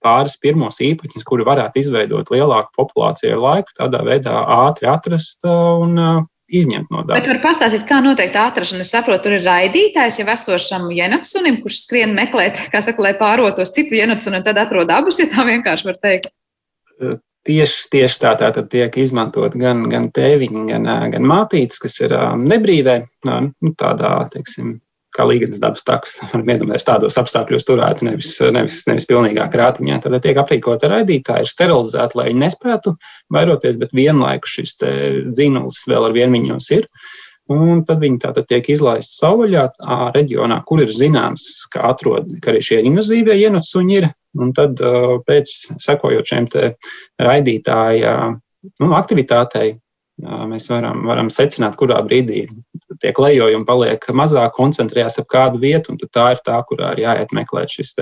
pāris 0.00 0.38
pirmos 0.40 0.78
īpaņus, 0.80 1.26
kuri 1.26 1.44
varētu 1.44 1.82
izveidot 1.82 2.30
lielāku 2.32 2.72
populāciju 2.78 3.34
ar 3.34 3.42
laiku, 3.42 3.74
tādā 3.76 4.00
veidā 4.06 4.38
ātri 4.62 4.88
atrast 4.88 5.44
un 5.44 5.98
izņemt 6.46 6.90
no 6.92 7.02
dabas. 7.02 7.20
Bet 7.20 7.30
var 7.32 7.40
pastāstīt, 7.42 7.84
kā 7.88 7.98
notiek 8.04 8.32
tā 8.34 8.46
atrašana. 8.50 8.84
Es 8.86 8.92
saprotu, 8.94 9.26
tur 9.26 9.36
ir 9.38 9.46
raidītājs 9.46 10.20
jau 10.20 10.26
esošam 10.32 10.88
jenapsunim, 10.94 11.60
kurš 11.62 11.82
skrien 11.84 12.14
meklēt, 12.16 12.60
kā 12.72 12.82
saka, 12.84 13.02
lai 13.08 13.14
pārotos 13.18 13.74
citu 13.74 13.98
jenapsunu 13.98 14.40
un 14.40 14.46
tad 14.46 14.60
atrod 14.62 14.90
abus, 14.94 15.20
ja 15.22 15.28
tā 15.32 15.46
vienkārši 15.48 15.90
var 15.90 16.00
teikt. 16.02 16.30
Tieši, 17.46 17.82
tieši 17.92 18.22
tā, 18.22 18.32
tā 18.38 18.50
tad 18.54 18.70
tiek 18.72 18.96
izmantot 18.98 19.54
gan, 19.58 19.84
gan 19.90 20.08
tēviņi, 20.14 20.64
gan, 20.70 20.88
gan 21.12 21.28
mātītes, 21.30 21.78
kas 21.82 22.00
ir 22.02 22.14
nebrīvē, 22.42 22.96
nu, 23.28 23.74
tādā, 23.78 24.16
teiksim, 24.32 24.80
kā 25.16 25.26
līgas 25.28 25.60
dabas 25.62 25.84
taks. 25.86 26.16
Varam 26.32 26.52
iedomāties 26.52 26.86
tādos 26.88 27.18
apstākļos 27.20 27.68
turētu, 27.68 28.08
nevis, 28.08 28.32
nevis, 28.54 28.80
nevis 28.88 29.08
pilnīgā 29.10 29.48
krātiņā. 29.52 30.00
Tad 30.04 30.18
tiek 30.24 30.40
aprīkota 30.42 30.90
raidītāji, 30.92 31.46
ir 31.46 31.52
sterilizēti, 31.52 32.18
lai 32.20 32.30
viņi 32.30 32.42
nespētu 32.44 32.96
vairoties, 33.34 33.78
bet 33.80 33.94
vienlaikus 33.96 34.58
šis 34.58 34.76
dzīnulis 35.32 35.84
vēl 35.90 36.10
ar 36.10 36.16
vienu 36.16 36.38
viņos 36.38 36.72
ir. 36.76 36.90
Un 37.52 37.84
tad 37.86 38.00
viņi 38.02 38.18
tātad 38.24 38.48
tiek 38.50 38.66
izlaisti 38.74 39.20
savvaļā 39.20 39.68
reģionā, 40.16 40.58
kur 40.66 40.80
ir 40.82 40.90
zināms, 40.90 41.44
ka, 41.70 41.84
atrod, 41.92 42.32
ka 42.42 42.50
arī 42.50 42.62
šie 42.66 42.80
invazīvie 42.88 43.36
ienācumi 43.44 44.00
ir. 44.00 44.08
Un 44.36 44.50
tad 44.56 44.82
pēc 45.28 45.52
sekojot 45.80 46.26
šiem 46.26 46.48
raidītāju 47.22 48.16
nu, 48.82 48.90
aktivitātei, 48.98 49.76
mēs 50.22 50.68
varam, 50.70 51.04
varam 51.08 51.28
secināt, 51.32 51.76
kurā 51.76 51.98
brīdī 52.06 52.46
tie 53.02 53.12
klejojumi 53.12 53.66
paliek 53.68 54.06
mazāk, 54.16 54.54
koncentrējas 54.56 55.20
ap 55.20 55.28
kādu 55.32 55.60
vietu, 55.60 55.92
un 55.92 56.00
tā 56.08 56.30
ir 56.34 56.40
tā, 56.46 56.56
kurā 56.68 56.94
ir 56.94 57.04
jāiet 57.04 57.34
meklēt 57.36 57.74
šis 57.76 57.94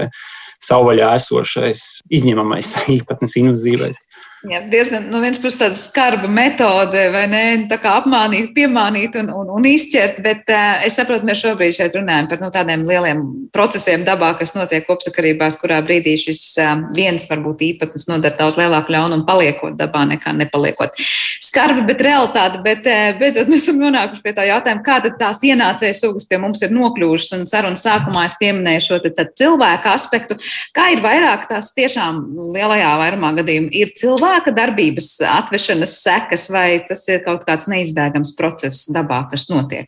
savvaļā 0.65 1.15
esošais 1.19 1.83
izņemamais 2.15 2.75
īpatnes 2.99 3.37
invazīvais. 3.43 3.99
Jā, 4.45 4.59
diezgan 4.69 5.07
no 5.09 5.23
vienas 5.23 5.39
puses 5.41 5.57
tāda 5.57 5.77
skarba 5.79 6.29
metode, 6.29 7.01
vai 7.15 7.23
ne? 7.33 7.43
Tā 7.71 7.79
kā 7.81 7.95
apmānīt, 8.03 8.51
piemānīt 8.53 9.15
un, 9.17 9.31
un, 9.33 9.49
un 9.57 9.69
izķert, 9.69 10.19
bet 10.25 10.51
uh, 10.53 10.83
es 10.85 10.99
saprotu, 10.99 11.25
mēs 11.25 11.41
šobrīd 11.41 11.79
šeit 11.79 11.95
runājam 11.97 12.29
par 12.29 12.43
nu, 12.43 12.51
tādiem 12.53 12.83
lieliem 12.85 13.23
procesiem 13.55 14.05
dabā, 14.05 14.35
kas 14.37 14.53
notiek 14.53 14.85
kopsakarībās, 14.85 15.57
kurā 15.63 15.79
brīdī 15.87 16.19
šis 16.21 16.43
uh, 16.61 16.75
viens 16.93 17.25
varbūt 17.31 17.63
īpatnes 17.71 18.05
nodara 18.11 18.37
daudz 18.37 18.59
lielāku 18.61 18.93
ļaunumu 18.93 19.25
paliekot 19.25 19.79
dabā 19.79 20.03
nekā 20.11 20.35
nepaliekot. 20.37 21.01
Skarbi, 21.41 21.87
bet 21.89 22.05
realitāte, 22.05 22.61
bet 22.67 22.85
uh, 22.85 23.17
beidzot 23.23 23.49
mēs 23.49 23.65
esam 23.65 23.81
nonākuši 23.81 24.27
pie 24.29 24.37
tā 24.37 24.45
jautājuma, 24.51 24.85
kā 24.85 24.99
tad 25.07 25.17
tās 25.23 25.41
ienācējas 25.41 26.05
sugas 26.05 26.29
pie 26.29 26.43
mums 26.43 26.61
ir 26.67 26.77
nokļuvušas, 26.77 27.33
un 27.39 27.49
sarunas 27.49 27.87
sākumā 27.89 28.27
es 28.29 28.37
pieminēju 28.43 28.85
šo 28.91 29.01
tad, 29.09 29.17
tad 29.23 29.33
cilvēku 29.41 29.93
aspektu, 29.95 30.37
kā 30.77 30.91
ir 30.93 31.01
vairāk 31.07 31.49
tās 31.49 31.73
tiešām 31.73 32.21
lielajā 32.53 32.93
vairumā 33.01 33.33
gadījumu 33.41 33.73
ir 33.73 33.97
cilvēki 33.97 34.34
cilvēka 34.35 34.55
darbības 34.55 35.21
atvešanas 35.23 36.03
sekas, 36.03 36.51
vai 36.51 36.85
tas 36.89 37.07
ir 37.09 37.23
kaut 37.25 37.45
kāds 37.47 37.69
neizbēgams 37.69 38.35
process 38.37 38.91
dabā, 38.91 39.29
kas 39.31 39.49
notiek? 39.49 39.87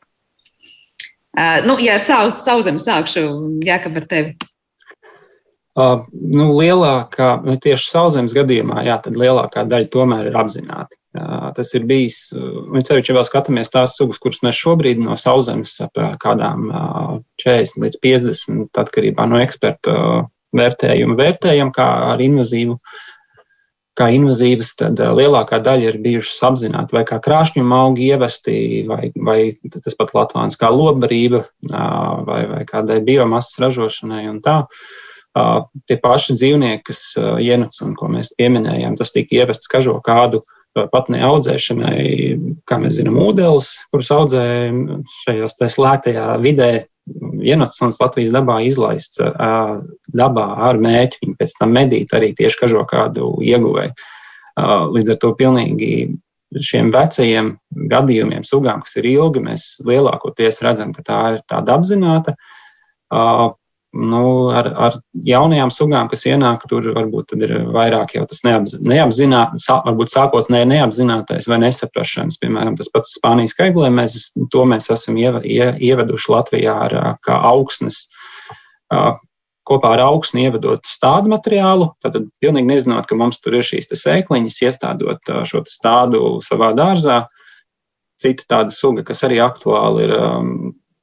Uh, 1.36 1.66
nu, 1.66 1.76
ja 1.80 1.96
ar 1.96 2.00
savu, 2.00 2.30
savu 2.30 2.62
zemi 2.62 2.80
sākšu, 2.80 3.60
Jākab, 3.64 3.96
ar 3.96 4.06
tevi. 4.06 4.36
Uh, 5.76 6.06
nu, 6.12 6.54
lielākā, 6.56 7.42
nu, 7.44 7.58
tieši 7.60 7.90
sauszemes 7.90 8.32
gadījumā, 8.32 8.86
jā, 8.86 8.96
tad 9.04 9.18
lielākā 9.18 9.66
daļa 9.68 9.90
tomēr 9.92 10.30
ir 10.30 10.38
apzināti. 10.38 10.96
Uh, 11.16 11.50
tas 11.56 11.74
ir 11.76 11.84
bijis, 11.88 12.30
un 12.32 12.80
ceļš, 12.80 13.10
ja 13.10 13.16
vēl 13.18 13.26
skatāmies 13.28 13.72
tās 13.72 13.96
sugas, 13.98 14.20
kuras 14.20 14.40
mēs 14.44 14.56
šobrīd 14.56 15.02
no 15.02 15.16
sauszemes 15.16 15.74
ap 15.84 16.00
kādām 16.22 16.70
uh, 16.70 17.18
40 17.42 17.82
līdz 17.84 18.00
50, 18.04 18.80
atkarībā 18.80 19.28
no 19.28 19.40
eksperta 19.42 19.98
vērtējuma 20.56 21.18
vērtējam, 21.20 21.72
kā 21.76 21.86
ar 22.14 22.24
invazīvu 22.24 22.78
uh, 22.78 22.96
kā 23.96 24.08
invazīvas, 24.14 24.74
tad 24.80 25.00
lielākā 25.00 25.60
daļa 25.64 25.90
ir 25.90 25.98
bijušas 26.04 26.42
apzināti 26.50 26.96
vai 26.96 27.04
kā 27.08 27.18
krāšņuma 27.22 27.80
augi 27.86 28.10
ievesti, 28.10 28.58
vai, 28.88 29.10
vai 29.16 29.38
tas 29.72 29.96
pat 29.98 30.12
latvāns 30.16 30.58
kā 30.60 30.70
lobarība, 30.72 31.42
vai, 32.28 32.42
vai 32.52 32.62
kādai 32.68 33.00
biomasas 33.06 33.58
ražošanai 33.62 34.26
un 34.30 34.42
tā. 34.44 34.60
Tie 35.88 35.98
paši 36.00 36.36
dzīvnieki, 36.38 36.84
kas 36.86 37.00
ienac 37.44 37.74
un 37.84 37.96
ko 37.96 38.08
mēs 38.12 38.32
pieminējām, 38.38 38.96
tas 38.96 39.12
tika 39.12 39.36
ievests 39.36 39.68
kažo 39.68 39.98
kādu 40.04 40.40
patnē 40.92 41.22
audzēšanai, 41.24 42.00
kā 42.68 42.78
mēs 42.80 42.98
zinām, 42.98 43.18
ūdens, 43.24 43.74
kurus 43.92 44.12
audzē 44.12 44.44
šajos 45.22 45.56
slēgtajā 45.72 46.36
vidē, 46.44 46.70
ienācums 47.06 47.98
Latvijas 48.00 48.32
dabā 48.34 48.58
izlaists 48.66 49.20
dabā 49.20 50.46
ar 50.68 50.78
mēķi, 50.82 51.22
viņi 51.22 51.36
pēc 51.38 51.56
tam 51.60 51.74
medīt 51.76 52.14
arī 52.16 52.32
tieši 52.36 52.62
kažo 52.64 52.84
kādu 52.90 53.36
ieguvēju. 53.44 53.94
Līdz 54.96 55.12
ar 55.12 55.20
to 55.22 55.32
pilnīgi 55.38 55.90
šiem 56.62 56.90
vecajiem 56.94 57.52
gadījumiem, 57.90 58.44
sugām, 58.46 58.80
kas 58.84 58.96
ir 59.00 59.08
ilgi, 59.10 59.42
mēs 59.44 59.68
lielākoties 59.86 60.62
redzam, 60.64 60.94
ka 60.96 61.04
tā 61.06 61.20
ir 61.36 61.40
tāda 61.50 61.76
apzināta. 61.76 62.36
Nu, 63.94 64.50
ar, 64.52 64.66
ar 64.76 64.96
jaunajām 65.24 65.70
sugām, 65.72 66.08
kas 66.10 66.26
ienāk, 66.28 66.66
tur 66.68 66.84
varbūt 66.92 67.32
ir 67.38 67.52
vairāk 67.72 68.16
jau 68.16 68.24
tas 68.28 68.42
neapzināts, 68.44 69.68
varbūt 69.86 70.12
sākotnēji 70.12 70.68
neapzinātais 70.74 71.48
vai 71.48 71.60
nesaprašanas. 71.62 72.36
Piemēram, 72.42 72.76
tas 72.76 72.90
pats 72.92 73.14
Spānijas 73.16 73.56
kaiglē, 73.56 73.88
mēs 73.94 74.34
to 74.52 74.66
mēs 74.68 74.90
esam 74.92 75.16
ieveduši 75.16 76.32
Latvijā 76.34 76.76
ar 76.88 76.98
kā 77.24 77.38
augsnes 77.52 78.02
kopā 79.66 79.94
ar 79.96 80.04
augstu 80.04 80.42
ievedot 80.44 80.84
stādu 80.86 81.32
materiālu. 81.32 81.90
Tad 82.04 82.18
pilnīgi 82.42 82.68
nezinot, 82.68 83.08
ka 83.08 83.18
mums 83.18 83.40
tur 83.42 83.56
ir 83.58 83.66
šīs 83.66 83.90
sēkliņas, 83.96 84.60
iestādot 84.66 85.32
šo 85.48 85.64
stādu 85.70 86.36
savā 86.44 86.74
dārzā. 86.76 87.24
Cita 88.20 88.46
tāda 88.48 88.72
suga, 88.72 89.04
kas 89.04 89.24
arī 89.26 89.40
aktuāli 89.44 90.06
ir 90.06 90.14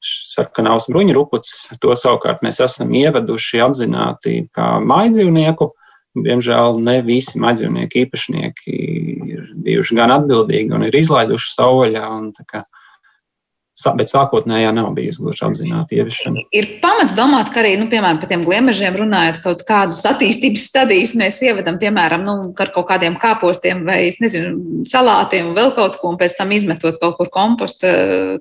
sarkanās 0.04 0.90
bruņuruputs, 0.92 1.54
to 1.82 1.96
savukārt 1.98 2.44
mēs 2.46 2.62
esam 2.64 2.94
ieveduši 2.98 3.64
apzināti 3.66 4.44
kā 4.56 4.76
mājdzīvnieku. 4.84 5.70
Diemžēl 6.24 6.78
ne 6.86 7.00
visi 7.02 7.40
mājdzīvnieku 7.42 8.04
īpašnieki 8.04 8.74
ir 9.34 9.46
bijuši 9.66 9.98
gan 9.98 10.14
atbildīgi 10.14 10.76
un 10.78 10.86
ir 10.86 10.98
izlaiduši 11.00 11.54
savvaļā. 11.56 12.04
Un, 12.20 12.28
kā, 12.50 12.62
bet 13.98 14.12
sākotnējā 14.12 14.70
nav 14.76 14.92
bijusi 14.94 15.24
gluži 15.24 15.46
apzināta 15.48 15.96
ieviešana. 15.98 16.44
Ir 16.54 16.68
pamats 16.84 17.16
domāt, 17.18 17.50
ka 17.54 17.64
arī, 17.64 17.74
nu, 17.82 17.88
piemēram, 17.90 18.20
par 18.22 18.30
tiem 18.30 18.44
gliemežiem 18.46 18.94
runājot, 19.00 19.40
kaut 19.42 19.64
kādas 19.66 20.04
attīstības 20.06 20.68
stadijas 20.70 21.16
mēs 21.18 21.40
ievedam, 21.42 21.80
piemēram, 21.82 22.22
nu, 22.28 22.36
ar 22.54 22.70
kaut 22.76 22.86
kādiem 22.92 23.18
kāpostiem 23.22 23.82
vai, 23.88 23.98
nezinu, 24.22 24.86
salātiem 24.90 25.50
un 25.50 25.58
vēl 25.58 25.74
kaut 25.74 25.98
ko, 25.98 26.12
un 26.14 26.20
pēc 26.22 26.38
tam 26.38 26.54
izmetot 26.54 27.00
kaut 27.02 27.18
kur 27.18 27.32
komposta 27.34 27.96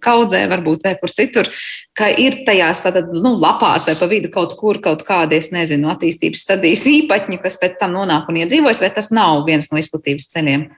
kaudzē, 0.05 0.45
varbūt 0.53 0.85
vai 0.85 0.95
kur 1.01 1.13
citur, 1.13 1.49
ka 1.97 2.13
ir 2.13 2.43
tajās 2.45 2.85
tātad, 2.85 3.09
nu, 3.17 3.33
lapās 3.41 3.89
vai 3.89 3.97
pa 3.97 4.11
vidu 4.13 4.29
kaut 4.35 4.59
kur 4.61 4.83
kaut 4.85 5.07
kādi, 5.09 5.41
es 5.41 5.49
nezinu, 5.55 5.89
attīstības 5.95 6.45
stadijas 6.45 6.85
īpaņi, 6.93 7.41
kas 7.41 7.57
pēc 7.63 7.81
tam 7.81 7.97
nonāk 7.97 8.29
un 8.29 8.45
iedzīvojas, 8.45 8.85
vai 8.85 8.93
tas 8.93 9.09
nav 9.15 9.47
viens 9.49 9.73
no 9.73 9.81
izplatības 9.81 10.29
ceļiem? 10.37 10.69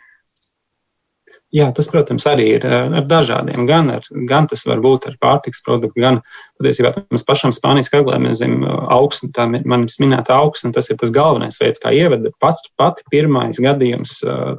Jā, 1.55 1.69
tas, 1.75 1.87
protams, 1.91 2.25
arī 2.27 2.49
ir 2.57 2.65
eh, 2.67 2.89
ar 2.99 3.05
dažādiem. 3.07 3.67
Gan, 3.69 3.93
ar, 3.95 4.07
gan 4.31 4.49
tas 4.51 4.65
var 4.67 4.83
būt 4.83 5.07
ar 5.11 5.19
pārtiks 5.23 5.63
produktu, 5.63 6.03
gan 6.03 6.19
patiesībā 6.61 6.93
mēs 7.13 7.25
pašam 7.27 7.53
Spānijas 7.55 7.91
kaglē 7.93 8.19
mēs 8.23 8.41
zinām 8.41 8.65
augstu, 8.93 9.29
tā 9.35 9.47
manis 9.51 9.99
minēta 10.03 10.37
augsts, 10.39 10.67
un 10.69 10.75
tas 10.77 10.91
ir 10.91 10.99
tas 11.01 11.13
galvenais 11.15 11.59
veids, 11.61 11.83
kā 11.83 11.93
ievada. 11.95 12.33
Pats 12.43 12.71
pati 12.79 13.05
pirmais 13.13 13.61
gadījums 13.63 14.17
uh, 14.27 14.55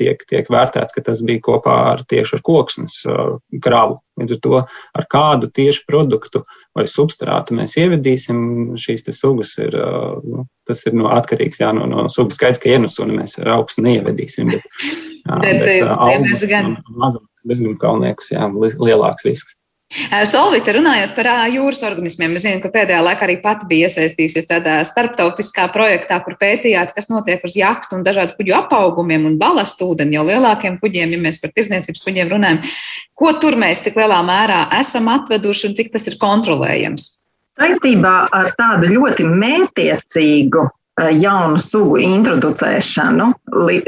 tiek, 0.00 0.24
tiek 0.30 0.50
vērtēts, 0.52 0.96
ka 0.96 1.04
tas 1.04 1.22
bija 1.26 1.42
kopā 1.44 1.76
ar 1.92 2.04
tieši 2.10 2.38
ar 2.38 2.44
koksnes 2.46 2.98
uh, 3.08 3.36
kravu. 3.64 3.98
Līdz 4.20 4.36
ar 4.36 4.42
to, 4.46 4.60
ar 5.00 5.08
kādu 5.12 5.50
tieši 5.54 5.84
produktu 5.88 6.44
vai 6.74 6.86
substrātu 6.90 7.56
mēs 7.58 7.76
ievedīsim, 7.78 8.74
šīs 8.80 9.06
sugas 9.14 9.54
ir, 9.62 9.76
uh, 9.78 10.20
nu, 10.24 10.46
tas 10.68 10.82
ir 10.88 10.96
no 10.96 11.12
atkarīgs 11.14 11.60
jā, 11.62 11.72
no, 11.76 11.86
no 11.90 12.08
sugas 12.12 12.40
skaits, 12.40 12.62
ka 12.62 12.72
ienusuni 12.72 13.20
mēs 13.20 13.38
ar 13.42 13.56
augstu 13.58 13.84
neievedīsim. 13.84 14.56
Bet, 14.56 14.70
Jā, 15.24 15.38
bet, 15.40 15.60
bet 15.62 15.78
ja 15.78 15.94
augus, 16.04 16.42
gan... 16.50 16.74
mazāks 17.00 17.46
bezgumkalnieks, 17.48 18.28
jā, 18.34 18.48
lielāks 18.76 19.24
risks. 19.24 19.56
Solvita, 20.26 20.72
runājot 20.74 21.12
par 21.14 21.28
jūras 21.52 21.82
organismiem, 21.86 22.34
es 22.38 22.44
zinu, 22.44 22.60
ka 22.62 22.70
pēdējā 22.74 23.00
laikā 23.04 23.26
arī 23.26 23.36
pati 23.42 23.68
bija 23.70 23.88
iesaistījusies 23.88 24.48
tādā 24.50 24.76
starptautiskā 24.88 25.68
projektā, 25.74 26.18
kur 26.24 26.36
pētījāt, 26.40 26.94
kas 26.96 27.10
notiek 27.12 27.44
uz 27.46 27.56
jahtu 27.58 27.98
un 27.98 28.04
dažādu 28.06 28.34
kuģu 28.38 28.56
apaugumiem 28.58 29.28
un 29.30 29.38
balastu 29.40 29.92
ūdeni 29.92 30.18
jau 30.18 30.24
lielākiem 30.26 30.80
kuģiem, 30.82 31.14
ja 31.14 31.24
mēs 31.26 31.38
par 31.42 31.54
tirdzniecības 31.54 32.06
kuģiem 32.06 32.32
runājam. 32.34 32.62
Ko 33.14 33.34
tur 33.38 33.58
mēs 33.60 33.84
cik 33.84 33.98
lielā 34.00 34.20
mērā 34.26 34.64
esam 34.80 35.10
atveduši 35.14 35.70
un 35.70 35.76
cik 35.78 35.92
tas 35.94 36.08
ir 36.10 36.18
kontrolējams? 36.22 37.10
Saistībā 37.54 38.16
ar 38.34 38.50
tādu 38.58 38.90
ļoti 38.96 39.28
mētiecīgu 39.30 40.64
jaunu 41.18 41.58
sugu 41.58 41.98
introducēšanu, 42.02 43.30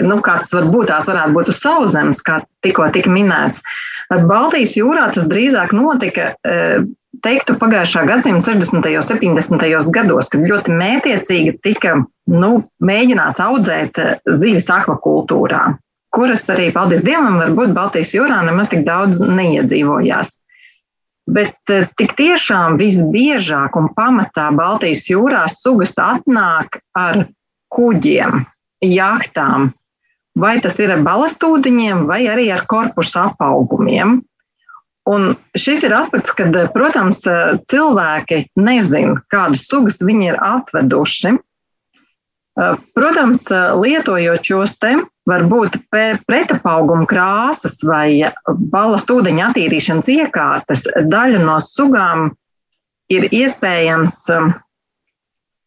nu, 0.07 0.17
kā 0.27 0.39
tas 0.43 0.55
var 0.57 0.71
būt, 0.71 0.89
tās 0.91 1.11
varētu 1.11 1.37
būt 1.37 1.51
uz 1.53 1.61
sauszemes, 1.63 2.23
kā 2.27 2.41
tikko 2.67 2.89
tika 2.95 3.13
minēts. 3.13 3.63
Baltijas 4.11 4.77
jūrā 4.79 5.09
tas 5.15 5.27
drīzāk 5.27 5.73
notika, 5.75 6.35
eh, 6.47 6.85
teiktu, 7.25 7.57
pagājušā 7.59 8.05
gadsimta 8.07 8.45
60. 8.45 8.97
un 8.97 9.03
70. 9.03 9.91
gados, 9.91 10.29
kad 10.31 10.45
ļoti 10.47 10.75
mētiecīgi 10.77 11.57
tika 11.65 11.97
nu, 12.31 12.53
mēģināts 12.81 13.43
audzēt 13.43 13.99
eh, 13.99 14.17
zivis 14.31 14.69
akvakultūrā, 14.71 15.77
kuras 16.15 16.47
arī, 16.53 16.71
paldies 16.75 17.03
Dievam, 17.07 17.41
varbūt 17.43 17.75
Baltijas 17.75 18.15
jūrā 18.15 18.43
nemaz 18.47 18.71
tik 18.71 18.85
daudz 18.87 19.21
neiedzīvojās. 19.21 20.35
Bet 21.27 21.75
eh, 21.75 21.89
tik 21.99 22.15
tiešām 22.19 22.79
visbiežāk 22.79 23.75
un 23.75 23.91
pamatā 23.97 24.53
Baltijas 24.55 25.09
jūrā 25.11 25.49
sugas 25.51 25.97
atnāk 25.99 26.79
ar 26.95 27.25
kuģiem, 27.75 28.45
jahtām, 28.87 29.73
vai 30.37 30.57
tas 30.61 30.77
ir 30.83 30.93
ar 30.93 31.03
balastūdeņiem, 31.07 32.05
vai 32.09 32.27
arī 32.29 32.51
ar 32.53 32.67
korpusu 32.69 33.19
apaugumiem. 33.25 34.21
Un 35.07 35.37
šis 35.55 35.85
ir 35.87 35.95
aspekts, 35.95 36.33
kad, 36.35 36.55
protams, 36.75 37.23
cilvēki 37.71 38.43
nezina, 38.59 39.21
kādas 39.31 39.67
sugas 39.71 40.01
viņi 40.03 40.33
ir 40.33 40.41
atveduši. 40.43 41.37
Eh, 42.57 42.81
protams, 42.97 43.45
lietojot 43.79 44.51
šos 44.51 44.75
te 44.83 44.97
varbūt 45.29 45.79
pretapauguma 45.93 47.07
krāsas 47.11 47.79
vai 47.87 48.33
balas 48.73 49.07
ūdeņa 49.11 49.51
attīrīšanas 49.51 50.11
iekārtas, 50.15 50.87
daļu 51.11 51.43
no 51.45 51.59
sugām 51.63 52.31
ir 53.13 53.29
iespējams 53.31 54.17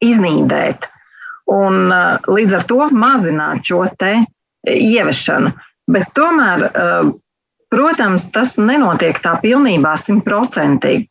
iznīdēt. 0.03 0.87
Un 1.49 1.93
līdz 2.29 2.57
ar 2.59 2.67
to 2.69 2.89
mazināt 2.93 3.65
šo 3.67 3.85
te 3.99 4.19
ieviešanu. 4.67 5.53
Bet 5.89 6.11
tomēr, 6.17 6.67
uh, 6.69 7.11
protams, 7.73 8.27
tas 8.33 8.57
nenotiek 8.59 9.19
tā 9.23 9.37
pilnībā 9.41 9.95
simtprocentīgi. 9.97 11.09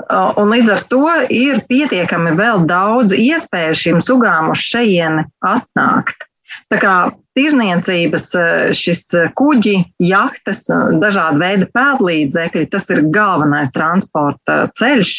Uh, 0.00 0.32
un 0.40 0.54
līdz 0.54 0.72
ar 0.72 0.82
to 0.88 1.04
ir 1.28 1.60
pietiekami 1.68 2.32
vēl 2.38 2.64
daudz 2.68 3.12
iespēju 3.16 3.76
šīm 3.76 4.00
sugām 4.04 4.52
uz 4.54 4.62
šejieni 4.64 5.26
atnākt. 5.44 6.29
Tā 6.70 6.78
kā 6.78 6.94
tirzniecības, 7.34 8.26
eh, 8.38 8.70
šis 8.76 9.02
eh, 9.18 9.30
kuģi, 9.38 9.76
jahtas, 10.06 10.62
eh, 10.70 10.94
dažādi 11.02 11.42
veidi 11.42 11.68
pēdlīdzekļi, 11.74 12.68
tas 12.70 12.86
ir 12.94 13.02
galvenais 13.14 13.72
transporta 13.74 14.60
ceļš 14.78 15.12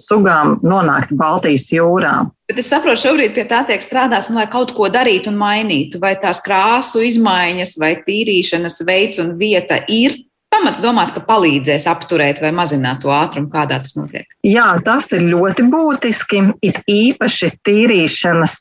sugām 0.00 0.58
nonākt 0.64 1.12
Baltijas 1.18 1.68
jūrā. 1.72 2.14
Bet 2.48 2.62
es 2.62 2.70
saprotu, 2.72 3.02
šobrīd 3.04 3.34
pie 3.36 3.44
tā 3.50 3.64
tiek 3.68 3.84
strādāts, 3.84 4.30
un, 4.30 4.40
lai 4.40 4.46
kaut 4.48 4.72
ko 4.76 4.88
darītu 4.92 5.28
un 5.28 5.36
mainītu, 5.40 6.00
vai 6.00 6.14
tās 6.16 6.40
krāsu 6.44 7.04
izmaiņas, 7.04 7.76
vai 7.80 7.92
tīrīšanas 8.06 8.80
veids 8.88 9.20
un 9.20 9.36
vieta 9.40 9.82
ir 9.92 10.16
pamats 10.48 10.80
domāt, 10.80 11.12
ka 11.12 11.20
palīdzēs 11.28 11.84
apturēt 11.92 12.40
vai 12.40 12.54
mazināt 12.56 13.02
to 13.04 13.12
ātrumu, 13.12 13.50
kādā 13.52 13.82
tas 13.84 13.92
notiek? 13.98 14.24
Jā, 14.40 14.70
tas 14.84 15.12
ir 15.12 15.28
ļoti 15.28 15.68
būtiski. 15.68 16.46
It 16.64 16.80
īpaši 16.88 17.52
tīrīšanas 17.68 18.56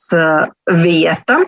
vieta, 0.84 1.45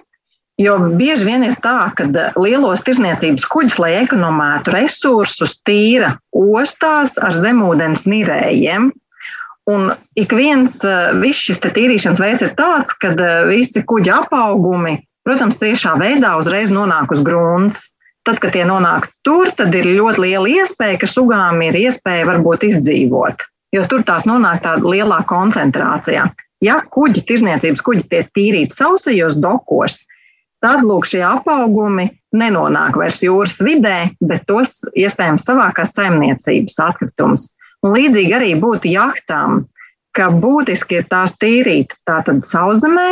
Jo 0.59 0.75
bieži 0.99 1.23
vien 1.23 1.45
ir 1.47 1.55
tā, 1.63 1.87
ka 1.95 2.03
eh, 2.09 2.33
lielos 2.35 2.83
tirzniecības 2.83 3.45
kuģus, 3.47 3.77
lai 3.79 3.93
ekonomētu 4.01 4.73
resursus, 4.75 5.55
tīra 5.63 6.17
ostās 6.35 7.15
ar 7.15 7.31
zemūdens 7.31 8.03
nirējiem. 8.09 8.89
Un 9.71 9.93
ik 10.19 10.35
viens, 10.35 10.81
eh, 10.83 11.13
viss 11.21 11.45
šis 11.47 11.61
tīrīšanas 11.63 12.19
veids 12.19 12.43
ir 12.43 12.51
tāds, 12.59 12.91
ka 12.99 13.13
eh, 13.13 13.45
visi 13.47 13.85
kuģa 13.87 14.25
apaugumi, 14.25 14.97
protams, 15.23 15.61
tiešā 15.61 15.95
veidā 16.01 16.35
uzreiz 16.41 16.75
nonāk 16.75 17.15
uz 17.15 17.23
grunts. 17.23 17.87
Tad, 18.27 18.41
kad 18.43 18.51
tie 18.51 18.65
nonāk 18.67 19.07
tur, 19.23 19.47
tad 19.55 19.71
ir 19.79 19.87
ļoti 19.95 20.25
liela 20.25 20.51
iespēja, 20.59 20.99
ka 20.99 21.07
sugām 21.07 21.63
ir 21.63 21.77
iespēja 21.79 22.27
varbūt 22.27 22.67
izdzīvot, 22.67 23.47
jo 23.71 23.85
tur 23.87 24.03
tās 24.03 24.27
nonāk 24.27 24.59
tādā 24.65 24.83
lielā 24.83 25.23
koncentrācijā. 25.23 26.27
Ja 26.59 26.81
kuģi, 26.83 27.23
tirzniecības 27.23 27.81
kuģi 27.81 28.03
tiek 28.11 28.27
tīrīti 28.35 28.75
sausajos 28.75 29.39
dokos, 29.39 30.01
tad 30.63 30.83
lūk, 30.85 31.07
šie 31.09 31.21
apaugumi 31.25 32.09
nenonāk 32.35 32.97
vairs 32.99 33.21
jūras 33.23 33.57
vidē, 33.65 34.11
bet 34.21 34.45
tos 34.49 34.83
iespējams 34.97 35.47
savākās 35.49 35.95
saimniecības 35.97 36.77
atkritumus. 36.85 37.49
Un 37.85 37.95
līdzīgi 37.95 38.35
arī 38.35 38.53
būtu 38.59 38.91
jahtām, 38.91 39.63
ka 40.15 40.29
būtiski 40.35 40.99
ir 40.99 41.09
tās 41.09 41.35
tīrīt 41.39 41.95
tātad 42.07 42.43
sauszemē 42.47 43.09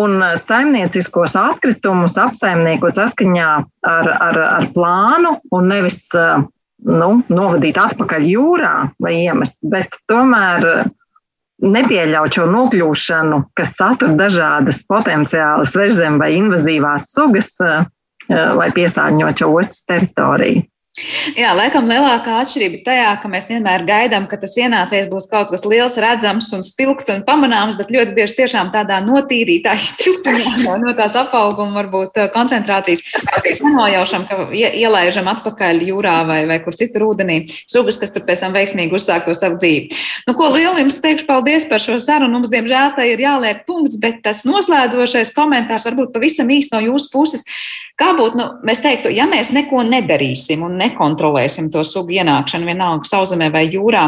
un 0.00 0.22
saimnieciskos 0.38 1.34
atkritumus 1.38 2.16
apsaimniekot 2.20 2.98
saskaņā 2.98 3.50
ar, 3.90 4.10
ar, 4.10 4.40
ar 4.60 4.68
plānu 4.74 5.36
un 5.54 5.70
nevis 5.70 6.02
nu, 6.14 7.10
novadīt 7.28 7.78
atpakaļ 7.80 8.26
jūrā 8.30 8.74
vai 9.02 9.16
iemest, 9.24 9.58
bet 9.62 9.96
tomēr 10.10 10.90
nepieļaut 11.60 12.36
šo 12.36 12.46
nokļūšanu, 12.50 13.40
kas 13.58 13.74
satur 13.76 14.14
dažādas 14.18 14.82
potenciālas 14.88 15.74
svežzem 15.74 16.18
vai 16.20 16.32
invazīvās 16.38 17.10
sugas, 17.12 17.52
eh, 17.60 17.84
lai 18.30 18.70
piesārņotu 18.76 19.44
šo 19.44 19.52
ostas 19.58 19.84
teritoriju. 19.88 20.69
Jā, 21.38 21.52
laikam 21.54 21.86
lielākā 21.86 22.40
atšķirība 22.42 22.80
tajā, 22.82 23.10
ka 23.22 23.28
mēs 23.30 23.44
vienmēr 23.46 23.84
gaidām, 23.86 24.24
ka 24.26 24.34
tas 24.42 24.56
ienācējs 24.58 25.06
būs 25.06 25.28
kaut 25.30 25.52
kas 25.52 25.62
liels, 25.62 25.94
redzams 26.02 26.48
un 26.56 26.64
spilgts 26.66 27.12
un 27.14 27.22
pamanāms, 27.28 27.76
bet 27.78 27.92
ļoti 27.94 28.16
bieži 28.16 28.34
tiešām 28.40 28.72
tādā 28.74 28.98
notīrītā 29.04 29.76
šķirtumā 29.84 30.74
no, 30.82 30.90
tās 30.98 31.14
apauguma 31.20 31.78
varbūt 31.78 32.18
eh, 32.18 32.26
koncentrācijas 32.34 33.04
nenojaušam, 33.62 34.26
ka 34.26 34.48
ielaižam 34.50 35.30
atpakaļ 35.30 35.84
jūrā 35.92 36.16
vai, 36.26 36.40
vai 36.50 36.58
kur 36.64 36.74
citur 36.74 37.06
ūdenī 37.12 37.38
sugas, 37.70 38.00
kas 38.02 38.10
tur 38.16 38.26
pēc 38.26 38.42
tam 38.42 38.58
veiksmīgi 38.58 38.98
uzsāk 38.98 39.30
to 39.30 39.36
savu 39.38 39.60
dzīvi. 39.62 39.94
Nu, 40.26 40.34
ko 40.34 40.50
lielu 40.56 40.82
jums 40.82 40.98
teikšu 41.04 41.28
paldies 41.30 41.68
par 41.70 41.82
šo 41.82 42.00
sarunu. 42.02 42.40
Mums, 42.40 42.50
diemžēl, 42.50 42.96
tā 42.98 43.06
ir 43.06 43.22
jāliek 43.22 43.62
punkts, 43.68 44.00
bet 44.02 44.24
tas 44.26 44.42
noslēdzošais 44.48 45.30
komentārs 45.38 45.86
varbūt 45.86 46.10
pavisam 46.18 46.50
īsti 46.50 46.74
no 46.74 46.82
jūsu 46.90 47.14
puses. 47.14 47.46
Kā 48.00 48.14
būtu, 48.16 48.38
nu, 48.38 48.46
mēs 48.64 48.80
teiktu, 48.80 49.10
ja 49.12 49.26
mēs 49.28 49.50
neko 49.52 49.82
nedarīsim 49.84 50.62
un 50.64 50.79
nekontrolēsim 50.80 51.70
to 51.72 51.84
sugu 51.86 52.16
ienākšanu 52.18 52.68
vienalga 52.70 53.08
sauszemē 53.08 53.50
vai 53.54 53.66
jūrā, 53.68 54.06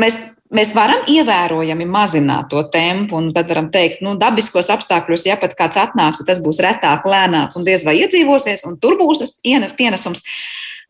mēs, 0.00 0.18
mēs 0.54 0.74
varam 0.76 1.06
ievērojami 1.10 1.86
mazināt 1.90 2.50
to 2.52 2.62
tempu, 2.72 3.20
tad 3.36 3.48
varam 3.50 3.70
teikt, 3.74 4.02
nu, 4.04 4.16
dabiskos 4.20 4.70
apstākļos, 4.74 5.26
ja 5.28 5.38
pat 5.40 5.56
kāds 5.58 5.80
atnāks, 5.80 6.24
tas 6.26 6.42
būs 6.44 6.60
retāk, 6.64 7.08
lēnāk 7.08 7.56
un 7.58 7.66
diez 7.66 7.86
vai 7.86 7.98
iedzīvosies, 8.02 8.66
un 8.68 8.78
tur 8.82 8.98
būs 9.00 9.40
pienesums. 9.78 10.24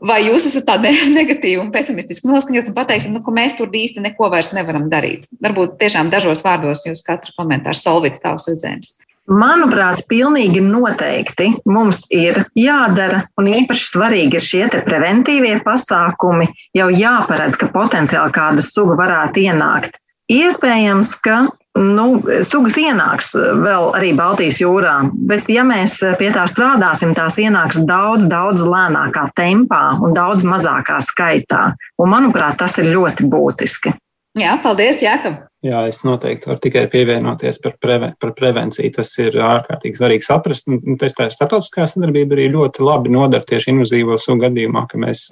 Vai 0.04 0.24
jūs 0.26 0.48
esat 0.50 0.66
tādi 0.68 0.90
negatīvi 1.18 1.60
un 1.62 1.70
pesimistiski 1.72 2.28
noskaņot 2.28 2.72
un 2.72 2.76
pateiksim, 2.76 3.14
nu, 3.14 3.22
ka 3.24 3.32
mēs 3.34 3.54
tur 3.58 3.70
īsti 3.70 4.02
neko 4.04 4.28
vairs 4.32 4.52
nevaram 4.56 4.90
darīt? 4.92 5.28
Varbūt 5.44 5.78
tiešām 5.80 6.10
dažos 6.12 6.42
vārdos 6.44 6.84
jūs 6.88 7.04
katru 7.06 7.32
komentāru 7.38 7.78
solvīt 7.78 8.18
tavs 8.24 8.50
redzējums. 8.50 8.96
Manuprāt, 9.24 10.02
pilnīgi 10.04 10.60
noteikti 10.60 11.54
mums 11.64 12.02
ir 12.12 12.42
jādara, 12.60 13.22
un 13.40 13.48
īpaši 13.48 13.86
svarīgi 13.88 14.36
ir 14.36 14.44
šie 14.44 14.64
preventīvie 14.84 15.54
pasākumi. 15.64 16.50
Jau 16.76 16.90
jāparedz, 16.92 17.56
ka 17.56 17.70
potenciāli 17.72 18.34
kāda 18.36 18.64
suga 18.64 18.98
varētu 19.00 19.46
ienākt. 19.46 19.96
Iespējams, 20.28 21.14
ka 21.24 21.38
nu, 21.80 22.06
sugas 22.44 22.76
ienāks 22.80 23.32
vēl 23.34 23.90
arī 23.96 24.12
Baltijas 24.16 24.60
jūrā, 24.60 24.94
bet 25.28 25.48
ja 25.52 25.64
mēs 25.64 25.98
pie 26.20 26.30
tā 26.36 26.44
strādāsim, 26.50 27.16
tās 27.16 27.40
ienāks 27.40 27.80
daudz, 27.88 28.28
daudz 28.28 28.60
lēnākā 28.60 29.30
tempā 29.40 29.82
un 30.04 30.12
daudz 30.16 30.44
mazākā 30.44 31.00
skaitā. 31.00 31.70
Un, 31.96 32.12
manuprāt, 32.12 32.60
tas 32.60 32.76
ir 32.76 32.92
ļoti 32.92 33.28
būtiski. 33.32 33.96
Jā, 34.34 34.56
paldies, 34.58 34.98
Jākab! 34.98 35.44
Jā, 35.64 35.84
es 35.88 36.02
noteikti 36.04 36.48
varu 36.50 36.60
tikai 36.60 36.82
pievienoties 36.92 37.60
par, 37.62 37.76
preve, 37.80 38.08
par 38.20 38.32
prevenciju. 38.36 38.90
Tas 38.96 39.12
ir 39.22 39.36
ārkārtīgi 39.40 39.96
svarīgi 39.96 40.26
saprast. 40.26 40.66
Un 40.74 40.98
tas 41.00 41.14
tā 41.16 41.28
starptautiskā 41.32 41.86
sadarbība 41.88 42.34
arī 42.36 42.48
ļoti 42.52 42.82
labi 42.84 43.12
nodara 43.14 43.46
tieši 43.46 43.70
invazīvo 43.72 44.18
sugu 44.20 44.42
gadījumā, 44.42 44.82
ka 44.90 44.98
mēs 45.00 45.22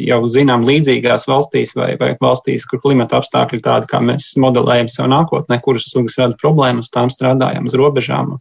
jau 0.00 0.20
zinām 0.32 0.64
līdzīgās 0.66 1.28
valstīs 1.30 1.76
vai, 1.78 1.92
vai 2.00 2.14
valstīs, 2.24 2.66
kur 2.66 2.80
klimata 2.82 3.20
apstākļi 3.20 3.60
tādi, 3.68 3.90
kā 3.92 4.00
mēs 4.02 4.32
modelējam 4.40 4.90
sev 4.90 5.12
nākotnē, 5.12 5.60
kuras 5.62 5.86
sugas 5.92 6.18
rada 6.18 6.34
problēmas, 6.40 6.90
tām 6.90 7.12
strādājam 7.12 7.68
uz 7.68 7.76
robežām 7.78 8.38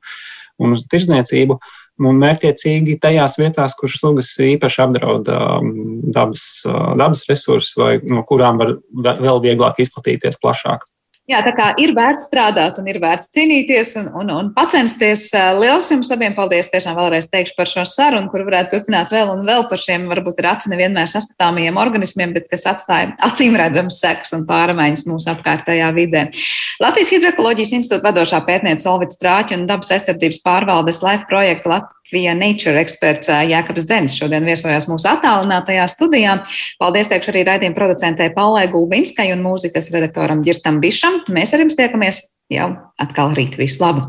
un 0.57 0.73
uz 0.73 0.87
tirzniecību. 0.89 1.59
Un 1.97 2.19
mērķiecīgi 2.21 2.99
tajās 3.01 3.39
vietās, 3.41 3.73
kur 3.77 3.89
sugas 3.89 4.29
īpaši 4.43 4.83
apdraud 4.83 5.31
um, 5.33 5.71
dabas, 6.13 6.43
uh, 6.67 6.91
dabas 6.99 7.23
resursus, 7.29 7.73
vai 7.79 7.95
no 8.05 8.21
kurām 8.27 8.61
var 8.61 8.75
vēl 8.93 9.41
vieglāk 9.47 9.81
izplatīties 9.81 10.37
plašāk. 10.43 10.85
Jā, 11.27 11.41
tā 11.43 11.51
kā 11.51 11.65
ir 11.83 11.91
vērts 11.91 12.29
strādāt 12.29 12.77
un 12.79 12.85
ir 12.87 13.01
vērts 13.03 13.33
cīnīties 13.35 13.89
un, 13.99 14.05
un, 14.15 14.29
un 14.31 14.51
pacensties. 14.55 15.25
Liels 15.59 15.89
jums 15.91 16.07
abiem 16.15 16.31
paldies 16.37 16.69
tiešām 16.71 16.95
vēlreiz 16.95 17.27
teikšu 17.27 17.57
par 17.57 17.67
šo 17.67 17.83
sarunu, 17.83 18.29
kur 18.31 18.45
varētu 18.47 18.77
turpināt 18.77 19.11
vēl 19.11 19.33
un 19.33 19.43
vēl 19.43 19.65
par 19.67 19.81
šiem 19.83 20.05
varbūt 20.07 20.39
ar 20.39 20.53
aci 20.53 20.71
nevienmēr 20.71 21.11
saskatāmajiem 21.11 21.81
organismiem, 21.83 22.31
bet 22.37 22.47
kas 22.47 22.63
atstāja 22.71 23.11
acīm 23.27 23.59
redzams 23.59 23.99
sekas 23.99 24.31
un 24.37 24.47
pārmaiņas 24.47 25.03
mūsu 25.09 25.33
apkārtējā 25.33 25.91
vidē. 25.99 26.23
Latvijas 26.79 27.11
Hidrokoloģijas 27.17 27.75
institūta 27.81 28.07
vadošā 28.07 28.39
pētniece 28.47 28.87
Olvita 28.87 29.19
Strāķa 29.19 29.59
un 29.59 29.67
dabas 29.67 29.91
aizsardzības 29.97 30.39
pārvaldes 30.47 31.03
LIFE 31.03 31.27
projekta 31.27 31.73
Latvija 31.73 32.37
Nature 32.39 32.79
eksperts 32.79 33.27
Jākaps 33.27 33.83
Dzenis 33.83 34.15
šodien 34.15 34.47
viesojās 34.47 34.87
mūsu 34.87 35.09
attālinātajā 35.11 35.89
studijā. 35.91 36.39
Paldies 36.79 37.11
teikšu 37.11 37.33
arī 37.33 37.43
raidījuma 37.49 37.75
producentei 37.75 38.31
Paulai 38.31 38.69
Gulbinskai 38.71 39.27
un 39.35 39.43
mūzikas 39.43 39.91
redaktoram 39.91 40.45
Girtam 40.45 40.79
Bišam 40.79 41.16
tiešām 41.17 41.33
mēs 41.33 41.53
ar 41.53 41.61
jums 41.63 41.75
tiekamies 41.77 42.21
jau 42.49 42.69
atkal 42.99 43.33
rīt. 43.33 43.57
Visu 43.57 43.81
labu! 43.81 44.05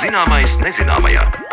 Zināmais 0.00 0.58
nezināmajā. 0.64 1.49